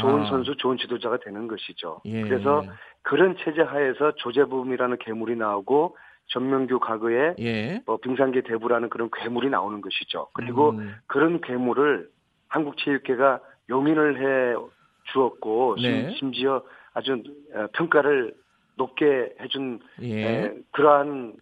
좋은 0.00 0.22
아. 0.22 0.28
선수, 0.28 0.56
좋은 0.56 0.76
지도자가 0.78 1.18
되는 1.18 1.48
것이죠. 1.48 2.00
예. 2.06 2.22
그래서 2.22 2.64
그런 3.06 3.36
체제 3.38 3.62
하에서 3.62 4.12
조재범이라는 4.16 4.96
괴물이 4.98 5.36
나오고 5.36 5.96
전명규 6.26 6.80
과거에 6.80 7.36
예. 7.38 7.80
뭐 7.86 7.98
빙상계 7.98 8.40
대부라는 8.42 8.88
그런 8.88 9.10
괴물이 9.16 9.48
나오는 9.48 9.80
것이죠. 9.80 10.26
그리고 10.32 10.70
음. 10.70 10.92
그런 11.06 11.40
괴물을 11.40 12.10
한국체육회가 12.48 13.40
용인을 13.68 14.20
해 14.20 14.56
주었고 15.12 15.76
네. 15.80 16.10
심, 16.16 16.32
지어 16.32 16.64
아주 16.94 17.22
어, 17.54 17.68
평가를 17.74 18.34
높게 18.74 19.32
해준 19.40 19.78
예. 20.02 20.24
에, 20.24 20.54
그러한 20.72 21.34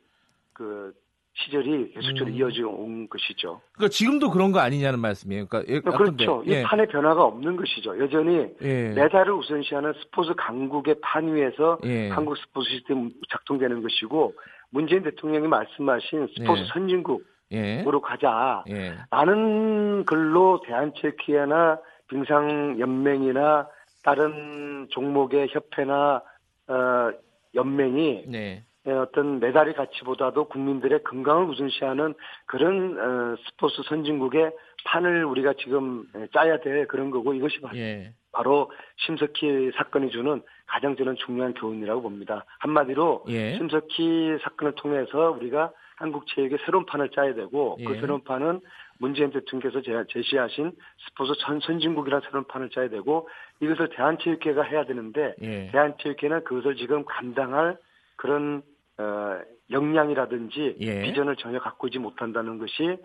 그 0.52 0.92
시절이 1.37 1.93
계속적으로 1.95 2.26
음. 2.26 2.37
이어져 2.37 2.68
온 2.68 3.09
것이죠. 3.09 3.61
그러니까 3.72 3.91
지금도 3.91 4.30
그런 4.30 4.53
거 4.53 4.61
아니냐는 4.61 5.01
말씀이에요. 5.01 5.47
그러니까 5.47 5.72
예, 5.72 5.80
그렇죠. 5.80 6.45
예컨대, 6.47 6.61
이 6.61 6.62
판에 6.62 6.87
변화가 6.87 7.24
없는 7.24 7.57
것이죠. 7.57 7.99
여전히 7.99 8.47
예. 8.62 8.91
메달을 8.91 9.32
우선시하는 9.32 9.95
스포츠 10.01 10.32
강국의 10.37 10.97
판 11.03 11.35
위에서 11.35 11.78
예. 11.85 12.09
한국 12.11 12.37
스포츠 12.39 12.70
시스템 12.70 13.11
작동되는 13.30 13.82
것이고 13.82 14.35
문재인 14.70 15.03
대통령이 15.03 15.49
말씀하신 15.49 16.28
스포츠 16.37 16.62
예. 16.62 16.66
선진국으로 16.72 17.22
예. 17.53 17.85
가자. 18.03 18.64
예. 18.70 18.95
라는 19.11 20.05
글로 20.05 20.61
대한체육회나 20.64 21.78
빙상연맹이나 22.09 23.68
다른 24.05 24.87
종목의 24.91 25.49
협회나 25.51 26.22
어, 26.68 27.11
연맹이 27.55 28.24
네. 28.28 28.64
예, 28.87 28.93
어떤 28.93 29.41
메달의 29.41 29.74
가치보다도 29.74 30.45
국민들의 30.49 31.03
건강을 31.05 31.45
우선시하는 31.47 32.14
그런 32.47 32.99
어, 32.99 33.37
스포츠 33.47 33.82
선진국의 33.85 34.53
판을 34.85 35.24
우리가 35.24 35.55
지금 35.55 36.05
예, 36.16 36.26
짜야 36.35 36.59
될 36.61 36.87
그런 36.87 37.11
거고 37.11 37.32
이것이 37.32 37.61
바- 37.61 37.70
예. 37.74 38.12
바로 38.32 38.70
심석희 38.97 39.72
사건이 39.76 40.11
주는 40.11 40.43
가장 40.66 40.97
저는 40.97 41.16
중요한 41.24 41.55
교훈이라고 41.55 42.03
봅니다. 42.03 42.45
한마디로 42.59 43.24
예. 43.28 43.57
심석희 43.57 44.39
사건을 44.43 44.74
통해서 44.74 45.30
우리가 45.30 45.72
한국 45.97 46.26
체육의 46.26 46.59
새로운 46.66 46.85
판을 46.85 47.11
짜야 47.11 47.35
되고 47.35 47.76
그 47.76 47.95
예. 47.95 48.01
새로운 48.01 48.22
판은 48.24 48.61
문재인 48.99 49.30
대통령께서 49.30 49.80
제- 49.82 50.05
제시하신 50.11 50.72
스포츠 51.07 51.32
선, 51.41 51.61
선진국이라는 51.61 52.22
새로운 52.26 52.45
판을 52.49 52.68
짜야 52.70 52.89
되고 52.91 53.28
이것을 53.61 53.89
대한체육회가 53.91 54.62
해야 54.62 54.85
되는데 54.85 55.35
예. 55.41 55.70
대한체육회는 55.72 56.45
그것을 56.45 56.76
지금 56.76 57.05
감당할 57.07 57.78
그런 58.16 58.62
어, 58.99 59.40
역량이라든지 59.70 60.76
예. 60.80 61.03
비전을 61.03 61.36
전혀 61.36 61.59
갖고 61.59 61.88
있지 61.88 61.99
못한다는 61.99 62.59
것이 62.59 62.97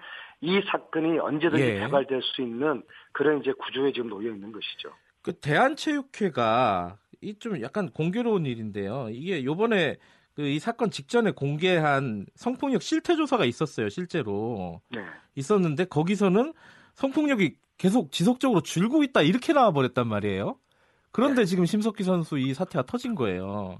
이 0.42 0.62
사건이 0.72 1.20
언제든지 1.20 1.64
예. 1.64 1.80
개발될 1.80 2.22
수 2.22 2.42
있는 2.42 2.84
그런 3.12 3.40
이제 3.42 3.52
구조에 3.54 3.92
지금 3.92 4.10
놓여 4.10 4.30
있는 4.32 4.52
것이죠. 4.52 4.92
그 5.22 5.34
대한체육회가 5.34 6.98
이 7.22 7.34
좀 7.40 7.62
약간 7.62 7.90
공교로운 7.92 8.46
일인데요. 8.46 9.10
이게 9.12 9.44
요번에 9.44 9.98
그 10.36 10.44
이 10.44 10.58
사건 10.60 10.90
직전에 10.90 11.32
공개한 11.32 12.26
성폭력 12.36 12.82
실태 12.82 13.16
조사가 13.18 13.44
있었어요, 13.44 13.90
실제로. 13.90 14.80
네. 14.90 15.02
있었는데 15.36 15.84
거기서는 15.86 16.54
성폭력이 16.94 17.58
계속 17.78 18.14
지속적으로 18.14 18.62
줄고 18.62 19.04
있다 19.04 19.22
이렇게 19.22 19.52
나와 19.52 19.72
버렸단 19.72 20.08
말이에요. 20.08 20.58
그런데 21.12 21.44
지금 21.44 21.66
심석희 21.66 22.04
선수 22.04 22.38
이 22.38 22.54
사태가 22.54 22.84
터진 22.86 23.16
거예요. 23.16 23.80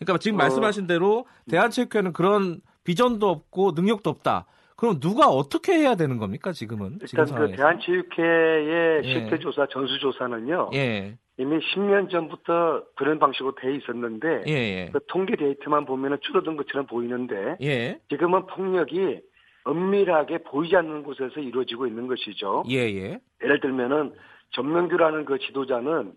그러니까 0.00 0.18
지금 0.18 0.38
어. 0.38 0.42
말씀하신 0.42 0.86
대로 0.86 1.26
대한체육회는 1.50 2.12
그런 2.12 2.60
비전도 2.84 3.28
없고 3.28 3.72
능력도 3.76 4.10
없다. 4.10 4.46
그럼 4.76 4.98
누가 4.98 5.26
어떻게 5.28 5.74
해야 5.74 5.94
되는 5.94 6.16
겁니까 6.16 6.52
지금은? 6.52 6.98
지금 7.04 7.22
일단 7.22 7.24
그 7.26 7.30
상황에서? 7.30 7.56
대한체육회의 7.56 8.66
예. 8.66 9.02
실태조사, 9.02 9.66
전수조사는요. 9.70 10.70
예, 10.72 11.18
이미 11.36 11.58
10년 11.58 12.10
전부터 12.10 12.84
그런 12.96 13.18
방식으로 13.18 13.54
돼 13.56 13.76
있었는데 13.76 14.44
예, 14.48 14.52
예, 14.52 14.90
그 14.90 15.00
통계 15.06 15.36
데이터만 15.36 15.84
보면 15.84 16.18
줄어든 16.22 16.56
것처럼 16.56 16.86
보이는데 16.86 17.56
예, 17.60 18.00
지금은 18.08 18.46
폭력이 18.46 19.20
은밀하게 19.68 20.38
보이지 20.44 20.74
않는 20.76 21.02
곳에서 21.02 21.40
이루어지고 21.40 21.86
있는 21.86 22.06
것이죠. 22.06 22.64
예, 22.70 22.76
예, 22.76 23.20
예를 23.44 23.60
들면은 23.60 24.14
전명규라는 24.52 25.26
그 25.26 25.38
지도자는 25.38 26.14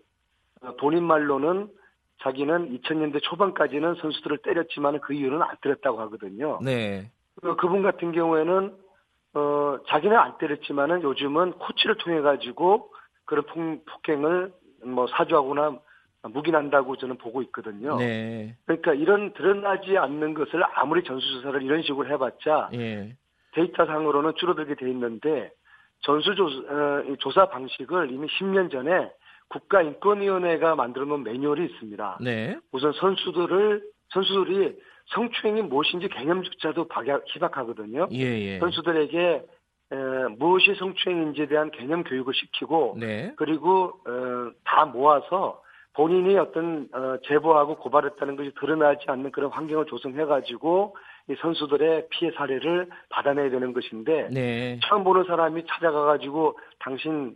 어, 0.62 0.76
본인 0.80 1.04
말로는 1.04 1.68
자기는 2.22 2.78
2000년대 2.78 3.22
초반까지는 3.22 3.96
선수들을 3.96 4.38
때렸지만 4.38 5.00
그 5.00 5.14
이유는 5.14 5.42
안 5.42 5.56
때렸다고 5.62 6.00
하거든요. 6.02 6.58
네, 6.62 7.10
어, 7.42 7.56
그분 7.56 7.82
같은 7.82 8.12
경우에는 8.12 8.74
어 9.34 9.78
자기는 9.88 10.16
안 10.16 10.38
때렸지만은 10.38 11.02
요즘은 11.02 11.52
코치를 11.54 11.96
통해 11.98 12.20
가지고 12.20 12.90
그런 13.24 13.44
폭, 13.46 13.84
폭행을 13.84 14.52
뭐 14.84 15.06
사주하거나 15.08 15.78
묵인한다고 16.22 16.96
저는 16.96 17.16
보고 17.18 17.42
있거든요. 17.42 17.96
네, 17.96 18.56
그러니까 18.64 18.94
이런 18.94 19.32
드러나지 19.34 19.98
않는 19.98 20.34
것을 20.34 20.62
아무리 20.74 21.02
전수조사를 21.02 21.62
이런 21.62 21.82
식으로 21.82 22.08
해봤자 22.08 22.70
예, 22.74 23.16
데이터상으로는 23.52 24.34
줄어들게 24.36 24.76
돼 24.76 24.88
있는데 24.90 25.50
전수조사 26.00 26.72
어, 26.72 27.04
이 27.08 27.16
조사 27.18 27.46
방식을 27.46 28.10
이미 28.10 28.26
10년 28.28 28.70
전에 28.70 29.10
국가인권위원회가 29.48 30.74
만들어 30.74 31.04
놓은 31.04 31.22
매뉴얼이 31.22 31.64
있습니다. 31.66 32.18
네, 32.20 32.56
우선 32.72 32.92
선수들을 32.92 33.82
선수들이 34.10 34.76
성추행이 35.06 35.62
무엇인지 35.62 36.08
개념조차도 36.08 36.88
박약, 36.88 37.24
희박하거든요. 37.28 38.08
예, 38.12 38.18
예, 38.18 38.58
선수들에게 38.58 39.44
에, 39.92 39.96
무엇이 40.38 40.74
성추행인지에 40.74 41.46
대한 41.46 41.70
개념 41.70 42.04
교육을 42.04 42.32
시키고 42.34 42.96
네, 42.98 43.32
그리고 43.36 44.00
어, 44.06 44.50
다 44.64 44.86
모아서 44.86 45.60
본인이 45.94 46.36
어떤 46.36 46.88
어, 46.92 47.18
제보하고 47.28 47.76
고발했다는 47.76 48.36
것이 48.36 48.52
드러나지 48.58 49.04
않는 49.06 49.30
그런 49.30 49.50
환경을 49.50 49.86
조성해가지고 49.86 50.96
이 51.30 51.34
선수들의 51.40 52.08
피해 52.10 52.32
사례를 52.32 52.88
받아내야 53.10 53.50
되는 53.50 53.72
것인데 53.72 54.28
네, 54.30 54.80
처음 54.84 55.04
보는 55.04 55.24
사람이 55.24 55.64
찾아가가지고 55.68 56.58
당신 56.80 57.34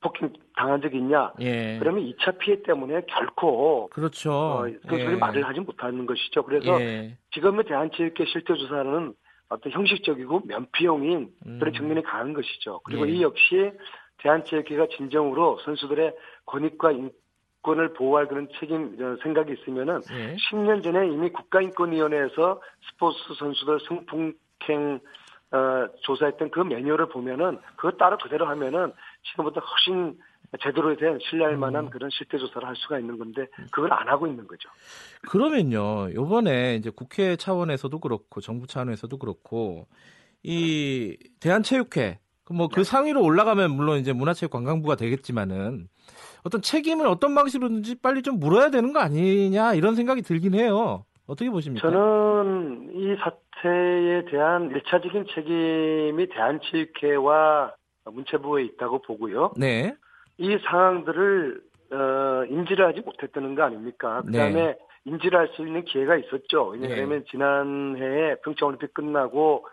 폭행 0.00 0.32
당한 0.56 0.80
적 0.80 0.94
있냐? 0.94 1.32
예, 1.40 1.78
그러면 1.78 2.04
2차 2.04 2.38
피해 2.38 2.62
때문에 2.62 3.02
결코 3.08 3.88
그렇죠. 3.88 4.32
어, 4.32 4.66
그 4.88 4.98
소리 4.98 5.16
말을 5.16 5.46
하지 5.46 5.60
못하는 5.60 6.06
것이죠. 6.06 6.42
그래서 6.44 6.80
예, 6.80 7.16
지금의 7.32 7.64
대한체육회 7.64 8.24
실태 8.26 8.54
조사는 8.54 9.14
어떤 9.48 9.72
형식적이고 9.72 10.42
면피용인 10.46 11.30
음. 11.46 11.58
그런 11.58 11.74
측면이 11.74 12.02
강한 12.02 12.32
것이죠. 12.32 12.80
그리고 12.84 13.08
예. 13.08 13.12
이 13.12 13.22
역시 13.22 13.72
대한체육회가 14.18 14.88
진정으로 14.96 15.58
선수들의 15.64 16.14
권익과 16.46 16.92
인권을 16.92 17.94
보호할 17.94 18.28
그런 18.28 18.48
책임 18.60 18.96
어, 19.00 19.16
생각이 19.22 19.52
있으면은 19.52 20.00
예. 20.12 20.36
10년 20.36 20.82
전에 20.82 21.08
이미 21.08 21.30
국가인권위원회에서 21.30 22.60
스포츠 22.90 23.18
선수들 23.38 23.80
성폭행 23.88 25.00
어, 25.50 25.88
조사했던 26.02 26.50
그 26.50 26.60
매뉴얼을 26.60 27.08
보면은 27.08 27.58
그거 27.76 27.92
따로 27.92 28.18
그대로 28.18 28.46
하면은 28.48 28.92
지금보다 29.30 29.60
훨씬 29.60 30.18
제대로 30.62 30.96
된 30.96 31.18
신뢰할 31.28 31.54
음. 31.54 31.60
만한 31.60 31.90
그런 31.90 32.10
실태 32.10 32.38
조사를 32.38 32.66
할 32.66 32.74
수가 32.76 32.98
있는 32.98 33.18
건데 33.18 33.46
그걸 33.70 33.92
안 33.92 34.08
하고 34.08 34.26
있는 34.26 34.46
거죠. 34.46 34.68
그러면요, 35.28 36.12
요번에 36.14 36.76
이제 36.76 36.90
국회 36.90 37.36
차원에서도 37.36 37.98
그렇고 37.98 38.40
정부 38.40 38.66
차원에서도 38.66 39.16
그렇고 39.18 39.86
이 40.42 41.16
대한체육회 41.40 42.18
뭐그 42.50 42.82
상위로 42.84 43.22
올라가면 43.22 43.70
물론 43.72 43.98
이제 43.98 44.12
문화체육관광부가 44.14 44.96
되겠지만은 44.96 45.88
어떤 46.44 46.62
책임을 46.62 47.06
어떤 47.06 47.34
방식으로든지 47.34 47.96
빨리 48.00 48.22
좀 48.22 48.38
물어야 48.38 48.70
되는 48.70 48.92
거 48.94 49.00
아니냐 49.00 49.74
이런 49.74 49.94
생각이 49.94 50.22
들긴 50.22 50.54
해요. 50.54 51.04
어떻게 51.26 51.50
보십니까? 51.50 51.90
저는 51.90 52.90
이 52.94 53.14
사 53.20 53.30
태에 53.60 54.24
대한 54.26 54.70
일차적인 54.70 55.26
책임이 55.34 56.28
대한체육회와 56.28 57.74
문체부에 58.06 58.64
있다고 58.64 59.02
보고요. 59.02 59.52
네, 59.56 59.94
이 60.38 60.58
상황들을 60.64 61.60
어, 61.90 62.44
인지를 62.48 62.86
하지 62.86 63.00
못했다는 63.00 63.54
거 63.54 63.62
아닙니까? 63.62 64.22
그 64.26 64.32
다음에 64.32 64.52
네. 64.52 64.78
인지를 65.04 65.38
할 65.38 65.48
수 65.48 65.62
있는 65.66 65.84
기회가 65.84 66.16
있었죠. 66.16 66.68
왜냐하면 66.68 67.24
지난해에 67.30 68.36
평창올림픽 68.44 68.92
끝나고 68.92 69.66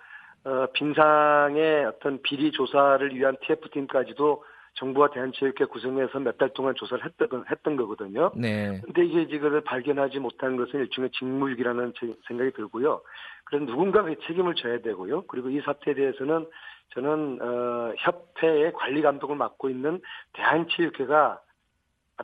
어, 0.46 0.68
빙상의 0.74 1.86
어떤 1.86 2.22
비리 2.22 2.52
조사를 2.52 3.14
위한 3.16 3.36
TF팀까지도 3.42 4.44
정부와 4.76 5.10
대한체육회 5.10 5.66
구성해서 5.66 6.20
몇 6.20 6.38
달 6.38 6.50
동안 6.54 6.76
조사를 6.76 7.04
했던, 7.06 7.46
했던 7.50 7.76
거거든요. 7.78 8.32
네, 8.36 8.80
근데 8.84 9.06
이게 9.06 9.28
지금 9.28 9.62
발견하지 9.64 10.20
못한 10.20 10.56
것은 10.58 10.80
일종의 10.82 11.12
직무유기라는 11.12 11.94
제- 12.00 12.14
생각이 12.28 12.52
들고요. 12.52 13.02
그래서 13.46 13.66
누군가 13.66 14.04
그 14.04 14.16
책임을 14.28 14.56
져야 14.56 14.80
되고요. 14.82 15.24
그리고 15.28 15.50
이 15.50 15.62
사태에 15.62 15.94
대해서는 15.94 16.46
저는 16.94 17.40
어, 17.42 17.94
협회의 17.98 18.72
관리 18.74 19.02
감독을 19.02 19.36
맡고 19.36 19.70
있는 19.70 20.02
대한체육회가 20.34 21.40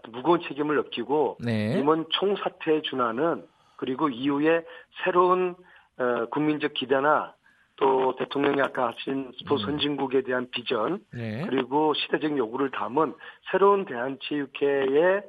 무거운 0.09 0.41
책임을 0.41 0.75
느끼고 0.77 1.37
네, 1.41 1.77
이번 1.79 2.05
총사태에 2.09 2.81
준하는 2.83 3.45
그리고 3.77 4.09
이후에 4.09 4.65
새로운 5.03 5.55
어, 5.97 6.25
국민적 6.31 6.73
기대나 6.73 7.33
또 7.81 8.15
대통령이 8.15 8.61
아까 8.61 8.89
하신 8.89 9.31
스포츠 9.39 9.63
음. 9.63 9.71
선진국에 9.71 10.21
대한 10.21 10.47
비전 10.51 11.03
네, 11.11 11.43
그리고 11.49 11.93
시대적 11.95 12.37
요구를 12.37 12.69
담은 12.69 13.13
새로운 13.51 13.85
대한체육회의 13.85 15.23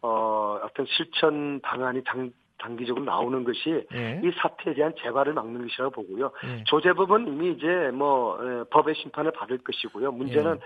어, 0.00 0.58
어떤 0.64 0.86
실천 0.86 1.60
방안이 1.60 2.02
당, 2.04 2.32
단기적으로 2.56 3.04
나오는 3.04 3.44
것이 3.44 3.86
네, 3.92 4.20
이 4.24 4.30
사태에 4.40 4.74
대한 4.74 4.94
재발을 4.98 5.34
막는 5.34 5.62
것이라고 5.62 5.90
보고요. 5.90 6.32
네. 6.42 6.64
조재법은 6.66 7.28
이미 7.28 7.50
이제 7.50 7.90
뭐 7.92 8.38
에, 8.42 8.64
법의 8.70 8.94
심판을 8.94 9.32
받을 9.32 9.58
것이고요. 9.58 10.10
문제는 10.12 10.58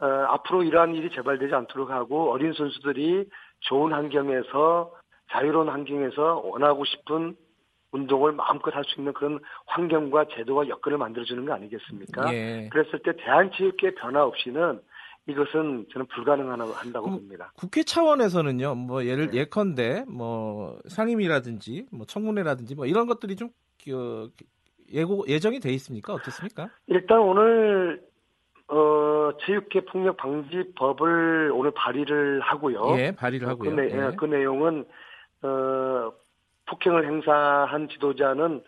어, 0.00 0.06
앞으로 0.06 0.64
이러한 0.64 0.94
일이 0.94 1.10
재발되지 1.14 1.54
않도록 1.54 1.90
하고 1.90 2.30
어린 2.30 2.52
선수들이 2.52 3.24
좋은 3.60 3.92
환경에서 3.92 4.92
자유로운 5.30 5.70
환경에서 5.70 6.42
원하고 6.44 6.84
싶은 6.84 7.36
운동을 7.92 8.32
마음껏 8.32 8.74
할 8.74 8.84
수 8.84 9.00
있는 9.00 9.12
그런 9.12 9.40
환경과 9.66 10.26
제도와 10.36 10.68
여건을 10.68 10.98
만들어주는 10.98 11.44
거 11.44 11.52
아니겠습니까? 11.54 12.32
예. 12.34 12.68
그랬을 12.70 13.00
때 13.04 13.12
대한체육회 13.16 13.94
변화 13.96 14.24
없이는 14.24 14.80
이것은 15.26 15.86
저는 15.92 16.06
불가능하다고 16.06 17.02
그- 17.04 17.10
봅니다. 17.10 17.52
국회 17.56 17.82
차원에서는요, 17.82 18.74
뭐 18.74 19.04
예를 19.04 19.30
네. 19.30 19.38
예컨대 19.40 20.04
뭐 20.08 20.78
상임위라든지 20.88 21.86
뭐 21.92 22.06
청문회라든지 22.06 22.74
뭐 22.74 22.86
이런 22.86 23.06
것들이 23.06 23.36
좀 23.36 23.48
어, 23.92 24.28
예고 24.92 25.24
예정이 25.28 25.60
돼 25.60 25.70
있습니까? 25.74 26.14
어떻습니까? 26.14 26.68
일단 26.86 27.18
오늘 27.20 28.02
어, 28.68 29.30
체육회 29.44 29.84
폭력 29.84 30.16
방지법을 30.16 31.50
오늘 31.54 31.70
발의를 31.72 32.40
하고요. 32.40 32.96
예, 32.98 33.12
발의를 33.12 33.48
하고요. 33.48 33.70
그, 33.74 33.80
내, 33.80 33.90
예. 33.90 34.16
그 34.16 34.24
내용은 34.26 34.84
어, 35.42 36.12
폭행을 36.70 37.06
행사한 37.06 37.88
지도자는 37.88 38.62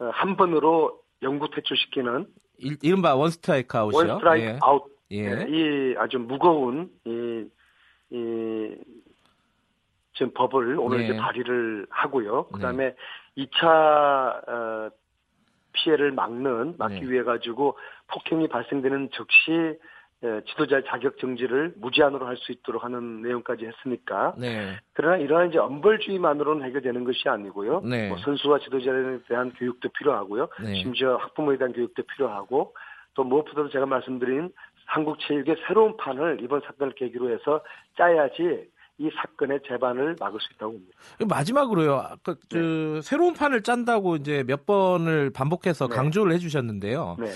어, 0.00 0.10
한 0.12 0.36
번으로 0.36 1.00
영구 1.22 1.50
퇴출시키는 1.54 2.26
일- 2.58 2.76
이른바 2.82 3.14
원 3.14 3.30
스트라이크 3.30 3.78
아웃이요. 3.78 3.98
원 3.98 4.18
스트라이크 4.18 4.46
예. 4.46 4.58
아웃 4.60 4.84
예. 5.12 5.46
이 5.48 5.94
아주 5.96 6.18
무거운 6.18 6.90
이, 7.04 7.44
이 8.10 8.76
지금 10.14 10.32
법을 10.34 10.78
오늘 10.78 10.98
네. 10.98 11.04
이제 11.04 11.16
발의를 11.16 11.86
하고요. 11.90 12.46
네. 12.46 12.52
그다음에 12.54 12.94
2차 13.38 14.48
어, 14.48 14.90
피해를 15.72 16.10
막는 16.12 16.76
막기 16.78 17.00
네. 17.00 17.10
위해 17.10 17.22
가지고 17.22 17.78
폭행이 18.08 18.48
발생되는 18.48 19.10
즉시 19.12 19.52
에, 19.52 19.76
지도자의 20.22 20.84
자격 20.86 21.18
정지를 21.18 21.74
무제한으로 21.76 22.26
할 22.26 22.36
수 22.38 22.52
있도록 22.52 22.84
하는 22.84 23.22
내용까지 23.22 23.66
했으니까 23.66 24.34
네. 24.38 24.76
그러나 24.92 25.16
이러한 25.16 25.48
이제 25.48 25.58
엄벌주의만으로는 25.58 26.66
해결되는 26.66 27.04
것이 27.04 27.28
아니고요. 27.28 27.80
네. 27.80 28.08
뭐 28.08 28.18
선수와 28.18 28.58
지도자에 28.60 29.18
대한 29.28 29.52
교육도 29.52 29.88
필요하고요. 29.90 30.48
네. 30.62 30.74
심지어 30.82 31.16
학부모에 31.16 31.58
대한 31.58 31.72
교육도 31.72 32.02
필요하고 32.02 32.74
또 33.14 33.24
무엇보다도 33.24 33.70
제가 33.70 33.86
말씀드린 33.86 34.50
한국 34.86 35.18
체육의 35.20 35.56
새로운 35.66 35.96
판을 35.96 36.38
이번 36.42 36.60
사건을 36.60 36.94
계기로 36.94 37.30
해서 37.30 37.62
짜야지 37.96 38.68
이 38.98 39.10
사건의 39.14 39.60
재반을 39.66 40.16
막을 40.18 40.40
수 40.40 40.52
있다고 40.54 40.72
봅니다. 40.72 40.96
마지막으로요. 41.28 41.96
아까 41.96 42.34
그 42.50 43.00
새로운 43.02 43.34
판을 43.34 43.62
짠다고 43.62 44.16
이제 44.16 44.42
몇 44.46 44.64
번을 44.64 45.30
반복해서 45.30 45.88
네. 45.88 45.96
강조를 45.96 46.32
해주셨는데요. 46.32 47.16
네. 47.18 47.26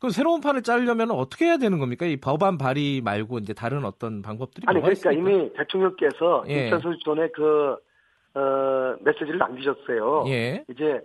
그 0.00 0.10
새로운 0.10 0.40
판을 0.40 0.62
짜려면 0.62 1.10
어떻게 1.10 1.46
해야 1.46 1.56
되는 1.56 1.78
겁니까? 1.78 2.06
이 2.06 2.16
법안 2.16 2.56
발의 2.56 3.00
말고 3.02 3.38
이제 3.38 3.52
다른 3.52 3.84
어떤 3.84 4.22
방법들이 4.22 4.64
아니 4.66 4.78
뭐가 4.78 4.94
그러니까 4.94 5.10
있습니까? 5.10 5.32
이미 5.32 5.52
대통령께서 5.54 6.44
예. 6.48 6.64
인천 6.64 6.80
선수 6.80 7.00
전에 7.04 7.28
그 7.34 7.76
어, 8.34 8.96
메시지를 9.00 9.38
남기셨어요. 9.38 10.24
예. 10.28 10.64
이제 10.70 11.00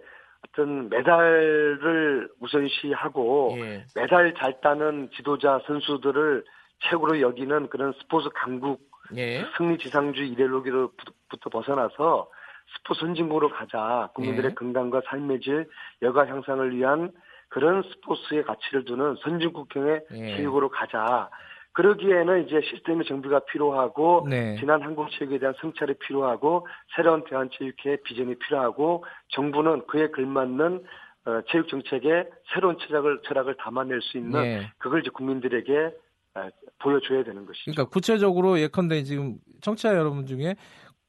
어떤 0.47 0.89
메달을 0.89 2.29
우선시하고 2.39 3.55
예. 3.59 3.85
메달 3.95 4.33
잘 4.37 4.61
따는 4.61 5.09
지도자 5.15 5.59
선수들을 5.65 6.43
최고로 6.89 7.21
여기는 7.21 7.69
그런 7.69 7.93
스포츠 7.99 8.29
강국 8.35 8.81
예. 9.15 9.43
승리 9.57 9.77
지상주의 9.79 10.29
이데올로기로부터 10.29 11.49
벗어나서 11.51 12.29
스포츠 12.75 12.99
선진국으로 13.01 13.49
가자. 13.49 14.09
국민들의 14.13 14.51
예. 14.51 14.55
건강과 14.55 15.01
삶의 15.07 15.41
질, 15.41 15.67
여가 16.01 16.27
향상을 16.27 16.75
위한 16.75 17.11
그런 17.53 17.83
스포츠의 17.83 18.43
가치를 18.45 18.83
두는 18.83 19.15
선진국형의 19.21 20.01
예. 20.11 20.35
체육으로 20.35 20.69
가자. 20.69 21.29
그러기에는 21.73 22.47
이제 22.47 22.61
시스템의 22.61 23.05
정비가 23.05 23.41
필요하고 23.41 24.25
네. 24.27 24.57
지난 24.59 24.81
한국 24.81 25.09
체육에 25.11 25.37
대한 25.37 25.53
성찰이 25.61 25.93
필요하고 25.99 26.65
새로운 26.95 27.23
대한체육회 27.25 27.97
비전이 28.05 28.39
필요하고 28.39 29.05
정부는 29.29 29.85
그에 29.85 30.09
걸맞는 30.09 30.83
어, 31.25 31.41
체육 31.51 31.67
정책에 31.69 32.27
새로운 32.53 32.77
철학을 32.79 33.21
철학을 33.27 33.55
담아낼 33.57 34.01
수 34.01 34.17
있는 34.17 34.43
예. 34.43 34.71
그걸 34.79 35.01
이제 35.01 35.11
국민들에게 35.11 35.91
어, 36.35 36.49
보여줘야 36.79 37.23
되는 37.23 37.45
것이죠. 37.45 37.71
그러니까 37.71 37.85
구체적으로 37.85 38.59
예컨대 38.59 39.03
지금 39.03 39.37
청취자 39.61 39.95
여러분 39.95 40.25
중에 40.25 40.55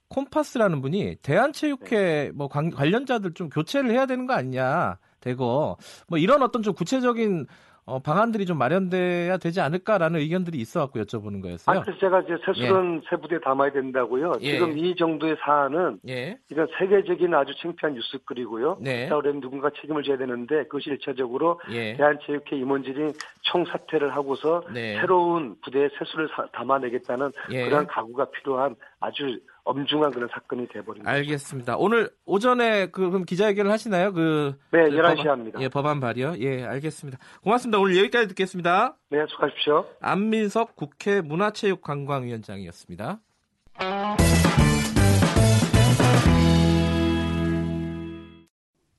콤파스라는 0.09 0.83
분이 0.83 1.17
대한체육회 1.23 2.33
뭐 2.35 2.49
관, 2.49 2.71
관련자들 2.71 3.33
좀 3.33 3.49
교체를 3.49 3.91
해야 3.91 4.05
되는 4.05 4.27
거 4.27 4.35
아니냐 4.35 4.99
되고 5.35 5.77
뭐 6.09 6.19
이런 6.19 6.43
어떤 6.43 6.63
좀 6.63 6.75
구체적인 6.75 7.47
어, 7.87 7.99
방안들이 7.99 8.47
좀 8.47 8.57
마련돼야 8.57 9.37
되지 9.37 9.61
않을까라는 9.61 10.19
의견들이 10.21 10.57
있어갖고 10.57 11.01
여쭤보는 11.03 11.43
거였어요. 11.43 11.79
아, 11.79 11.83
그래서 11.83 11.99
제가 12.01 12.23
이제 12.23 12.35
새술은 12.47 13.03
세부대에 13.11 13.41
담아야 13.41 13.73
된다고요. 13.73 14.39
예. 14.41 14.53
지금 14.53 14.79
이 14.79 14.97
정도의 14.97 15.37
사안은 15.45 15.99
예, 16.09 16.39
이건 16.51 16.67
세계적인 16.79 17.35
아주 17.35 17.53
창피한 17.61 17.95
뉴스거리고요. 17.95 18.79
네. 18.81 19.07
자, 19.11 19.17
그러면 19.17 19.43
누군가 19.43 19.69
책임을 19.69 20.03
져야 20.03 20.17
되는데 20.17 20.63
그것이 20.65 20.89
일차적으로 20.89 21.61
예, 21.73 21.95
대한체육회 21.95 22.57
임원진이 22.57 23.13
총사퇴를 23.43 24.17
하고서 24.17 24.63
네. 24.73 24.95
새로운 24.99 25.57
부대에 25.63 25.91
새수를 25.99 26.29
사- 26.35 26.47
담아내겠다는 26.53 27.33
예. 27.53 27.65
그러한 27.67 27.87
각오가 27.87 28.25
필요한 28.31 28.77
아주 28.99 29.39
엄중한 29.65 30.11
그런 30.13 30.29
사건이 30.33 30.69
돼버린 30.69 31.03
거죠. 31.03 31.11
알겠습니다. 31.17 31.77
오늘 31.79 32.11
오전에 32.27 32.87
그 32.91 33.09
그럼 33.11 33.25
기자회견을 33.25 33.71
하시나요? 33.71 34.13
그 34.13 34.57
네, 34.71 34.85
그 34.91 34.97
11시에 34.97 35.17
법안- 35.17 35.29
합니다. 35.29 35.59
예, 35.63 35.69
법안 35.69 36.01
발의요. 36.01 36.35
예, 36.39 36.65
알겠습니다. 36.65 37.19
고맙습니다. 37.43 37.79
오늘 37.79 37.97
여기까지 37.99 38.29
듣겠습니다. 38.29 38.97
네, 39.11 39.25
수고하십시오. 39.29 39.87
안민석 40.01 40.77
국회 40.77 41.21
문화체육관광위원장이었습니다. 41.23 43.21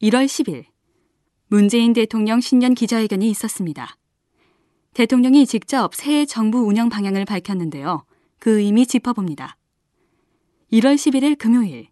1월 0.02 0.26
10일 0.26 0.66
문재인 1.48 1.94
대통령 1.94 2.42
신년 2.42 2.74
기자회견이 2.74 3.30
있었습니다. 3.30 3.96
대통령이 4.94 5.46
직접 5.46 5.94
새해 5.94 6.26
정부 6.26 6.60
운영 6.66 6.90
방향을 6.90 7.26
밝혔는데요. 7.26 8.06
그 8.40 8.60
의미 8.60 8.86
짚어봅니다. 8.86 9.58
1월 10.76 10.96
11일 10.96 11.38
금요일 11.38 11.88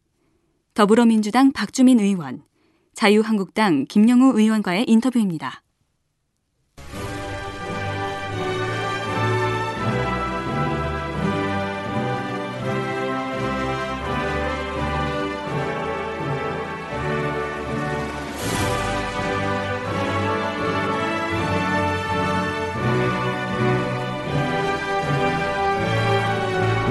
더불어민주당 0.74 1.54
박주민 1.54 2.02
의원, 2.02 2.44
자유한국당 2.94 3.86
김영우 3.86 4.38
의원과의 4.38 4.84
인터뷰입니다. 4.90 5.64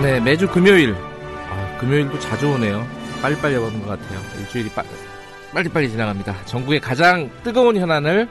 네, 0.03 0.21
매주 0.21 0.49
금요일. 0.49 1.12
아, 1.83 1.85
금요일도 1.85 2.19
자주 2.21 2.49
오네요. 2.49 2.87
빨리빨리 3.21 3.57
오는 3.57 3.81
것 3.83 3.89
같아요. 3.89 4.21
일주일이 4.39 4.69
빠, 4.71 4.85
빨리빨리 5.53 5.91
지나갑니다. 5.91 6.45
전국의 6.47 6.81
가장 6.81 7.29
뜨거운 7.43 7.77
현안을 7.77 8.29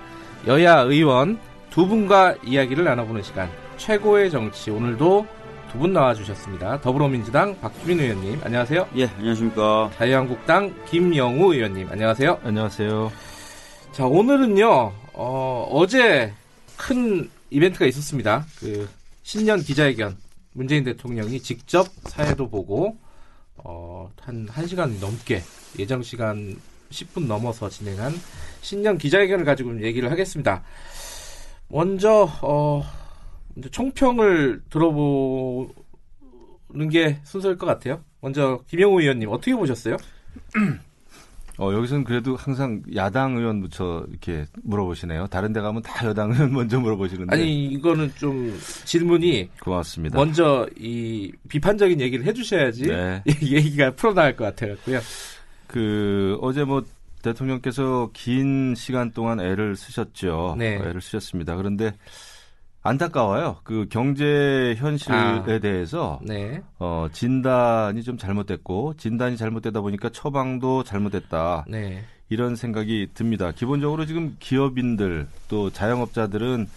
여야 0.47 0.79
의원 0.79 1.37
두 1.69 1.85
분과 1.85 2.35
이야기를 2.45 2.85
나눠보는 2.85 3.21
시간. 3.23 3.49
최고의 3.77 4.31
정치. 4.31 4.71
오늘도 4.71 5.27
두 5.71 5.79
분 5.79 5.93
나와주셨습니다. 5.93 6.81
더불어민주당 6.81 7.57
박주민 7.61 8.01
의원님, 8.01 8.41
안녕하세요. 8.43 8.89
예, 8.97 9.07
안녕하십니까. 9.17 9.89
자유한국당 9.97 10.73
김영우 10.89 11.53
의원님, 11.53 11.87
안녕하세요. 11.89 12.39
안녕하세요. 12.43 13.11
자, 13.93 14.05
오늘은요, 14.05 14.91
어, 15.13 15.67
어제 15.71 16.33
큰 16.75 17.29
이벤트가 17.49 17.85
있었습니다. 17.85 18.45
그, 18.59 18.89
신년 19.23 19.61
기자회견. 19.61 20.17
문재인 20.53 20.83
대통령이 20.83 21.39
직접 21.39 21.87
사회도 22.03 22.49
보고, 22.49 22.97
어, 23.63 24.11
한 24.21 24.47
1시간 24.47 24.99
넘게, 24.99 25.41
예정 25.79 26.01
시간 26.01 26.55
10분 26.89 27.25
넘어서 27.27 27.69
진행한 27.69 28.13
신년 28.61 28.97
기자회견을 28.97 29.45
가지고 29.45 29.81
얘기를 29.81 30.11
하겠습니다. 30.11 30.63
먼저, 31.67 32.29
어, 32.41 32.83
먼저 33.55 33.69
총평을 33.69 34.63
들어보는 34.69 35.69
게 36.91 37.19
순서일 37.23 37.57
것 37.57 37.65
같아요. 37.65 38.03
먼저, 38.19 38.61
김영우 38.67 39.01
의원님, 39.01 39.29
어떻게 39.29 39.55
보셨어요? 39.55 39.97
어, 41.57 41.73
여기서는 41.73 42.03
그래도 42.03 42.35
항상 42.35 42.81
야당 42.95 43.37
의원부터 43.37 44.05
이렇게 44.09 44.45
물어보시네요. 44.63 45.27
다른 45.27 45.53
데 45.53 45.61
가면 45.61 45.81
다 45.81 46.05
여당 46.07 46.31
의원 46.31 46.51
먼저 46.53 46.79
물어보시는데. 46.79 47.35
아니, 47.35 47.65
이거는 47.67 48.11
좀 48.15 48.57
질문이 48.85 49.49
고맙습니다. 49.61 50.17
먼저 50.17 50.67
이 50.77 51.31
비판적인 51.49 51.99
얘기를 52.01 52.25
해주셔야지 52.25 52.87
네. 52.87 53.23
얘기가 53.41 53.91
풀어나갈 53.91 54.35
것 54.35 54.45
같아요. 54.45 54.75
그 55.67 56.37
어제 56.41 56.63
뭐 56.63 56.83
대통령께서 57.21 58.09
긴 58.13 58.73
시간 58.75 59.11
동안 59.11 59.39
애를 59.39 59.75
쓰셨죠. 59.75 60.55
네. 60.57 60.75
애를 60.75 61.01
쓰셨습니다. 61.01 61.55
그런데 61.55 61.93
안타까워요. 62.83 63.57
그 63.63 63.87
경제 63.89 64.75
현실에 64.77 65.15
아. 65.15 65.59
대해서 65.59 66.19
네. 66.23 66.61
어, 66.79 67.07
진단이 67.11 68.03
좀 68.03 68.17
잘못됐고 68.17 68.95
진단이 68.97 69.37
잘못되다 69.37 69.81
보니까 69.81 70.09
처방도 70.09 70.83
잘못됐다. 70.83 71.65
네. 71.67 72.03
이런 72.29 72.55
생각이 72.55 73.09
듭니다. 73.13 73.51
기본적으로 73.51 74.05
지금 74.05 74.35
기업인들 74.39 75.27
또 75.47 75.69
자영업자들은 75.69 76.67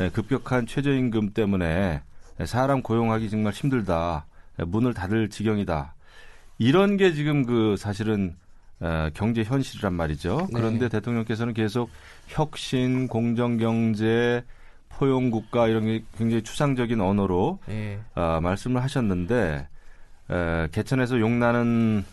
예, 0.00 0.10
급격한 0.10 0.66
최저임금 0.66 1.30
때문에 1.30 2.02
사람 2.44 2.82
고용하기 2.82 3.30
정말 3.30 3.52
힘들다. 3.52 4.26
예, 4.60 4.64
문을 4.64 4.94
닫을 4.94 5.28
지경이다. 5.28 5.94
이런 6.58 6.96
게 6.96 7.12
지금 7.14 7.46
그 7.46 7.76
사실은 7.76 8.36
어, 8.80 9.08
경제 9.14 9.42
현실이란 9.42 9.92
말이죠. 9.94 10.46
네. 10.52 10.60
그런데 10.60 10.88
대통령께서는 10.88 11.52
계속 11.52 11.90
혁신, 12.28 13.08
공정경제, 13.08 14.44
포용 14.98 15.30
국가 15.30 15.68
이런 15.68 15.84
게 15.84 16.02
굉장히 16.16 16.42
추상적인 16.42 17.00
언어로 17.00 17.60
네. 17.66 18.00
아, 18.14 18.40
말씀을 18.42 18.82
하셨는데 18.82 19.68
에, 20.30 20.68
개천에서 20.72 21.20
용나는 21.20 22.04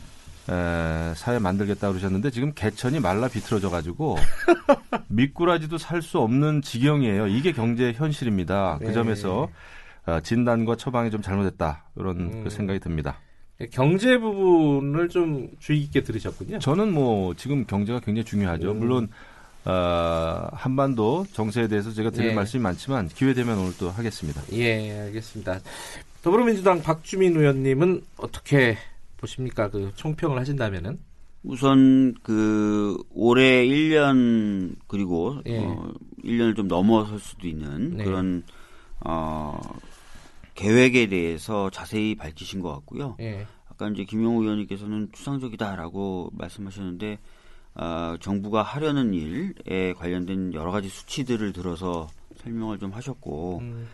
에, 0.49 1.13
사회 1.15 1.39
만들겠다 1.39 1.89
그러셨는데 1.89 2.29
지금 2.29 2.53
개천이 2.53 2.99
말라 2.99 3.27
비틀어져 3.27 3.71
가지고 3.71 4.17
미꾸라지도 5.09 5.79
살 5.79 6.01
수 6.03 6.19
없는 6.19 6.61
지경이에요. 6.61 7.27
이게 7.27 7.51
경제 7.51 7.91
현실입니다. 7.93 8.77
네. 8.79 8.87
그 8.87 8.93
점에서 8.93 9.49
아, 10.05 10.19
진단과 10.21 10.75
처방이 10.75 11.09
좀 11.09 11.23
잘못됐다 11.23 11.85
이런 11.95 12.19
음. 12.19 12.43
그 12.43 12.49
생각이 12.51 12.79
듭니다. 12.79 13.17
경제 13.71 14.17
부분을 14.19 15.09
좀 15.09 15.49
주의 15.59 15.79
깊게 15.81 16.03
들으셨군요. 16.03 16.59
저는 16.59 16.93
뭐 16.93 17.33
지금 17.35 17.65
경제가 17.65 18.01
굉장히 18.01 18.25
중요하죠. 18.25 18.71
음. 18.71 18.79
물론 18.79 19.07
어, 19.65 20.47
한반도 20.51 21.25
정세에 21.33 21.67
대해서 21.67 21.91
제가 21.91 22.11
드릴 22.11 22.29
네. 22.29 22.35
말씀이 22.35 22.61
많지만 22.61 23.07
기회 23.07 23.33
되면 23.33 23.57
오늘 23.57 23.75
또 23.77 23.89
하겠습니다. 23.89 24.41
예, 24.51 24.99
알겠습니다. 25.01 25.59
더불어민주당 26.21 26.81
박주민 26.81 27.35
의원님은 27.35 28.03
어떻게 28.17 28.77
보십니까? 29.17 29.69
그 29.69 29.91
총평을 29.95 30.39
하신다면은 30.39 30.99
우선 31.43 32.15
그 32.23 32.97
올해 33.11 33.65
1년 33.65 34.75
그리고 34.87 35.41
예. 35.45 35.59
어 35.59 35.93
1년을 36.23 36.55
좀 36.55 36.67
넘어설 36.67 37.19
수도 37.19 37.47
있는 37.47 37.97
네. 37.97 38.03
그런 38.03 38.43
어 39.01 39.59
계획에 40.55 41.07
대해서 41.07 41.69
자세히 41.69 42.15
밝히신 42.15 42.61
것 42.61 42.71
같고요. 42.71 43.17
예. 43.19 43.45
아까 43.69 43.89
이제 43.89 44.03
김용우 44.05 44.41
의원님께서는 44.41 45.09
추상적이다라고 45.11 46.31
말씀하셨는데 46.33 47.19
어, 47.75 48.15
정부가 48.19 48.63
하려는 48.63 49.13
일에 49.13 49.93
관련된 49.93 50.53
여러 50.53 50.71
가지 50.71 50.87
수치들을 50.87 51.51
들어서 51.53 52.07
설명을 52.37 52.79
좀 52.79 52.91
하셨고 52.91 53.59
음, 53.59 53.87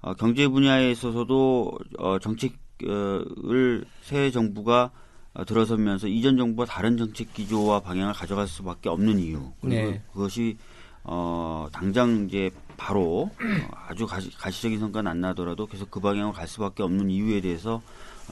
어, 0.00 0.14
경제 0.14 0.48
분야에 0.48 0.90
있어서도 0.90 1.78
어, 1.98 2.18
정책을 2.18 3.84
새 4.00 4.30
정부가 4.30 4.90
어, 5.34 5.44
들어서면서 5.44 6.08
이전 6.08 6.38
정부와 6.38 6.66
다른 6.66 6.96
정책 6.96 7.34
기조와 7.34 7.80
방향을 7.80 8.14
가져갈 8.14 8.48
수밖에 8.48 8.88
없는 8.88 9.18
이유 9.18 9.52
그리고 9.60 9.90
네. 9.90 10.02
그것이 10.12 10.56
어, 11.04 11.68
당장 11.72 12.26
이제 12.26 12.50
바로 12.78 13.30
어, 13.30 13.76
아주 13.88 14.06
가시, 14.06 14.30
가시적인 14.36 14.80
성과는 14.80 15.10
안 15.10 15.20
나더라도 15.20 15.66
계속 15.66 15.90
그 15.90 16.00
방향으로 16.00 16.32
갈 16.32 16.48
수밖에 16.48 16.82
없는 16.82 17.10
이유에 17.10 17.42
대해서 17.42 17.76
어, 17.76 17.82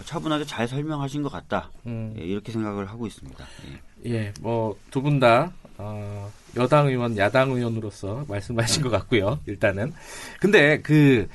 차분하게 0.04 0.44
잘 0.44 0.66
설명하신 0.66 1.22
것 1.22 1.30
같다 1.30 1.70
음. 1.86 2.14
예, 2.18 2.22
이렇게 2.24 2.50
생각을 2.52 2.86
하고 2.86 3.06
있습니다. 3.06 3.44
예. 4.06 4.10
예, 4.10 4.32
뭐 4.40 4.76
두 4.90 5.00
분다 5.02 5.52
어, 5.76 6.30
여당 6.56 6.86
의원, 6.88 7.16
야당 7.16 7.50
의원으로서 7.50 8.24
말씀하신 8.28 8.82
것 8.82 8.90
같고요. 8.90 9.40
일단은 9.46 9.92
근데 10.40 10.80
그 10.80 11.28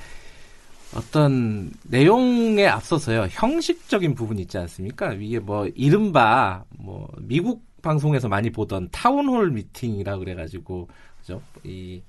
어떤 0.96 1.72
내용에 1.84 2.66
앞서서요 2.66 3.28
형식적인 3.30 4.16
부분이 4.16 4.42
있지 4.44 4.58
않습니까? 4.58 5.14
이게 5.14 5.40
뭐 5.40 5.68
이른바 5.76 6.64
뭐 6.70 7.08
미국 7.20 7.64
방송에서 7.82 8.28
많이 8.28 8.50
보던 8.50 8.90
타운홀 8.92 9.52
미팅이라 9.52 10.18
그래가지고 10.18 10.88
그죠? 11.22 11.42
이, 11.64 12.02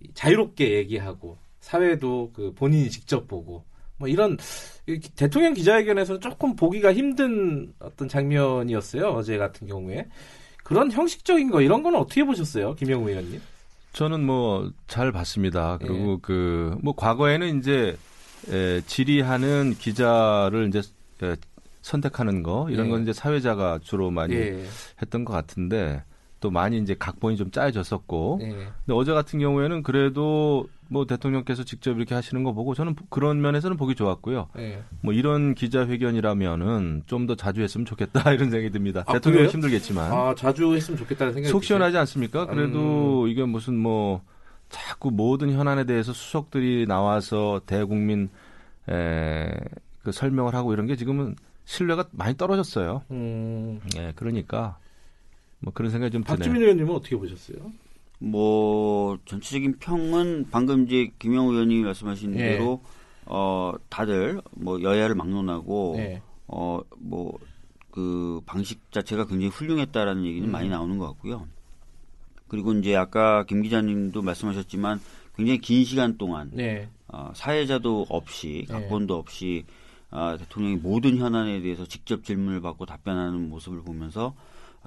이 0.00 0.08
자유롭게 0.14 0.70
얘기하고 0.78 1.36
사회도 1.60 2.30
그 2.34 2.52
본인이 2.54 2.90
직접 2.90 3.28
보고 3.28 3.64
뭐 4.02 4.08
이런 4.08 4.36
이 4.88 4.98
대통령 5.14 5.54
기자회견에서는 5.54 6.20
조금 6.20 6.56
보기가 6.56 6.92
힘든 6.92 7.72
어떤 7.78 8.08
장면이었어요 8.08 9.10
어제 9.10 9.38
같은 9.38 9.68
경우에 9.68 10.08
그런 10.64 10.90
형식적인 10.90 11.52
거 11.52 11.60
이런 11.60 11.84
거는 11.84 12.00
어떻게 12.00 12.24
보셨어요 12.24 12.74
김영우 12.74 13.08
의원님? 13.08 13.40
저는 13.92 14.24
뭐 14.24 14.70
잘 14.88 15.12
봤습니다. 15.12 15.78
예. 15.82 15.86
그리고 15.86 16.18
그뭐 16.18 16.94
과거에는 16.96 17.58
이제 17.58 17.96
에, 18.50 18.80
질의하는 18.86 19.74
기자를 19.78 20.66
이제 20.68 20.80
에, 21.22 21.36
선택하는 21.82 22.42
거 22.42 22.68
이런 22.70 22.86
예. 22.86 22.90
건 22.90 23.02
이제 23.02 23.12
사회자가 23.12 23.78
주로 23.82 24.10
많이 24.10 24.34
예, 24.34 24.64
했던 25.00 25.24
것 25.24 25.32
같은데 25.32 26.02
또 26.42 26.50
많이 26.50 26.76
이제 26.76 26.94
각본이 26.98 27.38
좀 27.38 27.50
짜여졌었고 27.50 28.40
예, 28.42 28.48
근데 28.48 28.92
어제 28.92 29.12
같은 29.12 29.38
경우에는 29.38 29.82
그래도 29.82 30.68
뭐 30.88 31.06
대통령께서 31.06 31.64
직접 31.64 31.96
이렇게 31.96 32.14
하시는 32.14 32.42
거 32.44 32.52
보고 32.52 32.74
저는 32.74 32.96
그런 33.08 33.40
면에서는 33.40 33.78
보기 33.78 33.94
좋았고요. 33.94 34.48
예. 34.58 34.82
뭐 35.00 35.14
이런 35.14 35.54
기자회견이라면은 35.54 37.04
좀 37.06 37.22
더 37.26 37.36
자주 37.36 37.62
했으면 37.62 37.84
좋겠다 37.86 38.32
이런 38.34 38.50
생각이 38.50 38.70
듭니다. 38.70 39.04
아, 39.06 39.12
대통령 39.12 39.38
그래요? 39.42 39.50
힘들겠지만 39.52 40.12
아 40.12 40.34
자주 40.34 40.74
했으면 40.74 40.98
좋겠다는 40.98 41.32
생각이 41.34 41.50
속? 41.52 41.62
시원하지 41.62 41.96
않습니까? 41.98 42.46
그래도 42.46 43.22
음. 43.22 43.28
이게 43.28 43.44
무슨 43.44 43.78
뭐 43.78 44.20
자꾸 44.68 45.12
모든 45.12 45.52
현안에 45.52 45.84
대해서 45.84 46.12
수석들이 46.12 46.86
나와서 46.88 47.60
대국민 47.66 48.28
에, 48.90 49.52
그 50.02 50.10
설명을 50.10 50.54
하고 50.56 50.72
이런 50.72 50.86
게 50.86 50.96
지금은 50.96 51.36
신뢰가 51.64 52.06
많이 52.10 52.36
떨어졌어요. 52.36 53.02
음, 53.12 53.80
예, 53.96 54.12
그러니까 54.16 54.78
뭐 55.62 55.72
그런 55.72 55.90
생각이 55.90 56.12
좀 56.12 56.22
드네요. 56.22 56.36
박주민 56.36 56.62
의원님은 56.62 56.94
어떻게 56.94 57.16
보셨어요? 57.16 57.72
뭐 58.18 59.18
전체적인 59.24 59.78
평은 59.78 60.46
방금 60.50 60.84
이제 60.84 61.10
김영우 61.18 61.52
의원님이 61.52 61.82
말씀하신 61.84 62.34
예. 62.34 62.38
대로 62.38 62.82
어 63.24 63.72
다들 63.88 64.42
뭐 64.52 64.82
여야를 64.82 65.14
막론하고 65.14 65.94
네. 65.96 66.22
어뭐 66.46 67.38
그 67.90 68.40
방식 68.46 68.90
자체가 68.92 69.26
굉장히 69.26 69.48
훌륭했다라는 69.48 70.24
얘기는 70.24 70.50
많이 70.50 70.68
나오는 70.68 70.98
것 70.98 71.06
같고요. 71.08 71.46
그리고 72.48 72.72
이제 72.74 72.94
아까 72.96 73.44
김 73.44 73.62
기자님도 73.62 74.22
말씀하셨지만 74.22 75.00
굉장히 75.36 75.58
긴 75.58 75.84
시간 75.84 76.18
동안 76.18 76.50
네. 76.52 76.88
어, 77.08 77.32
사회자도 77.34 78.06
없이 78.08 78.66
네. 78.68 78.74
각본도 78.74 79.16
없이 79.16 79.64
아, 80.10 80.36
대통령이 80.36 80.76
모든 80.76 81.16
현안에 81.16 81.62
대해서 81.62 81.86
직접 81.86 82.24
질문을 82.24 82.60
받고 82.60 82.84
답변하는 82.84 83.48
모습을 83.48 83.82
보면서 83.82 84.34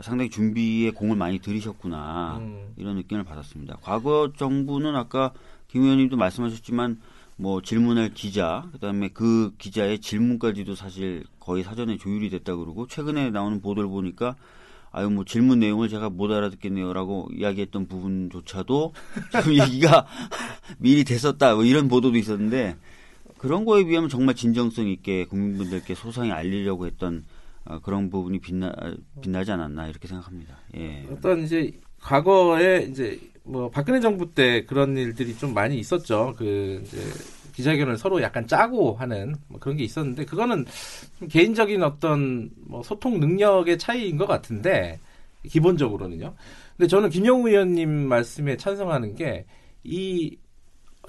상당히 0.01 0.29
준비에 0.29 0.91
공을 0.91 1.15
많이 1.15 1.39
들이셨구나 1.39 2.37
음. 2.39 2.73
이런 2.77 2.95
느낌을 2.97 3.23
받았습니다. 3.23 3.77
과거 3.81 4.31
정부는 4.35 4.95
아까 4.95 5.31
김 5.67 5.83
의원님도 5.83 6.17
말씀하셨지만 6.17 6.99
뭐 7.37 7.61
질문할 7.61 8.13
기자 8.13 8.67
그다음에 8.73 9.09
그 9.09 9.53
기자의 9.57 9.99
질문까지도 9.99 10.75
사실 10.75 11.23
거의 11.39 11.63
사전에 11.63 11.97
조율이 11.97 12.29
됐다 12.29 12.55
그러고 12.55 12.87
최근에 12.87 13.29
나오는 13.29 13.61
보도를 13.61 13.89
보니까 13.89 14.35
아유 14.91 15.09
뭐 15.09 15.25
질문 15.25 15.59
내용을 15.59 15.89
제가 15.89 16.09
못 16.09 16.31
알아듣겠네요라고 16.31 17.29
이야기했던 17.33 17.87
부분조차도 17.87 18.93
좀 19.43 19.53
얘기가 19.53 20.07
미리 20.79 21.03
됐었다 21.03 21.55
뭐 21.55 21.65
이런 21.65 21.89
보도도 21.89 22.17
있었는데 22.17 22.77
그런 23.37 23.65
거에 23.65 23.83
비하면 23.83 24.09
정말 24.09 24.35
진정성 24.35 24.87
있게 24.87 25.25
국민분들께 25.25 25.93
소상히 25.95 26.31
알리려고 26.31 26.85
했던 26.85 27.25
어, 27.65 27.79
그런 27.79 28.09
부분이 28.09 28.39
빛나 28.39 28.73
빛나지 29.21 29.51
않았나 29.51 29.87
이렇게 29.87 30.07
생각합니다. 30.07 30.57
예. 30.77 31.05
어떤 31.11 31.43
이제 31.43 31.71
과거에 32.01 32.83
이제 32.89 33.19
뭐 33.43 33.69
박근혜 33.69 33.99
정부 33.99 34.31
때 34.33 34.65
그런 34.65 34.95
일들이 34.97 35.35
좀 35.37 35.53
많이 35.53 35.77
있었죠. 35.79 36.33
그 36.37 36.81
이제 36.83 36.97
기자회견을 37.53 37.97
서로 37.97 38.21
약간 38.21 38.45
짜고 38.47 38.95
하는 38.95 39.35
뭐 39.47 39.59
그런 39.59 39.77
게 39.77 39.83
있었는데 39.83 40.25
그거는 40.25 40.65
좀 41.19 41.27
개인적인 41.27 41.81
어떤 41.83 42.49
뭐 42.67 42.83
소통 42.83 43.19
능력의 43.19 43.77
차이인 43.77 44.17
것 44.17 44.25
같은데 44.27 44.99
기본적으로는요. 45.43 46.33
근데 46.75 46.87
저는 46.87 47.09
김영우 47.09 47.47
의원님 47.47 47.89
말씀에 48.07 48.57
찬성하는 48.57 49.15
게 49.15 49.45
이 49.85 50.35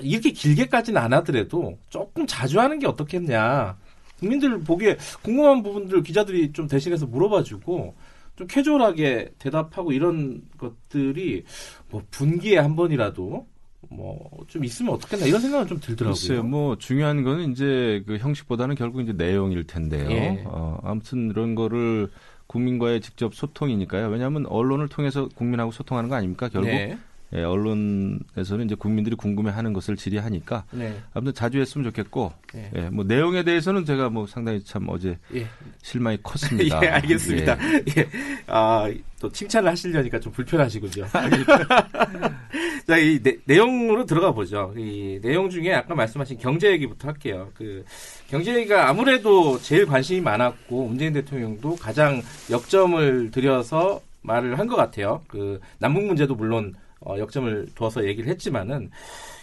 이렇게 0.01 0.31
길게까지는 0.31 1.01
안 1.01 1.13
하더라도 1.15 1.79
조금 1.89 2.27
자주 2.27 2.61
하는 2.61 2.79
게 2.79 2.87
어떻겠냐. 2.87 3.77
국민들 4.19 4.59
보기에 4.61 4.97
궁금한 5.23 5.62
부분들 5.62 6.03
기자들이 6.03 6.53
좀 6.53 6.69
대신해서 6.69 7.07
물어봐주고 7.07 7.95
좀 8.37 8.47
캐주얼하게 8.47 9.33
대답하고 9.39 9.93
이런 9.93 10.43
것들이 10.59 11.45
뭐 11.91 12.03
분기에 12.11 12.59
한 12.59 12.77
번이라도 12.77 13.47
뭐좀 13.89 14.64
있으면 14.64 14.95
어떻겠나 14.95 15.27
이런 15.27 15.41
생각은 15.41 15.67
좀 15.67 15.81
들더라고요. 15.81 16.14
글쎄요, 16.14 16.43
뭐 16.43 16.77
중요한 16.77 17.23
거는 17.23 17.53
이제 17.53 18.03
그 18.07 18.19
형식보다는 18.19 18.75
결국 18.75 19.01
이제 19.01 19.12
내용일 19.12 19.64
텐데요. 19.64 20.11
예. 20.11 20.43
어, 20.47 20.79
아무튼 20.83 21.31
이런 21.31 21.55
거를 21.55 22.09
국민과의 22.47 23.01
직접 23.01 23.35
소통이니까요. 23.35 24.09
왜냐하면 24.09 24.47
언론을 24.47 24.89
통해서 24.89 25.29
국민하고 25.35 25.73
소통하는 25.73 26.09
거 26.09 26.17
아닙니까? 26.17 26.49
결국 26.49 26.69
네. 26.69 26.99
예, 27.35 27.43
언론에서는 27.43 28.66
이제 28.66 28.74
국민들이 28.77 29.16
궁금해하는 29.16 29.72
것을 29.72 29.97
질의하니까 29.97 30.64
네. 30.70 30.97
아무튼 31.12 31.35
자주 31.35 31.59
했으면 31.59 31.85
좋겠고, 31.87 32.33
네. 32.55 32.70
예, 32.77 32.81
뭐 32.89 33.05
내용에 33.05 33.43
대해서는 33.43 33.85
제가 33.85 34.11
뭐 34.11 34.27
상당히 34.27 34.62
참 34.62 34.87
어제 34.89 35.18
예. 35.35 35.47
실망이 35.83 36.18
컸습니다. 36.22 36.81
예, 36.85 36.89
알겠습니다. 36.89 37.59
예. 37.61 37.83
예. 37.99 38.09
아, 38.47 38.89
또 39.20 39.31
칭찬을 39.31 39.68
하시려니까 39.70 40.20
좀 40.20 40.33
불편하시군요. 40.33 41.07
자, 42.87 42.97
이 42.99 43.20
내, 43.20 43.37
내용으로 43.45 44.07
들어가 44.07 44.31
보죠. 44.31 44.72
이 44.77 45.18
내용 45.20 45.51
중에 45.51 45.72
아까 45.74 45.95
말씀하신 45.95 46.39
경제 46.39 46.70
얘기부터 46.70 47.09
할게요. 47.09 47.51
그 47.55 47.85
경제 48.29 48.55
얘기가 48.55 48.89
아무래도 48.89 49.59
제일 49.61 49.87
관심이 49.87 50.20
많았고 50.20 50.87
문재인 50.89 51.12
대통령도 51.12 51.77
가장 51.77 52.22
역점을 52.51 53.31
들여서 53.33 54.01
말을 54.22 54.59
한 54.59 54.66
것 54.68 54.77
같아요. 54.77 55.22
그 55.29 55.61
남북 55.79 56.05
문제도 56.05 56.35
물론 56.35 56.74
어, 57.07 57.19
역점을 57.19 57.69
둬서 57.75 58.05
얘기를 58.07 58.29
했지만은 58.29 58.91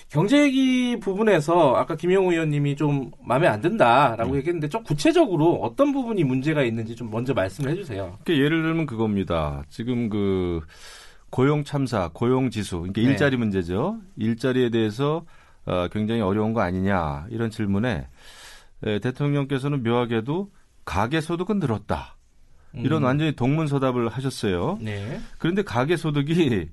경제 0.10 0.44
얘기 0.44 1.00
부분에서 1.00 1.76
아까 1.76 1.96
김영우 1.96 2.32
의원님이 2.32 2.76
좀 2.76 3.10
마음에 3.26 3.48
안 3.48 3.62
든다라고 3.62 4.38
얘기했는데 4.38 4.70
좀 4.70 4.84
구체적으로 4.84 5.56
어떤 5.56 5.92
부분이 5.92 6.24
문제가 6.24 6.62
있는지 6.62 6.96
좀 6.96 7.10
먼저 7.10 7.34
말씀을 7.34 7.72
해주세요. 7.72 8.20
그러니까 8.24 8.46
예를 8.46 8.62
들면 8.62 8.86
그겁니다. 8.86 9.64
지금 9.70 10.10
그 10.10 10.62
고용 11.32 11.64
참사, 11.64 12.12
고용 12.14 12.52
지수, 12.52 12.80
그러니까 12.80 13.02
네. 13.02 13.08
일자리 13.08 13.38
문제죠. 13.38 13.98
일자리에 14.18 14.70
대해서 14.70 15.26
어, 15.66 15.88
굉장히 15.92 16.22
어려운 16.22 16.54
거 16.54 16.62
아니냐 16.62 17.26
이런 17.32 17.50
질문에 17.50 18.08
에, 18.84 19.00
대통령께서는 19.00 19.82
묘하게도 19.82 20.52
가계 20.86 21.22
소득은 21.22 21.58
늘었다. 21.58 22.18
이런 22.76 23.02
음. 23.02 23.06
완전히 23.06 23.36
동문서답을 23.36 24.10
하셨어요. 24.10 24.78
네. 24.82 25.20
그런데 25.40 25.64
가계 25.64 25.96
소득이 25.96 26.70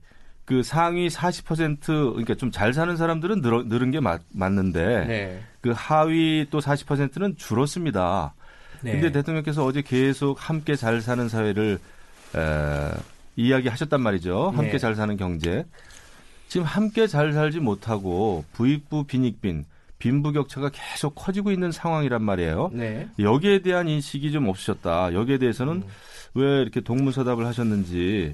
그 0.50 0.64
상위 0.64 1.06
40% 1.06 1.84
그러니까 1.86 2.34
좀 2.34 2.50
잘 2.50 2.74
사는 2.74 2.96
사람들은 2.96 3.40
늘, 3.40 3.68
늘은 3.68 3.92
게 3.92 4.00
맞, 4.00 4.20
맞는데 4.32 5.04
네. 5.06 5.42
그 5.60 5.72
하위 5.74 6.46
또 6.50 6.58
40%는 6.58 7.36
줄었습니다. 7.36 8.34
네. 8.82 8.92
근데 8.92 9.12
대통령께서 9.12 9.64
어제 9.64 9.80
계속 9.80 10.36
함께 10.40 10.74
잘 10.74 11.00
사는 11.00 11.28
사회를 11.28 11.78
에, 12.34 12.90
이야기하셨단 13.36 14.00
말이죠. 14.00 14.50
함께 14.50 14.72
네. 14.72 14.78
잘 14.78 14.96
사는 14.96 15.16
경제. 15.16 15.64
지금 16.48 16.66
함께 16.66 17.06
잘 17.06 17.32
살지 17.32 17.60
못하고 17.60 18.44
부익부 18.54 19.04
빈익빈 19.04 19.64
빈부격차가 20.00 20.70
계속 20.72 21.14
커지고 21.14 21.52
있는 21.52 21.70
상황이란 21.70 22.24
말이에요. 22.24 22.70
네. 22.72 23.08
여기에 23.20 23.60
대한 23.62 23.86
인식이 23.86 24.32
좀 24.32 24.48
없으셨다. 24.48 25.14
여기에 25.14 25.38
대해서는 25.38 25.74
음. 25.74 25.84
왜 26.34 26.62
이렇게 26.62 26.80
동문서답을 26.80 27.46
하셨는지 27.46 28.32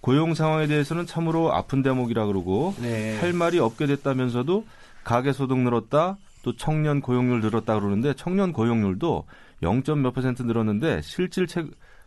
고용 0.00 0.34
상황에 0.34 0.66
대해서는 0.66 1.06
참으로 1.06 1.52
아픈 1.52 1.82
대목이라 1.82 2.26
그러고 2.26 2.74
네. 2.80 3.18
할 3.18 3.32
말이 3.32 3.58
없게 3.58 3.86
됐다면서도 3.86 4.64
가계 5.04 5.32
소득 5.32 5.58
늘었다. 5.58 6.18
또 6.42 6.54
청년 6.56 7.00
고용률 7.00 7.40
늘었다 7.40 7.78
그러는데 7.78 8.14
청년 8.14 8.52
고용률도 8.52 9.24
0. 9.62 9.82
몇 10.02 10.12
퍼센트 10.12 10.42
늘었는데 10.42 11.00
실질 11.02 11.46
체, 11.46 11.64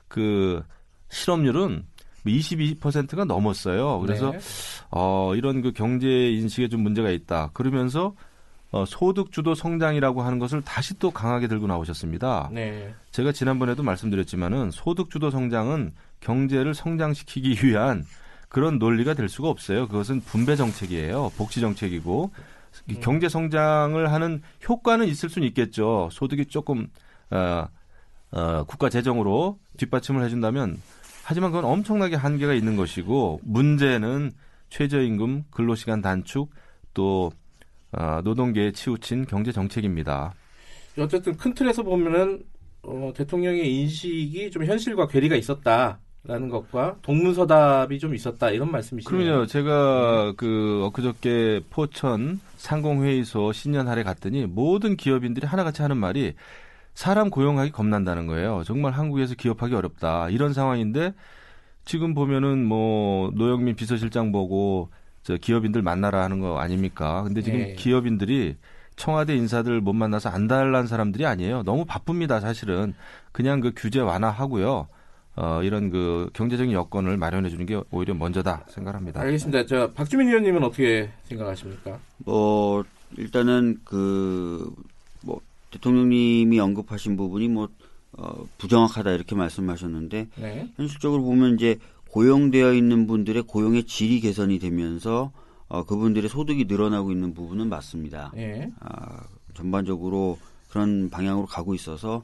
그 0.08 0.64
실업률은 1.10 1.86
22%가 2.26 3.26
넘었어요. 3.26 4.00
그래서 4.00 4.32
네. 4.32 4.40
어, 4.92 5.34
이런 5.36 5.62
그 5.62 5.72
경제 5.72 6.08
인식에 6.08 6.68
좀 6.68 6.82
문제가 6.82 7.10
있다. 7.10 7.50
그러면서 7.54 8.14
어, 8.72 8.86
소득 8.86 9.32
주도 9.32 9.56
성장이라고 9.56 10.22
하는 10.22 10.38
것을 10.38 10.62
다시 10.62 10.98
또 11.00 11.10
강하게 11.12 11.48
들고 11.48 11.68
나오셨습니다. 11.68 12.50
네. 12.54 12.94
제가 13.12 13.32
지난번에도 13.32 13.82
말씀드렸지만은 13.82 14.70
소득 14.72 15.10
주도 15.10 15.32
성장은 15.32 15.94
경제를 16.20 16.76
성장시키기 16.76 17.60
위한 17.66 18.06
그런 18.48 18.78
논리가 18.78 19.14
될 19.16 19.28
수가 19.30 19.50
없어요. 19.50 19.88
그것은 19.88 20.22
분배 20.22 20.56
정책이에요. 20.56 21.32
복지 21.38 21.62
정책이고 21.62 22.32
이 22.88 22.94
음. 22.96 23.00
경제 23.02 23.28
성장을 23.28 24.12
하는 24.12 24.42
효과는 24.68 25.08
있을 25.08 25.30
수는 25.30 25.48
있겠죠. 25.50 26.10
소득이 26.12 26.46
조금 26.46 26.88
어, 27.32 27.68
어, 28.32 28.64
국가 28.66 28.90
재정으로 28.90 29.58
뒷받침을 29.78 30.24
해준다면 30.24 30.80
하지만 31.24 31.52
그건 31.52 31.66
엄청나게 31.66 32.16
한계가 32.16 32.54
있는 32.54 32.76
것이고 32.76 33.42
문제는 33.44 34.32
최저임금, 34.70 35.46
근로시간 35.50 36.02
단축 36.02 36.52
또 36.94 37.32
어, 37.92 38.22
노동계에 38.24 38.72
치우친 38.72 39.26
경제 39.26 39.52
정책입니다. 39.52 40.34
어쨌든 40.98 41.36
큰 41.38 41.54
틀에서 41.54 41.84
보면은 41.84 42.44
어, 42.84 43.12
대통령의 43.16 43.74
인식이 43.82 44.52
좀 44.52 44.66
현실과 44.66 45.08
괴리가 45.08 45.36
있었다 45.36 46.00
라는 46.24 46.50
것과 46.50 46.98
동문서답이 47.02 47.98
좀 48.00 48.14
있었다 48.14 48.50
이런 48.50 48.72
말씀이시네요. 48.72 49.24
그럼요. 49.24 49.46
제가 49.46 50.34
그 50.36 50.84
엊그저께 50.86 51.62
포천 51.70 52.40
상공회의소 52.58 53.54
신년할에 53.54 54.04
갔더니 54.04 54.46
모든 54.46 54.98
기업인들이 54.98 55.48
하나같이 55.48 55.82
하는 55.82 55.98
말이 55.98 56.34
사람 56.94 57.30
고용하기 57.30 57.72
겁난다는 57.72 58.28
거예요. 58.28 58.64
정말 58.66 58.92
한국에서 58.92 59.36
기업하기 59.36 59.74
어렵다. 59.74 60.30
이런 60.30 60.52
상황인데 60.54 61.14
지금 61.86 62.14
보면은 62.14 62.66
뭐 62.66 63.32
노영민 63.36 63.76
비서실장 63.76 64.34
보고 64.34 64.90
저 65.30 65.38
기업인들 65.38 65.84
만나라 65.84 66.24
하는 66.24 66.40
거 66.40 66.58
아닙니까? 66.58 67.22
근데 67.24 67.44
지금 67.44 67.60
네. 67.60 67.74
기업인들이 67.76 68.56
청와대 68.96 69.36
인사들 69.36 69.80
못 69.80 69.94
만나서 69.94 70.30
안달난 70.30 70.88
사람들이 70.88 71.26
아니에요. 71.26 71.62
너무 71.64 71.86
바쁩니다, 71.86 72.40
사실은. 72.40 72.96
그냥 73.32 73.62
그 73.62 73.72
규제 73.76 74.00
완화하고요. 74.00 74.88
어, 75.36 75.62
이런 75.64 75.92
그 75.92 76.30
경제적인 76.34 76.74
여건을 76.74 77.18
마련해 77.18 77.50
주는 77.50 77.66
게 77.66 77.80
오히려 77.92 78.16
먼저다 78.16 78.66
생각합니다. 78.70 79.22
알겠습니다. 79.22 79.68
저 79.68 79.92
박주민 79.94 80.28
의원님은 80.30 80.64
어떻게 80.64 81.10
생각하십니까? 81.26 82.00
뭐 82.26 82.84
일단은 83.18 83.80
그 83.86 84.74
뭐 85.22 85.42
대통령님이 85.72 86.60
언급하신 86.60 87.18
부분이 87.18 87.50
뭐 87.50 87.70
어, 88.14 88.46
부정확하다 88.58 89.12
이렇게 89.12 89.36
말씀하셨는데 89.36 90.28
네. 90.36 90.70
현실적으로 90.76 91.24
보면 91.24 91.56
이제 91.56 91.78
고용되어 92.12 92.74
있는 92.74 93.08
분들의 93.08 93.44
고용의 93.44 93.84
질이 93.86 94.20
개선이 94.20 94.60
되면서 94.60 95.32
어, 95.68 95.84
그분들의 95.86 96.30
소득이 96.30 96.66
늘어나고 96.66 97.12
있는 97.12 97.34
부분은 97.34 97.70
맞습니다. 97.70 98.32
예. 98.38 98.72
아, 98.80 99.22
전반적으로 99.54 100.40
그런 100.70 101.10
방향으로 101.10 101.46
가고 101.46 101.76
있어서 101.76 102.24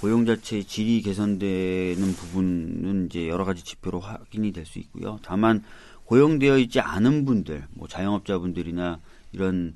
고용 0.00 0.24
자체의 0.26 0.64
질이 0.64 1.02
개선되는 1.02 2.12
부분은 2.14 3.06
이제 3.06 3.28
여러 3.28 3.44
가지 3.44 3.62
지표로 3.64 4.00
확인이 4.00 4.52
될 4.52 4.64
수 4.66 4.78
있고요. 4.78 5.18
다만 5.22 5.62
고용되어 6.04 6.58
있지 6.58 6.80
않은 6.80 7.24
분들, 7.24 7.64
뭐 7.74 7.88
자영업자분들이나 7.88 9.00
이런 9.32 9.74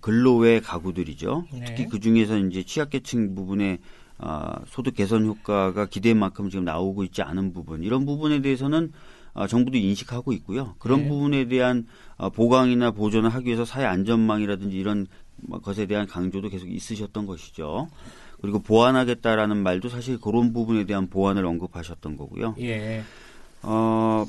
근로외 0.00 0.60
가구들이죠. 0.60 1.46
네. 1.52 1.64
특히 1.66 1.86
그 1.86 2.00
중에서 2.00 2.36
이제 2.38 2.62
취약계층 2.62 3.34
부분에 3.34 3.78
아, 4.18 4.60
소득 4.66 4.94
개선 4.94 5.24
효과가 5.26 5.86
기대만큼 5.86 6.50
지금 6.50 6.64
나오고 6.64 7.04
있지 7.04 7.22
않은 7.22 7.52
부분 7.52 7.82
이런 7.82 8.04
부분에 8.04 8.42
대해서는 8.42 8.92
아, 9.34 9.46
정부도 9.46 9.78
인식하고 9.78 10.32
있고요. 10.32 10.74
그런 10.78 11.02
네. 11.02 11.08
부분에 11.08 11.48
대한 11.48 11.86
아, 12.16 12.28
보강이나 12.28 12.90
보존을 12.90 13.30
하기 13.30 13.46
위해서 13.46 13.64
사회 13.64 13.84
안전망이라든지 13.84 14.76
이런 14.76 15.06
것에 15.62 15.86
대한 15.86 16.06
강조도 16.06 16.48
계속 16.48 16.68
있으셨던 16.68 17.26
것이죠. 17.26 17.88
그리고 18.40 18.60
보완하겠다라는 18.60 19.56
말도 19.56 19.88
사실 19.88 20.20
그런 20.20 20.52
부분에 20.52 20.84
대한 20.84 21.08
보완을 21.08 21.44
언급하셨던 21.46 22.16
거고요. 22.16 22.56
예. 22.60 23.02
어, 23.62 24.26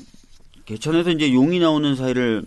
개천에서 0.64 1.10
이제 1.10 1.32
용이 1.32 1.58
나오는 1.58 1.94
사회를 1.96 2.44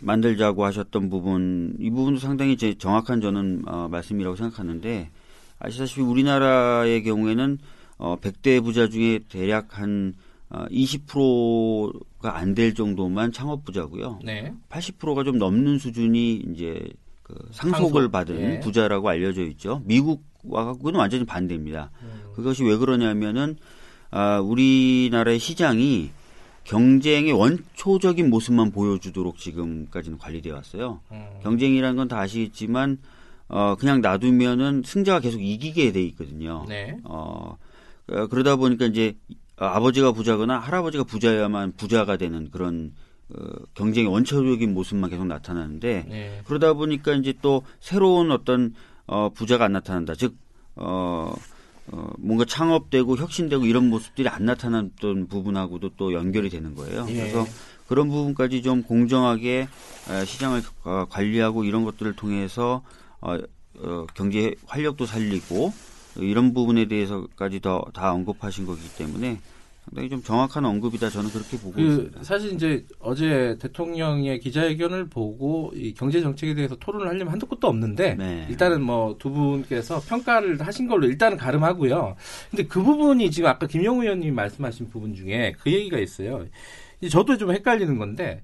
만들자고 0.00 0.64
하셨던 0.64 1.10
부분, 1.10 1.76
이 1.78 1.90
부분도 1.90 2.20
상당히 2.20 2.52
이제 2.52 2.74
정확한 2.76 3.20
저는 3.20 3.62
어, 3.66 3.88
말씀이라고 3.90 4.36
생각하는데, 4.36 5.10
아시다시피 5.58 6.00
우리나라의 6.02 7.02
경우에는 7.02 7.58
어, 7.98 8.16
100대 8.20 8.62
부자 8.62 8.88
중에 8.88 9.20
대략 9.28 9.78
한 9.78 10.14
어, 10.50 10.64
20%가 10.70 12.36
안 12.36 12.54
될 12.54 12.74
정도만 12.74 13.32
창업 13.32 13.64
부자고요. 13.64 14.20
네. 14.24 14.52
80%가 14.70 15.24
좀 15.24 15.38
넘는 15.38 15.78
수준이 15.78 16.42
이제 16.52 16.86
그 17.22 17.34
상속을 17.52 18.02
상속, 18.02 18.12
받은 18.12 18.40
예. 18.40 18.60
부자라고 18.60 19.08
알려져 19.08 19.42
있죠. 19.46 19.82
미국과 19.84 20.64
갖고는 20.64 21.00
완전히 21.00 21.24
반대입니다. 21.24 21.90
음. 22.02 22.32
그것이 22.34 22.62
왜 22.64 22.76
그러냐면은 22.76 23.56
아, 24.10 24.38
우리나라의 24.40 25.38
시장이 25.40 26.10
경쟁의 26.64 27.32
원초적인 27.32 28.30
모습만 28.30 28.70
보여주도록 28.70 29.38
지금까지는 29.38 30.18
관리되어 30.18 30.54
왔어요. 30.54 31.00
음. 31.10 31.26
경쟁이라는 31.42 31.96
건 31.96 32.08
다 32.08 32.20
아시겠지만 32.20 32.98
어, 33.48 33.76
그냥 33.78 34.00
놔두면은 34.00 34.82
승자가 34.84 35.20
계속 35.20 35.40
이기게 35.40 35.92
돼 35.92 36.02
있거든요. 36.02 36.64
네. 36.68 36.98
어, 37.04 37.56
어, 38.08 38.26
그러다 38.26 38.56
보니까 38.56 38.86
이제 38.86 39.16
아버지가 39.56 40.12
부자거나 40.12 40.58
할아버지가 40.58 41.04
부자야만 41.04 41.72
부자가 41.76 42.16
되는 42.16 42.50
그런 42.50 42.92
어, 43.30 43.38
경쟁의 43.74 44.10
원초적인 44.10 44.74
모습만 44.74 45.10
계속 45.10 45.26
나타나는데 45.26 46.06
네. 46.08 46.40
그러다 46.46 46.74
보니까 46.74 47.14
이제 47.14 47.34
또 47.40 47.62
새로운 47.80 48.30
어떤 48.30 48.74
어, 49.06 49.30
부자가 49.30 49.64
안 49.66 49.72
나타난다. 49.72 50.14
즉 50.14 50.36
어, 50.74 51.34
어, 51.92 52.10
뭔가 52.18 52.44
창업되고 52.44 53.16
혁신되고 53.16 53.64
이런 53.64 53.88
모습들이 53.88 54.28
안 54.28 54.44
나타났던 54.44 55.28
부분하고도 55.28 55.90
또 55.96 56.12
연결이 56.12 56.50
되는 56.50 56.74
거예요. 56.74 57.06
예. 57.08 57.14
그래서 57.14 57.46
그런 57.86 58.08
부분까지 58.08 58.62
좀 58.62 58.82
공정하게 58.82 59.68
에, 60.10 60.24
시장을 60.24 60.62
어, 60.84 61.06
관리하고 61.08 61.64
이런 61.64 61.84
것들을 61.84 62.14
통해서 62.14 62.82
어, 63.26 63.38
어, 63.78 64.06
경제 64.14 64.54
활력도 64.66 65.04
살리고 65.06 65.72
이런 66.18 66.54
부분에 66.54 66.86
대해서까지 66.88 67.60
더 67.60 67.84
다 67.92 68.12
언급하신 68.12 68.64
거기 68.66 68.80
때문에 68.96 69.38
상당히 69.84 70.08
좀 70.08 70.20
정확한 70.22 70.64
언급이다 70.64 71.10
저는 71.10 71.30
그렇게 71.30 71.56
보고 71.58 71.72
그 71.74 71.80
있습니다. 71.80 72.22
사실 72.24 72.54
이제 72.54 72.84
어제 72.98 73.56
대통령의 73.60 74.40
기자회견을 74.40 75.08
보고 75.08 75.70
이 75.76 75.94
경제 75.94 76.20
정책에 76.20 76.54
대해서 76.54 76.74
토론을 76.76 77.06
하려면 77.06 77.28
한도 77.32 77.46
끝도 77.46 77.68
없는데 77.68 78.14
네. 78.14 78.46
일단은 78.50 78.82
뭐 78.82 79.16
두 79.18 79.30
분께서 79.30 80.00
평가를 80.00 80.60
하신 80.60 80.88
걸로 80.88 81.06
일단은 81.06 81.36
가름하고요. 81.36 82.16
근데 82.50 82.64
그 82.64 82.82
부분이 82.82 83.30
지금 83.30 83.48
아까 83.48 83.66
김영우 83.66 84.02
의원님이 84.02 84.32
말씀하신 84.32 84.88
부분 84.90 85.14
중에 85.14 85.54
그 85.60 85.70
얘기가 85.72 85.98
있어요. 85.98 86.44
이 87.00 87.08
저도 87.08 87.36
좀 87.36 87.52
헷갈리는 87.52 87.96
건데 87.98 88.42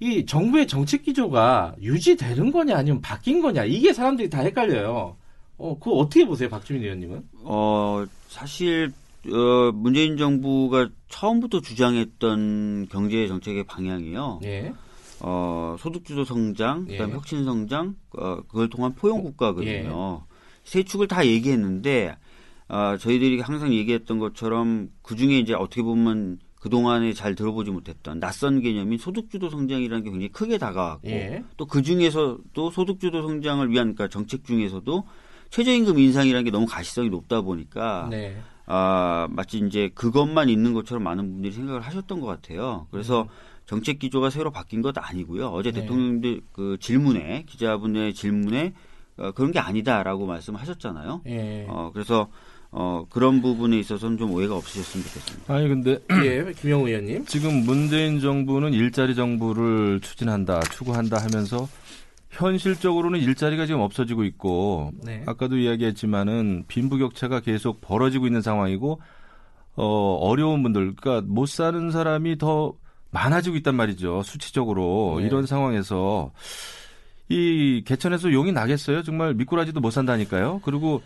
이 0.00 0.26
정부의 0.26 0.66
정책 0.66 1.02
기조가 1.02 1.76
유지되는 1.80 2.50
거냐 2.50 2.76
아니면 2.76 3.00
바뀐 3.00 3.40
거냐 3.40 3.64
이게 3.64 3.92
사람들이 3.92 4.28
다 4.30 4.40
헷갈려요. 4.40 5.16
어, 5.58 5.78
그거 5.78 5.92
어떻게 5.92 6.24
보세요, 6.24 6.48
박주민 6.48 6.82
의원님은? 6.82 7.22
어, 7.44 8.04
사실, 8.28 8.92
어, 9.26 9.70
문재인 9.72 10.16
정부가 10.16 10.88
처음부터 11.08 11.60
주장했던 11.60 12.88
경제 12.90 13.28
정책의 13.28 13.64
방향이요. 13.64 14.40
예. 14.42 14.72
어, 15.20 15.76
소득주도 15.78 16.24
성장, 16.24 16.86
예. 16.88 16.96
그다음 16.96 17.12
혁신 17.12 17.44
성장, 17.44 17.94
어, 18.18 18.42
그걸 18.48 18.68
통한 18.68 18.94
포용 18.94 19.20
예. 19.20 19.22
국가거든요. 19.22 20.24
세 20.64 20.82
축을 20.82 21.06
다 21.06 21.24
얘기했는데, 21.24 22.16
어, 22.68 22.96
저희들이 22.98 23.40
항상 23.40 23.72
얘기했던 23.72 24.18
것처럼 24.18 24.90
그 25.02 25.14
중에 25.14 25.38
이제 25.38 25.54
어떻게 25.54 25.82
보면 25.82 26.40
그동안에 26.62 27.12
잘 27.12 27.34
들어보지 27.34 27.72
못했던 27.72 28.20
낯선 28.20 28.60
개념인 28.60 28.96
소득주도 28.96 29.50
성장이라는 29.50 30.04
게 30.04 30.10
굉장히 30.10 30.28
크게 30.28 30.58
다가왔고, 30.58 31.08
예. 31.08 31.42
또그 31.56 31.82
중에서도 31.82 32.70
소득주도 32.70 33.26
성장을 33.26 33.68
위한 33.68 33.94
그러니까 33.94 34.06
정책 34.06 34.44
중에서도 34.44 35.04
최저임금 35.50 35.98
인상이라는 35.98 36.44
게 36.44 36.52
너무 36.52 36.66
가시성이 36.66 37.10
높다 37.10 37.40
보니까 37.40 38.06
네. 38.10 38.40
아 38.64 39.26
마치 39.30 39.58
이제 39.58 39.90
그것만 39.96 40.48
있는 40.48 40.72
것처럼 40.72 41.02
많은 41.02 41.32
분들이 41.32 41.52
생각을 41.52 41.80
하셨던 41.80 42.20
것 42.20 42.28
같아요. 42.28 42.86
그래서 42.92 43.26
정책 43.66 43.98
기조가 43.98 44.30
새로 44.30 44.52
바뀐 44.52 44.82
것 44.82 44.96
아니고요. 44.96 45.48
어제 45.48 45.72
네. 45.72 45.80
대통령들 45.80 46.42
그 46.52 46.76
질문에 46.78 47.44
기자분의 47.48 48.14
질문에 48.14 48.72
어, 49.16 49.32
그런 49.32 49.50
게 49.50 49.58
아니다라고 49.58 50.26
말씀하셨잖아요. 50.26 51.22
예. 51.26 51.66
어 51.68 51.90
그래서 51.92 52.28
어 52.74 53.04
그런 53.10 53.42
부분에 53.42 53.78
있어서는 53.78 54.16
좀 54.16 54.32
오해가 54.32 54.56
없으셨으면 54.56 55.04
좋겠습니다. 55.06 55.52
네. 55.52 55.58
아니 55.58 55.68
근데 55.68 55.98
예, 56.24 56.52
김영우 56.52 56.88
의원님. 56.88 57.26
지금 57.26 57.64
문재인 57.66 58.18
정부는 58.18 58.72
일자리 58.72 59.14
정부를 59.14 60.00
추진한다, 60.00 60.60
추구한다 60.60 61.18
하면서 61.18 61.68
현실적으로는 62.30 63.20
일자리가 63.20 63.66
지금 63.66 63.80
없어지고 63.80 64.24
있고 64.24 64.90
네. 65.04 65.22
아까도 65.26 65.58
이야기했지만은 65.58 66.64
빈부격차가 66.66 67.40
계속 67.40 67.82
벌어지고 67.82 68.26
있는 68.26 68.40
상황이고 68.40 69.00
어 69.74 70.14
어려운 70.20 70.62
분들 70.62 70.94
그러니까 70.96 71.26
못 71.26 71.46
사는 71.46 71.90
사람이 71.90 72.38
더 72.38 72.74
많아지고 73.10 73.56
있단 73.56 73.74
말이죠 73.74 74.22
수치적으로 74.22 75.16
네. 75.20 75.26
이런 75.26 75.44
상황에서 75.44 76.32
이 77.28 77.82
개천에서 77.86 78.32
용이 78.32 78.52
나겠어요 78.52 79.02
정말 79.02 79.34
미꾸라지도 79.34 79.80
못 79.80 79.90
산다니까요 79.90 80.60
그리고 80.64 81.02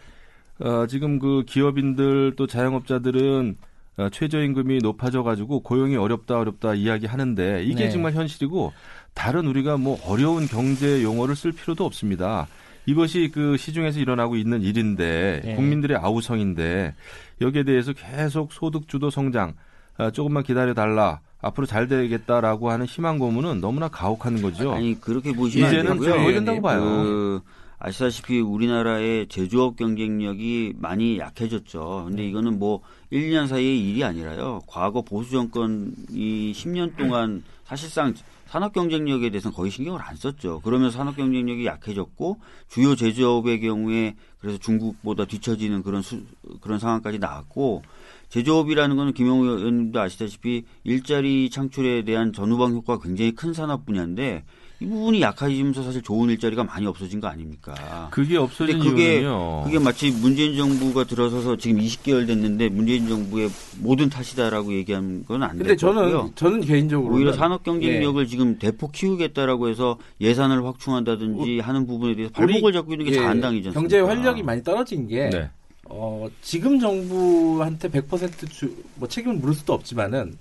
어, 0.58 0.86
지금 0.86 1.18
그 1.18 1.44
기업인들 1.46 2.34
또 2.36 2.46
자영업자들은 2.46 3.56
어, 3.98 4.08
최저임금이 4.10 4.78
높아져가지고 4.78 5.60
고용이 5.60 5.96
어렵다 5.96 6.38
어렵다 6.38 6.74
이야기하는데 6.74 7.64
이게 7.64 7.84
네. 7.84 7.90
정말 7.90 8.12
현실이고 8.12 8.72
다른 9.14 9.46
우리가 9.46 9.78
뭐 9.78 9.98
어려운 10.06 10.46
경제 10.46 11.02
용어를 11.02 11.34
쓸 11.34 11.52
필요도 11.52 11.84
없습니다. 11.84 12.46
이것이 12.84 13.30
그 13.32 13.56
시중에서 13.56 13.98
일어나고 13.98 14.36
있는 14.36 14.62
일인데 14.62 15.40
네. 15.44 15.54
국민들의 15.56 15.96
아우성인데 15.96 16.94
여기에 17.40 17.64
대해서 17.64 17.92
계속 17.92 18.52
소득주도 18.52 19.10
성장 19.10 19.54
아, 19.98 20.10
조금만 20.10 20.42
기다려 20.42 20.74
달라 20.74 21.20
앞으로 21.40 21.66
잘 21.66 21.88
되겠다라고 21.88 22.70
하는 22.70 22.86
희망 22.86 23.18
고문은 23.18 23.60
너무나 23.60 23.88
가혹한 23.88 24.42
거죠. 24.42 24.72
아니 24.72 25.00
그렇게 25.00 25.32
보시면 25.32 25.68
이제는 25.68 25.92
안 25.92 25.98
되고요. 25.98 26.22
좀 26.22 26.32
된다고 26.32 26.60
봐요. 26.60 26.80
그 26.80 27.40
아시다시피 27.78 28.40
우리나라의 28.40 29.28
제조업 29.28 29.76
경쟁력이 29.76 30.74
많이 30.78 31.18
약해졌죠. 31.18 32.04
근데 32.06 32.22
네. 32.22 32.28
이거는 32.28 32.58
뭐 32.58 32.80
1, 33.10 33.30
2년 33.30 33.46
사이의 33.46 33.88
일이 33.88 34.02
아니라요. 34.02 34.62
과거 34.66 35.02
보수 35.02 35.32
정권이 35.32 36.52
10년 36.52 36.96
동안 36.96 37.42
사실상 37.64 38.14
산업 38.46 38.72
경쟁력에 38.72 39.28
대해서는 39.30 39.54
거의 39.54 39.70
신경을 39.70 40.00
안 40.00 40.16
썼죠. 40.16 40.60
그러면서 40.60 40.96
산업 40.96 41.16
경쟁력이 41.16 41.66
약해졌고 41.66 42.38
주요 42.68 42.94
제조업의 42.94 43.60
경우에 43.60 44.14
그래서 44.38 44.56
중국보다 44.58 45.24
뒤처지는 45.24 45.82
그런 45.82 46.00
수, 46.00 46.22
그런 46.60 46.78
상황까지 46.78 47.18
나왔고 47.18 47.82
제조업이라는 48.28 48.96
거는 48.96 49.12
김영우 49.12 49.44
의원님도 49.44 50.00
아시다시피 50.00 50.64
일자리 50.84 51.50
창출에 51.50 52.04
대한 52.04 52.32
전후방 52.32 52.72
효과가 52.72 53.02
굉장히 53.02 53.32
큰 53.32 53.52
산업 53.52 53.84
분야인데 53.84 54.44
이 54.78 54.86
부분이 54.86 55.22
약해지면서 55.22 55.82
사실 55.82 56.02
좋은 56.02 56.28
일자리가 56.30 56.62
많이 56.64 56.86
없어진 56.86 57.18
거 57.18 57.28
아닙니까? 57.28 58.08
그게 58.10 58.36
없어진 58.36 58.78
그게 58.78 59.20
이유는요. 59.20 59.62
그게 59.64 59.78
마치 59.78 60.10
문재인 60.10 60.54
정부가 60.54 61.04
들어서서 61.04 61.56
지금 61.56 61.80
20개월 61.80 62.26
됐는데 62.26 62.68
문재인 62.68 63.08
정부의 63.08 63.48
모든 63.78 64.10
탓이다라고 64.10 64.74
얘기하는 64.74 65.24
건안 65.24 65.50
근데 65.52 65.68
될 65.68 65.76
저는. 65.78 66.32
저는 66.34 66.60
개인적으로 66.60 67.14
오히려 67.14 67.32
산업 67.32 67.62
경쟁력을 67.62 68.26
지금 68.26 68.58
대폭 68.58 68.92
키우겠다라고 68.92 69.68
해서 69.68 69.96
예산을 70.20 70.62
확충한다든지 70.66 71.60
하는 71.60 71.86
부분에 71.86 72.14
대해서 72.14 72.32
발목을 72.34 72.72
잡고 72.74 72.92
있는 72.92 73.06
게 73.06 73.12
자한당이지 73.12 73.68
않습니까? 73.68 73.80
경제 73.80 74.00
활력이 74.00 74.42
많이 74.42 74.62
떨어진 74.62 75.08
게 75.08 75.30
네. 75.30 75.48
어, 75.88 76.28
지금 76.42 76.78
정부한테 76.78 77.88
100% 77.88 78.50
주, 78.50 78.74
뭐 78.96 79.08
책임을 79.08 79.36
물을 79.36 79.54
수도 79.54 79.72
없지만은 79.72 80.36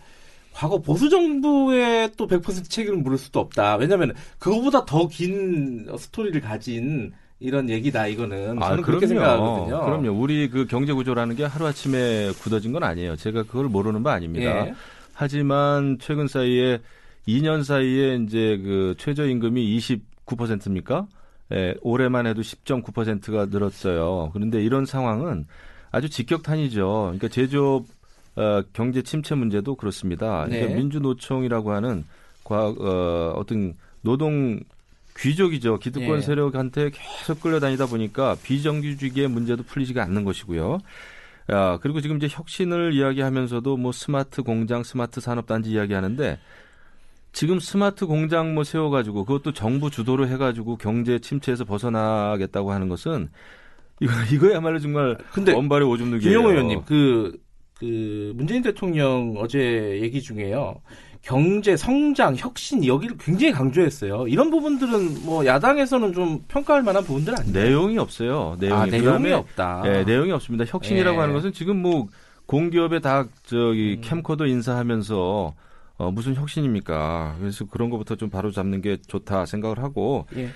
과거 0.55 0.79
보수 0.79 1.09
정부에 1.09 2.07
또100% 2.15 2.69
책임을 2.69 2.99
물을 2.99 3.17
수도 3.17 3.41
없다. 3.41 3.75
왜냐하면 3.75 4.13
그거보다 4.39 4.85
더 4.85 5.05
긴 5.09 5.85
스토리를 5.97 6.39
가진 6.39 7.11
이런 7.41 7.69
얘기다 7.69 8.07
이거는 8.07 8.63
아, 8.63 8.69
저는 8.69 8.83
그렇게 8.83 9.05
생각하거든요. 9.05 9.83
그럼요. 9.83 10.11
우리 10.13 10.49
그 10.49 10.65
경제 10.65 10.93
구조라는 10.93 11.35
게 11.35 11.43
하루 11.43 11.67
아침에 11.67 12.31
굳어진 12.41 12.71
건 12.71 12.83
아니에요. 12.83 13.17
제가 13.17 13.43
그걸 13.43 13.65
모르는 13.65 14.01
바 14.01 14.13
아닙니다. 14.13 14.67
예. 14.67 14.73
하지만 15.13 15.97
최근 15.99 16.27
사이에 16.29 16.79
2년 17.27 17.65
사이에 17.65 18.15
이제 18.25 18.57
그 18.63 18.95
최저임금이 18.97 19.77
29%입니까? 19.77 21.05
예, 21.53 21.75
올해만 21.81 22.27
해도 22.27 22.41
10.9%가 22.41 23.47
늘었어요. 23.47 24.29
그런데 24.33 24.63
이런 24.63 24.85
상황은 24.85 25.47
아주 25.91 26.09
직격탄이죠. 26.09 27.01
그러니까 27.17 27.27
제조업 27.27 27.85
어, 28.35 28.61
경제 28.73 29.01
침체 29.01 29.35
문제도 29.35 29.75
그렇습니다. 29.75 30.45
그러니까 30.45 30.67
네. 30.67 30.75
민주노총이라고 30.75 31.71
하는 31.71 32.05
과, 32.43 32.67
어, 32.67 33.33
어떤 33.35 33.75
노동 34.01 34.59
귀족이죠. 35.17 35.79
기득권 35.79 36.17
예. 36.17 36.21
세력한테 36.21 36.91
계속 36.91 37.39
끌려다니다 37.39 37.85
보니까 37.85 38.35
비정규직의 38.43 39.29
문제도 39.29 39.63
풀리지가 39.63 40.03
않는 40.03 40.25
것이고요. 40.25 40.79
야, 41.51 41.77
그리고 41.81 42.01
지금 42.01 42.17
이제 42.17 42.27
혁신을 42.29 42.93
이야기하면서도 42.93 43.77
뭐 43.77 43.91
스마트 43.91 44.41
공장, 44.41 44.83
스마트 44.83 45.21
산업단지 45.21 45.71
이야기하는데 45.71 46.39
지금 47.31 47.59
스마트 47.59 48.05
공장 48.05 48.53
뭐 48.55 48.63
세워가지고 48.63 49.25
그것도 49.25 49.53
정부 49.53 49.89
주도로 49.89 50.27
해가지고 50.27 50.77
경제 50.77 51.19
침체에서 51.19 51.65
벗어나겠다고 51.65 52.71
하는 52.71 52.89
것은 52.89 53.29
이거 53.99 54.11
이거야말로 54.31 54.79
정말 54.79 55.17
근데 55.31 55.53
원발의 55.53 55.87
오줌 55.87 56.11
누기예요. 56.11 56.39
김영호 56.39 56.51
의원님, 56.51 56.81
그, 56.85 57.37
그, 57.79 58.33
문재인 58.35 58.61
대통령 58.61 59.35
어제 59.37 59.99
얘기 60.01 60.21
중에요. 60.21 60.81
경제, 61.21 61.75
성장, 61.75 62.35
혁신, 62.37 62.85
여기를 62.85 63.17
굉장히 63.17 63.51
강조했어요. 63.51 64.27
이런 64.27 64.51
부분들은 64.51 65.25
뭐 65.25 65.43
야당에서는 65.43 66.13
좀 66.13 66.43
평가할 66.47 66.83
만한 66.83 67.03
부분들 67.03 67.33
아니에요? 67.35 67.51
내용이 67.51 67.97
없어요. 67.97 68.55
내용이, 68.59 68.79
아, 68.79 68.85
내용이 68.85 69.03
그다음에 69.03 69.33
없다. 69.33 69.83
예, 69.85 70.03
내용이 70.03 70.31
없습니다. 70.31 70.65
혁신이라고 70.67 71.17
예. 71.17 71.21
하는 71.21 71.33
것은 71.33 71.51
지금 71.51 71.81
뭐 71.81 72.07
공기업에 72.45 72.99
다 72.99 73.27
저기 73.43 73.97
음. 73.97 74.01
캠코더 74.01 74.45
인사하면서 74.45 75.55
어, 75.97 76.11
무슨 76.11 76.35
혁신입니까? 76.35 77.37
그래서 77.39 77.65
그런 77.65 77.89
것부터 77.89 78.15
좀 78.15 78.29
바로 78.29 78.51
잡는 78.51 78.81
게 78.81 78.97
좋다 79.07 79.47
생각을 79.47 79.79
하고 79.79 80.27
예. 80.35 80.49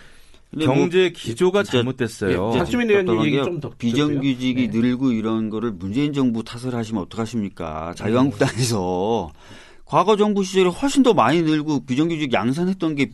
근데 0.52 0.66
뭐 0.66 0.76
경제 0.76 1.12
기조가 1.12 1.64
진짜 1.64 1.78
잘못됐어요. 1.78 2.52
예, 2.54 2.58
박주민 2.58 2.90
의원님 2.90 3.24
얘기 3.24 3.38
게 3.38 3.44
좀더 3.44 3.72
비정규직이 3.78 4.70
네. 4.72 4.80
늘고 4.80 5.12
이런 5.12 5.50
거를 5.50 5.72
문재인 5.72 6.12
정부 6.12 6.44
탓을 6.44 6.74
하시면 6.74 7.02
음. 7.02 7.06
어떡하십니까? 7.06 7.94
자유한국당에서 7.96 9.32
과거 9.86 10.18
정부 10.18 10.44
시절에 10.44 10.70
훨씬 10.70 11.04
더 11.04 11.14
많이 11.14 11.44
늘고 11.44 11.86
비정규직 11.86 12.34
양산했던 12.34 12.96
게 12.96 13.12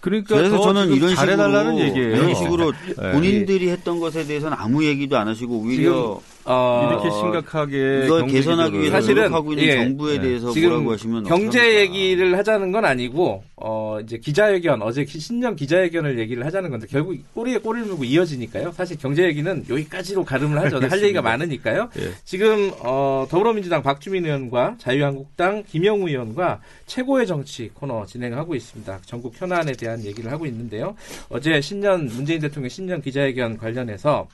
그러니까 0.00 0.36
그래서 0.36 0.56
더 0.56 0.62
저는 0.62 0.92
이런 0.92 1.14
잘해달라는 1.14 1.76
식으로 1.76 1.88
얘기예요. 1.88 2.16
이런 2.16 2.34
식으로 2.34 2.72
예. 2.88 3.12
본인들이 3.12 3.68
했던 3.68 4.00
것에 4.00 4.26
대해서는 4.26 4.56
아무 4.58 4.84
얘기도 4.84 5.18
안 5.18 5.28
하시고 5.28 5.58
오히려 5.58 6.20
어, 6.46 6.88
이렇게 6.90 7.10
심각하게 7.10 8.02
이걸 8.06 8.26
개선하기 8.26 8.78
위해서 8.78 8.90
사실은, 8.92 9.22
노력하고 9.24 9.52
있는 9.52 9.64
예. 9.64 9.74
정부에 9.76 10.16
네. 10.16 10.22
대해서 10.22 10.50
지금 10.52 10.70
뭐라고 10.70 10.92
하시면 10.92 11.24
경제 11.24 11.58
어떡합니까? 11.58 11.80
얘기를 11.80 12.38
하자는 12.38 12.72
건 12.72 12.84
아니고 12.84 13.44
어 13.56 13.98
이제 14.02 14.16
기자회견 14.16 14.80
어제 14.82 15.04
기- 15.04 15.20
신년 15.20 15.54
기자회견을 15.54 16.18
얘기를 16.18 16.46
하자는 16.46 16.70
건데 16.70 16.86
결국 16.90 17.16
꼬리에 17.34 17.58
꼬리를 17.58 17.86
물고 17.88 18.04
이어지니까요. 18.04 18.72
사실 18.72 18.98
경제 18.98 19.24
얘기는 19.24 19.64
여기까지로 19.68 20.24
가름을 20.24 20.56
하죠. 20.58 20.76
할 20.76 20.84
알겠습니다. 20.84 21.06
얘기가 21.06 21.22
많으니까요. 21.22 21.90
예. 21.98 22.10
지금 22.24 22.70
어 22.80 23.26
더불어민주당 23.30 23.82
박주민 23.82 24.24
의원과 24.24 24.76
자유한국당 24.78 25.62
김영우 25.70 26.08
의원과 26.08 26.60
최고의 26.86 27.26
정치 27.26 27.68
코너 27.74 28.06
진행하고 28.06 28.54
있습니다. 28.54 29.00
전국 29.04 29.34
현안에 29.38 29.72
대한 29.72 30.02
얘기를 30.04 30.32
하고 30.32 30.46
있는데요. 30.46 30.94
어제 31.28 31.60
신년 31.60 32.06
문재인 32.06 32.40
대통령 32.40 32.68
신년 32.70 33.02
기자회견 33.02 33.58
관련해서 33.58 34.26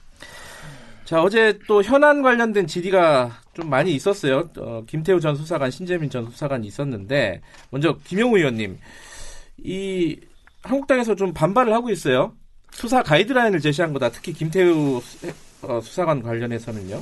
자, 1.07 1.23
어제 1.23 1.57
또 1.69 1.83
현안 1.83 2.21
관련된 2.21 2.67
질의가 2.67 3.31
좀 3.55 3.71
많이 3.71 3.95
있었어요. 3.95 4.51
어, 4.59 4.83
김태우 4.89 5.21
전 5.21 5.37
수사관, 5.37 5.71
신재민 5.71 6.11
전 6.11 6.29
수사관이 6.29 6.67
있었는데, 6.67 7.41
먼저 7.71 7.97
김영우 8.05 8.37
의원님, 8.37 8.77
이 9.59 10.19
한국당에서 10.65 11.15
좀 11.15 11.33
반발을 11.33 11.73
하고 11.73 11.91
있어요. 11.91 12.33
수사 12.73 13.03
가이드라인을 13.05 13.61
제시한 13.61 13.93
거다. 13.93 14.11
특히 14.11 14.33
김태우 14.33 15.01
수- 15.01 15.33
어, 15.63 15.81
수사관 15.81 16.23
관련해서는요. 16.23 17.01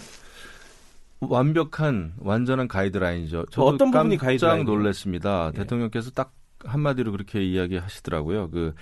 완벽한 1.21 2.13
완전한 2.19 2.69
가이드라인이죠. 2.69 3.47
저도 3.51 3.67
어떤 3.67 3.91
부분이 3.91 4.17
깜짝 4.19 4.27
가이드라인이에요? 4.27 4.65
놀랐습니다. 4.67 5.51
예. 5.55 5.59
대통령께서 5.59 6.11
딱 6.11 6.35
한마디로 6.63 7.11
그렇게 7.13 7.43
이야기하시더라고요. 7.43 8.51
그 8.51 8.75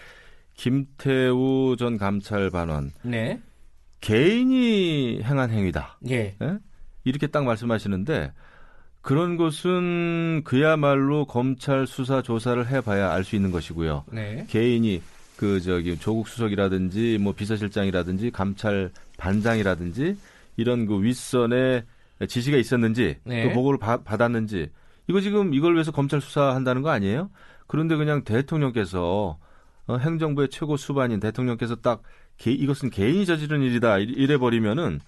김태우 0.54 1.76
전 1.78 1.96
감찰 1.98 2.50
반원 2.50 2.92
네. 3.02 3.40
개인이 4.02 5.22
행한 5.22 5.50
행위다. 5.50 5.98
예. 6.10 6.36
예? 6.42 6.58
이렇게 7.04 7.28
딱 7.28 7.44
말씀하시는데 7.44 8.32
그런 9.00 9.36
것은 9.36 10.42
그야말로 10.44 11.24
검찰 11.24 11.86
수사 11.86 12.20
조사를 12.20 12.68
해봐야 12.68 13.10
알 13.12 13.24
수 13.24 13.34
있는 13.36 13.50
것이고요. 13.50 14.04
네. 14.12 14.44
개인이 14.50 15.00
그 15.36 15.60
저기 15.60 15.96
조국 15.98 16.28
수석이라든지 16.28 17.18
뭐 17.20 17.32
비서실장이라든지 17.32 18.30
감찰 18.32 18.90
반장이라든지 19.18 20.16
이런 20.56 20.86
그 20.86 21.02
윗선에 21.02 21.84
지시가 22.28 22.56
있었는지 22.58 23.16
네. 23.24 23.44
또 23.44 23.50
보고를 23.54 23.78
받- 23.78 24.04
받았는지 24.04 24.70
이거 25.08 25.20
지금 25.20 25.54
이걸 25.54 25.74
위해서 25.74 25.90
검찰 25.90 26.20
수사한다는 26.20 26.82
거 26.82 26.90
아니에요? 26.90 27.30
그런데 27.66 27.96
그냥 27.96 28.22
대통령께서 28.24 29.38
어, 29.86 29.96
행정부의 29.96 30.48
최고 30.50 30.76
수반인 30.76 31.18
대통령께서 31.18 31.76
딱 31.76 32.02
개- 32.42 32.50
이것은 32.50 32.90
개인이 32.90 33.24
저지른 33.24 33.62
일이다 33.62 33.98
이- 34.00 34.02
이래 34.04 34.36
버리면은 34.36 34.98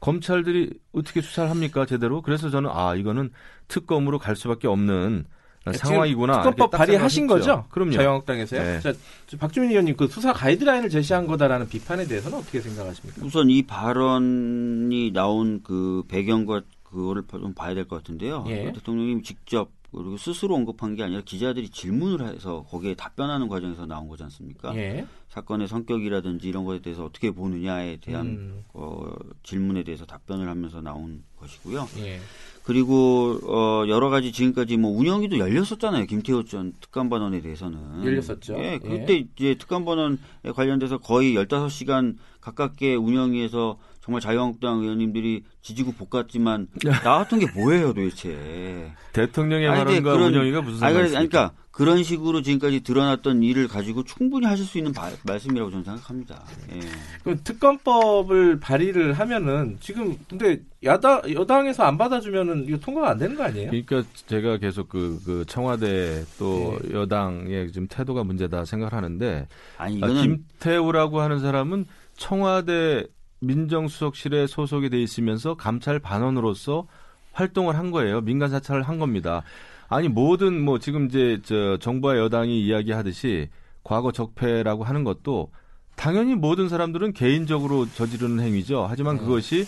검찰들이 0.00 0.70
어떻게 0.92 1.22
수사를 1.22 1.48
합니까 1.48 1.86
제대로? 1.86 2.20
그래서 2.20 2.50
저는 2.50 2.68
아 2.72 2.94
이거는 2.94 3.30
특검으로 3.68 4.18
갈 4.18 4.36
수밖에 4.36 4.68
없는 4.68 5.24
상황이구나. 5.72 6.42
특검법 6.42 6.70
발의하신. 6.72 7.26
거죠? 7.26 7.64
그럼요. 7.70 7.92
자유한국당에서요. 7.92 8.62
네. 8.62 8.80
자, 8.80 8.92
저 9.26 9.38
박주민 9.38 9.70
의원님 9.70 9.96
그 9.96 10.06
수사 10.08 10.34
가이드라인을 10.34 10.90
제시한 10.90 11.26
거다라는 11.26 11.70
비판에 11.70 12.06
대해서는 12.06 12.36
어떻게 12.36 12.60
생각하십니까? 12.60 13.24
우선 13.24 13.48
이 13.48 13.62
발언이 13.62 15.12
나온 15.14 15.62
그 15.62 16.02
배경과 16.08 16.60
그거를 16.82 17.22
좀 17.30 17.54
봐야 17.54 17.72
될 17.74 17.88
것 17.88 17.96
같은데요. 17.96 18.44
예. 18.48 18.72
대통령님 18.74 19.22
직접 19.22 19.70
그리고 19.96 20.16
스스로 20.16 20.54
언급한 20.54 20.94
게 20.94 21.02
아니라 21.02 21.22
기자들이 21.24 21.68
질문을 21.68 22.26
해서 22.34 22.64
거기에 22.68 22.94
답변하는 22.94 23.48
과정에서 23.48 23.86
나온 23.86 24.08
거지 24.08 24.22
않습니까? 24.24 24.74
예. 24.76 25.06
사건의 25.28 25.68
성격이라든지 25.68 26.48
이런 26.48 26.64
것에 26.64 26.80
대해서 26.80 27.04
어떻게 27.04 27.30
보느냐에 27.30 27.96
대한 27.96 28.26
음, 28.26 28.64
어, 28.72 29.12
질문에 29.42 29.82
대해서 29.82 30.04
답변을 30.06 30.48
하면서 30.48 30.80
나온 30.80 31.22
것이고요. 31.38 31.88
예. 31.98 32.20
그리고 32.64 33.38
어, 33.44 33.84
여러 33.88 34.08
가지 34.10 34.32
지금까지 34.32 34.76
뭐 34.76 34.90
운영위도 34.96 35.38
열렸었잖아요. 35.38 36.06
김태호 36.06 36.44
전 36.44 36.72
특감반원에 36.80 37.40
대해서는 37.42 38.04
열렸었죠. 38.04 38.54
예, 38.58 38.74
예. 38.74 38.78
그때 38.78 39.26
이제 39.36 39.54
특감반원에 39.56 40.16
관련돼서 40.54 40.98
거의 40.98 41.34
15시간 41.34 42.16
가깝게 42.40 42.94
운영위에서 42.94 43.78
정말 44.04 44.20
자유한국당 44.20 44.80
의원님들이 44.80 45.44
지지고 45.62 45.92
볶았지만 45.92 46.68
나왔던 47.02 47.38
게 47.38 47.46
뭐예요, 47.58 47.94
도대체? 47.94 48.92
대통령의 49.14 49.66
아니, 49.68 49.78
발언과 49.78 50.12
그런- 50.12 50.34
운영이가 50.34 50.60
무슨 50.60 50.84
아니, 50.84 50.92
상관이 50.92 51.08
그러니까? 51.08 51.30
그러니까 51.38 51.54
그런 51.70 52.02
식으로 52.04 52.42
지금까지 52.42 52.80
드러났던 52.82 53.42
일을 53.42 53.66
가지고 53.66 54.04
충분히 54.04 54.46
하실 54.46 54.66
수 54.66 54.76
있는 54.76 54.92
바- 54.92 55.10
말씀이라고 55.24 55.70
저는 55.70 55.84
생각합니다. 55.84 56.44
예. 56.74 56.80
그럼 57.22 57.40
특검법을 57.44 58.60
발의를 58.60 59.14
하면은 59.14 59.78
지금 59.80 60.14
근데 60.28 60.60
야당 60.84 61.22
여당에서 61.32 61.84
안 61.84 61.96
받아주면은 61.96 62.66
이거 62.68 62.76
통과가 62.78 63.08
안 63.12 63.18
되는 63.18 63.34
거 63.34 63.44
아니에요? 63.44 63.70
그러니까 63.70 64.02
제가 64.26 64.58
계속 64.58 64.90
그, 64.90 65.18
그 65.24 65.44
청와대 65.48 66.24
또 66.38 66.78
네. 66.82 66.92
여당의 66.92 67.72
지금 67.72 67.88
태도가 67.88 68.22
문제다 68.22 68.66
생각을 68.66 68.92
하는데 68.92 69.48
아니 69.78 69.94
아, 69.94 69.96
이거는 70.08 70.22
김태우라고 70.22 71.22
하는 71.22 71.40
사람은 71.40 71.86
청와대 72.18 73.06
민정수석실에 73.46 74.46
소속이 74.46 74.90
돼 74.90 75.02
있으면서 75.02 75.54
감찰 75.54 75.98
반원으로서 75.98 76.86
활동을 77.32 77.76
한 77.76 77.90
거예요. 77.90 78.20
민간 78.20 78.50
사찰을 78.50 78.82
한 78.82 78.98
겁니다. 78.98 79.42
아니 79.88 80.08
모든 80.08 80.60
뭐 80.64 80.78
지금 80.78 81.06
이제 81.06 81.40
저 81.44 81.76
정부와 81.78 82.16
여당이 82.18 82.64
이야기하듯이 82.64 83.48
과거 83.82 84.12
적폐라고 84.12 84.84
하는 84.84 85.04
것도 85.04 85.50
당연히 85.96 86.34
모든 86.34 86.68
사람들은 86.68 87.12
개인적으로 87.12 87.86
저지르는 87.86 88.42
행위죠. 88.42 88.86
하지만 88.88 89.16
네. 89.16 89.22
그것이 89.22 89.66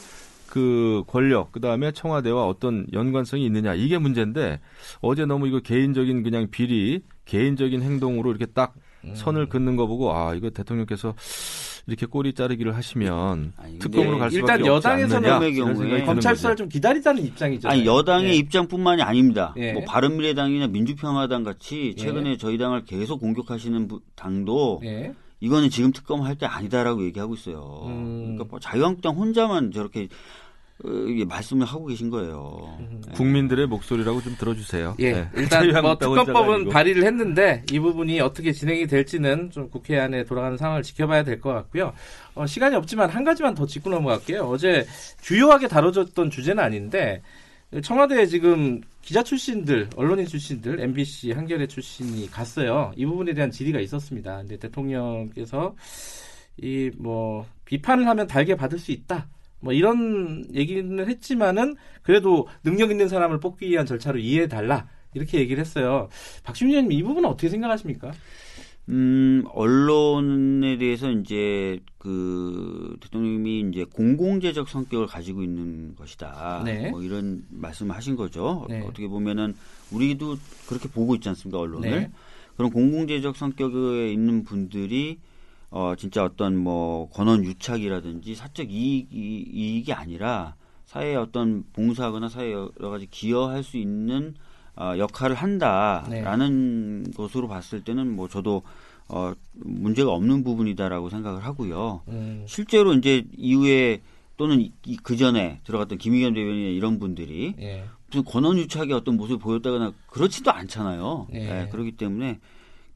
그 0.48 1.02
권력 1.06 1.52
그다음에 1.52 1.92
청와대와 1.92 2.46
어떤 2.46 2.86
연관성이 2.92 3.44
있느냐 3.46 3.74
이게 3.74 3.98
문제인데 3.98 4.60
어제 5.00 5.26
너무 5.26 5.48
이거 5.48 5.60
개인적인 5.60 6.22
그냥 6.22 6.48
비리 6.50 7.02
개인적인 7.24 7.82
행동으로 7.82 8.30
이렇게 8.30 8.46
딱 8.46 8.74
음. 9.04 9.14
선을 9.14 9.48
긋는 9.48 9.76
거 9.76 9.86
보고 9.86 10.14
아 10.14 10.34
이거 10.34 10.50
대통령께서 10.50 11.14
이렇게 11.88 12.04
꼬리 12.06 12.32
자르기를 12.32 12.74
하시면 12.76 13.52
아니, 13.56 13.78
특검으로 13.78 14.18
갈 14.18 14.30
수밖에 14.30 14.52
일단 14.54 14.66
여당에서는 14.66 15.54
경우에 15.54 16.02
검찰. 16.04 16.34
수사를 16.34 16.56
좀 16.56 16.68
기다리자는 16.68 17.24
입장이죠. 17.24 17.68
아니 17.68 17.86
여당의 17.86 18.30
예. 18.30 18.34
입장뿐만이 18.34 19.02
아닙니다. 19.02 19.54
예. 19.56 19.72
뭐 19.72 19.82
바른미래당이나 19.86 20.66
민주평화당 20.66 21.44
같이 21.44 21.94
예. 21.96 22.02
최근에 22.02 22.38
저희 22.38 22.58
당을 22.58 22.84
계속 22.84 23.20
공격하시는 23.20 23.86
부- 23.86 24.00
당도 24.16 24.80
예. 24.84 25.14
이거는 25.38 25.70
지금 25.70 25.92
특검 25.92 26.22
할 26.22 26.34
때 26.36 26.46
아니다라고 26.46 27.04
얘기하고 27.04 27.34
있어요. 27.34 27.82
음. 27.86 28.22
그러니까 28.34 28.46
뭐 28.50 28.58
자유한국당 28.58 29.14
혼자만 29.14 29.70
저렇게 29.70 30.08
말씀을 30.82 31.66
하고 31.66 31.86
계신 31.86 32.10
거예요. 32.10 32.76
네. 32.80 33.12
국민들의 33.14 33.66
목소리라고 33.66 34.20
좀 34.20 34.36
들어주세요. 34.36 34.96
예, 34.98 35.12
네. 35.12 35.28
일단 35.34 35.66
뭐 35.82 35.96
특검법은. 35.96 36.68
발의를 36.68 37.04
했는데 37.04 37.62
이 37.72 37.78
부분이 37.78 38.20
어떻게 38.20 38.52
진행이 38.52 38.86
될지는 38.86 39.50
좀 39.50 39.70
국회 39.70 39.98
안에 39.98 40.24
돌아가는 40.24 40.56
상황을 40.56 40.82
지켜봐야 40.82 41.24
될 41.24 41.40
것 41.40 41.52
같고요. 41.52 41.92
어, 42.34 42.46
시간이 42.46 42.76
없지만 42.76 43.08
한 43.10 43.24
가지만 43.24 43.54
더 43.54 43.64
짚고 43.66 43.88
넘어갈게요. 43.90 44.42
어제 44.42 44.86
주요하게 45.22 45.68
다뤄졌던 45.68 46.30
주제는 46.30 46.62
아닌데 46.62 47.22
청와대에 47.82 48.26
지금 48.26 48.80
기자 49.02 49.22
출신들, 49.22 49.88
언론인 49.96 50.26
출신들, 50.26 50.80
MBC, 50.80 51.32
한겨레 51.32 51.66
출신이 51.66 52.30
갔어요. 52.30 52.92
이 52.96 53.04
부분에 53.06 53.32
대한 53.34 53.50
질의가 53.50 53.80
있었습니다. 53.80 54.38
근데 54.38 54.56
대통령께서 54.58 55.74
이 56.58 56.90
뭐 56.98 57.46
비판을 57.64 58.06
하면 58.06 58.26
달게 58.26 58.54
받을 58.56 58.78
수 58.78 58.92
있다. 58.92 59.26
뭐 59.60 59.72
이런 59.72 60.44
얘기는 60.54 61.08
했지만은 61.08 61.76
그래도 62.02 62.48
능력 62.62 62.90
있는 62.90 63.08
사람을 63.08 63.40
뽑기 63.40 63.68
위한 63.68 63.86
절차로 63.86 64.18
이해해 64.18 64.48
달라. 64.48 64.88
이렇게 65.14 65.38
얘기를 65.38 65.60
했어요. 65.60 66.08
박준희 66.44 66.72
의원님 66.72 66.92
이 66.92 67.02
부분은 67.02 67.28
어떻게 67.28 67.48
생각하십니까? 67.48 68.12
음, 68.88 69.44
언론에 69.52 70.78
대해서 70.78 71.10
이제 71.10 71.80
그 71.98 72.96
대통령이 73.00 73.64
이제 73.70 73.84
공공재적 73.84 74.68
성격을 74.68 75.06
가지고 75.06 75.42
있는 75.42 75.96
것이다. 75.96 76.62
네. 76.64 76.90
뭐 76.90 77.02
이런 77.02 77.44
말씀을 77.50 77.96
하신 77.96 78.14
거죠. 78.14 78.66
네. 78.68 78.82
어떻게 78.82 79.08
보면은 79.08 79.54
우리도 79.90 80.36
그렇게 80.68 80.88
보고 80.88 81.16
있지 81.16 81.28
않습니까 81.30 81.58
언론을? 81.58 81.90
네. 81.90 82.10
그런 82.56 82.70
공공재적 82.70 83.36
성격에 83.36 84.12
있는 84.12 84.44
분들이 84.44 85.18
어 85.70 85.94
진짜 85.96 86.24
어떤 86.24 86.56
뭐 86.56 87.08
권한 87.10 87.44
유착이라든지 87.44 88.34
사적 88.34 88.70
이익, 88.70 89.08
이- 89.12 89.44
이익이 89.52 89.92
아니라 89.92 90.54
사회에 90.86 91.16
어떤 91.16 91.64
봉사하거나 91.72 92.28
사회에 92.28 92.52
여러 92.52 92.90
가지 92.90 93.06
기여할 93.10 93.62
수 93.62 93.76
있는 93.76 94.34
어, 94.76 94.92
역할을 94.98 95.34
한다라는 95.36 97.02
네. 97.04 97.10
것으로 97.16 97.48
봤을 97.48 97.82
때는 97.82 98.14
뭐 98.14 98.28
저도 98.28 98.62
어, 99.08 99.32
문제가 99.54 100.10
없는 100.12 100.44
부분이다라고 100.44 101.08
생각을 101.10 101.44
하고요. 101.44 102.02
음, 102.08 102.44
실제로 102.46 102.92
이제 102.94 103.24
이후에 103.36 104.02
또는 104.36 104.68
그 105.02 105.16
전에 105.16 105.60
들어갔던 105.64 105.96
김의겸 105.98 106.34
대변인 106.34 106.74
이런 106.74 106.98
분들이 106.98 107.54
예. 107.58 107.84
무슨 108.08 108.24
권한 108.24 108.58
유착의 108.58 108.92
어떤 108.92 109.16
모습을 109.16 109.38
보였다거나 109.38 109.92
그렇지도 110.08 110.50
않잖아요. 110.52 111.28
예. 111.32 111.62
예, 111.62 111.68
그렇기 111.70 111.92
때문에 111.92 112.38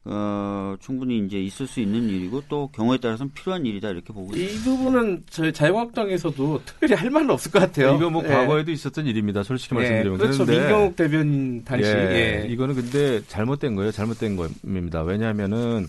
어, 0.03 0.75
충분히 0.79 1.19
이제 1.19 1.39
있을 1.39 1.67
수 1.67 1.79
있는 1.79 2.09
일이고 2.09 2.41
또 2.49 2.69
경우에 2.73 2.97
따라서는 2.97 3.33
필요한 3.33 3.65
일이다 3.65 3.89
이렇게 3.89 4.11
보고 4.11 4.35
있습니다. 4.35 4.53
이 4.53 4.63
부분은 4.63 5.23
저희 5.29 5.53
자유한국당에서도 5.53 6.61
특별히 6.65 6.95
할 6.95 7.09
말은 7.11 7.29
없을 7.29 7.51
것 7.51 7.59
같아요. 7.59 7.95
이거 7.95 8.09
뭐 8.09 8.23
예. 8.23 8.29
과거에도 8.29 8.71
있었던 8.71 9.05
일입니다. 9.05 9.43
솔직히 9.43 9.75
예, 9.75 9.79
말씀드리면. 9.79 10.17
그렇죠. 10.17 10.43
그런데 10.45 10.59
민경욱 10.63 10.95
대변인 10.95 11.63
당시 11.63 11.87
예, 11.87 12.45
예. 12.45 12.47
이거는 12.49 12.75
근데 12.75 13.21
잘못된 13.27 13.75
거예요. 13.75 13.91
잘못된 13.91 14.37
겁니다. 14.37 15.03
왜냐하면은 15.03 15.85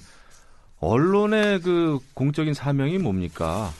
언론의 0.80 1.60
그 1.60 1.98
공적인 2.12 2.52
사명이 2.52 2.98
뭡니까? 2.98 3.70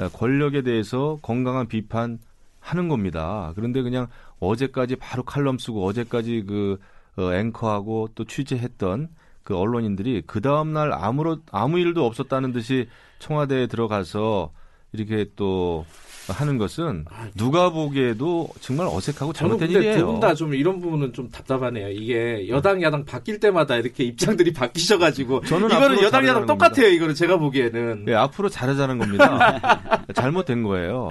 예, 0.00 0.08
권력에 0.12 0.62
대해서 0.62 1.18
건강한 1.22 1.66
비판 1.66 2.18
하는 2.60 2.88
겁니다. 2.88 3.52
그런데 3.54 3.80
그냥 3.80 4.06
어제까지 4.38 4.96
바로 4.96 5.22
칼럼 5.22 5.56
쓰고 5.56 5.86
어제까지 5.86 6.44
그 6.46 6.78
어, 7.16 7.32
앵커하고 7.32 8.10
또 8.14 8.24
취재했던 8.24 9.08
그 9.48 9.56
언론인들이 9.56 10.24
그 10.26 10.42
다음 10.42 10.74
날 10.74 10.92
아무런 10.92 11.40
아무 11.50 11.78
일도 11.78 12.04
없었다는 12.04 12.52
듯이 12.52 12.86
청와대에 13.18 13.66
들어가서 13.66 14.50
이렇게 14.92 15.24
또 15.36 15.86
하는 16.28 16.58
것은 16.58 17.06
누가 17.34 17.70
보기에도 17.70 18.50
정말 18.60 18.86
어색하고 18.88 19.32
잘못된 19.32 19.70
일이에요. 19.70 19.96
두분 20.00 20.20
다 20.20 20.34
좀 20.34 20.52
이런 20.52 20.82
부분은 20.82 21.14
좀 21.14 21.30
답답하네요. 21.30 21.88
이게 21.88 22.46
여당 22.50 22.82
야당 22.82 23.06
바뀔 23.06 23.40
때마다 23.40 23.76
이렇게 23.76 24.04
입장들이 24.04 24.52
바뀌셔가지고 24.52 25.44
저는 25.46 25.68
이거는 25.70 26.02
여당 26.02 26.26
야당 26.26 26.44
똑같아요. 26.44 26.88
이거는 26.88 27.14
제가 27.14 27.38
보기에는 27.38 28.04
예, 28.08 28.14
앞으로 28.16 28.50
잘하자는 28.50 28.98
겁니다. 28.98 30.04
잘못된 30.14 30.62
거예요. 30.62 31.10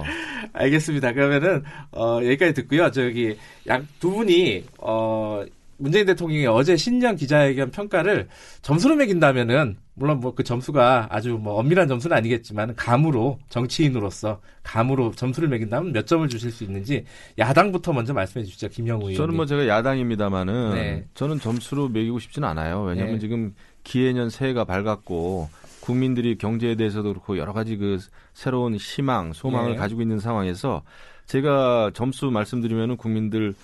알겠습니다. 0.52 1.12
그러면은 1.12 1.64
어, 1.90 2.20
여기까지 2.22 2.54
듣고요. 2.54 2.92
저기 2.92 3.36
양 3.66 3.84
두 3.98 4.12
분이 4.12 4.62
어, 4.78 5.42
문재인 5.78 6.06
대통령이 6.06 6.46
어제 6.46 6.76
신년 6.76 7.16
기자회견 7.16 7.70
평가를 7.70 8.28
점수로 8.62 8.96
매긴다면은 8.96 9.76
물론 9.94 10.20
뭐 10.20 10.32
그 10.34 10.44
점수가 10.44 11.08
아주 11.10 11.38
뭐 11.40 11.54
엄밀한 11.54 11.88
점수는 11.88 12.16
아니겠지만 12.16 12.76
감으로 12.76 13.38
정치인으로서 13.48 14.40
감으로 14.62 15.12
점수를 15.12 15.48
매긴다면 15.48 15.92
몇 15.92 16.06
점을 16.06 16.28
주실 16.28 16.52
수 16.52 16.62
있는지 16.64 17.04
야당부터 17.38 17.92
먼저 17.92 18.12
말씀해 18.12 18.44
주시죠. 18.44 18.68
김영우 18.68 19.00
의원님. 19.00 19.16
저는 19.16 19.34
뭐 19.34 19.46
제가 19.46 19.66
야당입니다만은 19.66 20.74
네. 20.74 21.04
저는 21.14 21.40
점수로 21.40 21.88
매기고 21.88 22.18
싶지는 22.18 22.46
않아요. 22.48 22.82
왜냐하면 22.82 23.14
네. 23.14 23.18
지금 23.20 23.54
기해년 23.82 24.30
새해가 24.30 24.64
밝았고 24.64 25.48
국민들이 25.80 26.36
경제에 26.36 26.74
대해서도 26.74 27.08
그렇고 27.08 27.38
여러 27.38 27.52
가지 27.52 27.76
그 27.76 27.98
새로운 28.34 28.76
희망, 28.76 29.32
소망을 29.32 29.72
네. 29.72 29.76
가지고 29.76 30.02
있는 30.02 30.20
상황에서 30.20 30.82
제가 31.26 31.90
점수 31.94 32.30
말씀드리면은 32.30 32.96
국민들 32.96 33.54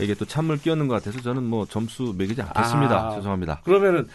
에게 0.00 0.14
또 0.14 0.24
찬물 0.24 0.58
끼얹는 0.58 0.86
것 0.88 0.94
같아서 0.94 1.20
저는 1.20 1.44
뭐 1.44 1.66
점수 1.66 2.14
매기지 2.16 2.40
않겠습니다. 2.42 3.08
아. 3.08 3.14
죄송합니다. 3.16 3.60
그러면은 3.64 4.06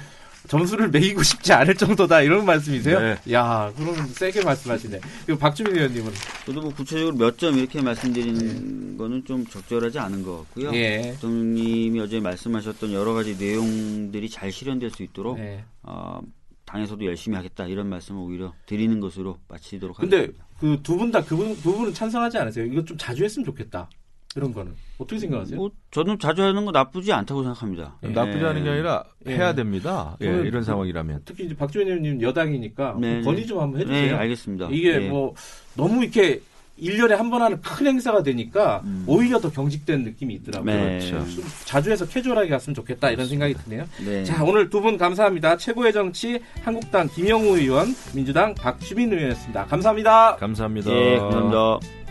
점수를 0.48 0.90
매기고 0.90 1.24
싶지 1.24 1.54
않을 1.54 1.76
정도다 1.76 2.22
이런 2.22 2.46
말씀이세요? 2.46 3.00
네. 3.00 3.18
야, 3.32 3.72
그러면 3.78 4.06
세게 4.08 4.44
말씀하시네. 4.44 5.00
그리고 5.26 5.40
박주민 5.40 5.74
의원님은 5.76 6.12
저도 6.46 6.62
뭐 6.62 6.74
구체적으로 6.74 7.16
몇 7.16 7.38
점 7.38 7.58
이렇게 7.58 7.82
말씀드리는 7.82 8.98
거는 8.98 9.24
좀 9.26 9.46
적절하지 9.46 10.00
않은 10.00 10.24
것 10.24 10.40
같고요. 10.40 10.74
예. 10.74 11.14
대통령님이 11.14 12.00
어제 12.02 12.20
말씀하셨던 12.20 12.92
여러 12.92 13.14
가지 13.14 13.38
내용들이 13.38 14.30
잘 14.30 14.52
실현될 14.52 14.90
수 14.92 15.04
있도록 15.04 15.38
네. 15.38 15.64
어, 15.82 16.20
당에서도 16.66 17.06
열심히 17.06 17.38
하겠다 17.38 17.66
이런 17.68 17.88
말씀을 17.88 18.22
오히려 18.22 18.54
드리는 18.66 19.00
것으로 19.00 19.38
마치도록 19.48 19.98
근데 19.98 20.18
하겠습니다. 20.18 20.46
그두 20.60 20.98
분 20.98 21.12
다 21.12 21.24
그분 21.24 21.56
두 21.62 21.74
분은 21.78 21.94
찬성하지 21.94 22.38
않으세요? 22.38 22.66
이거 22.66 22.84
좀 22.84 22.98
자주 22.98 23.24
했으면 23.24 23.46
좋겠다. 23.46 23.90
이런 24.36 24.54
거는 24.54 24.74
어떻게 24.98 25.20
생각하세요? 25.20 25.58
뭐 25.58 25.70
저는 25.92 26.18
자주 26.20 26.42
하는 26.44 26.66
거 26.66 26.72
나쁘지 26.72 27.12
않다고 27.14 27.44
생각합니다. 27.44 27.98
예. 28.04 28.08
나쁘지 28.10 28.44
않은 28.46 28.64
게 28.64 28.70
아니라 28.70 29.04
예. 29.28 29.36
해야 29.36 29.54
됩니다. 29.54 30.18
예, 30.22 30.26
이런 30.28 30.52
그- 30.52 30.64
상황이라면. 30.64 31.22
특히 31.26 31.46
이제 31.46 31.56
박주민 31.56 31.88
의원님 31.88 32.22
여당이니까 32.22 32.98
네, 33.00 33.22
건의 33.22 33.42
네. 33.42 33.48
좀 33.48 33.60
한번 33.60 33.86
네, 33.86 33.86
해주세요. 33.96 34.18
알겠습니다. 34.18 34.70
이게 34.72 34.94
예. 34.96 35.00
뭐 35.10 35.36
너무 35.76 36.02
이렇게 36.04 36.42
1년에 36.82 37.10
한 37.10 37.30
번 37.30 37.44
하는 37.44 37.62
큰 37.62 37.86
행사가 37.86 38.24
되니까 38.24 38.82
음. 38.86 39.04
오히려 39.06 39.40
더 39.40 39.52
경직된 39.52 40.04
느낌이 40.04 40.34
있더라고요. 40.36 40.74
네. 40.74 40.98
그렇죠. 41.12 41.30
좀 41.36 41.44
자주 41.66 41.92
해서 41.92 42.08
캐주얼하게 42.08 42.50
갔으면 42.50 42.74
좋겠다 42.74 43.12
이런 43.12 43.28
생각이 43.28 43.54
드네요. 43.54 43.86
네. 44.04 44.24
자 44.24 44.44
오늘 44.44 44.70
두 44.72 44.82
분 44.82 44.98
감사합니다. 44.98 45.58
최고의 45.58 45.94
정치 45.94 46.40
한국당 46.64 47.08
김영우 47.10 47.58
의원, 47.60 47.90
민주당 48.16 48.56
박주민 48.56 49.14
의원이었습니다. 49.14 49.66
감사합니다. 49.68 50.36
감사합니다. 50.38 50.92
예, 50.92 51.18
감사합니다. 51.20 52.03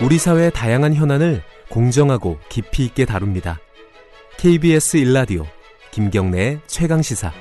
우리 0.00 0.16
사회의 0.16 0.52
다양한 0.52 0.94
현안을 0.94 1.42
공정하고 1.68 2.38
깊이 2.48 2.84
있게 2.84 3.04
다룹니다. 3.04 3.58
KBS 4.36 4.96
일라디오 4.98 5.44
김경래의 5.90 6.60
최강 6.68 7.02
시사. 7.02 7.32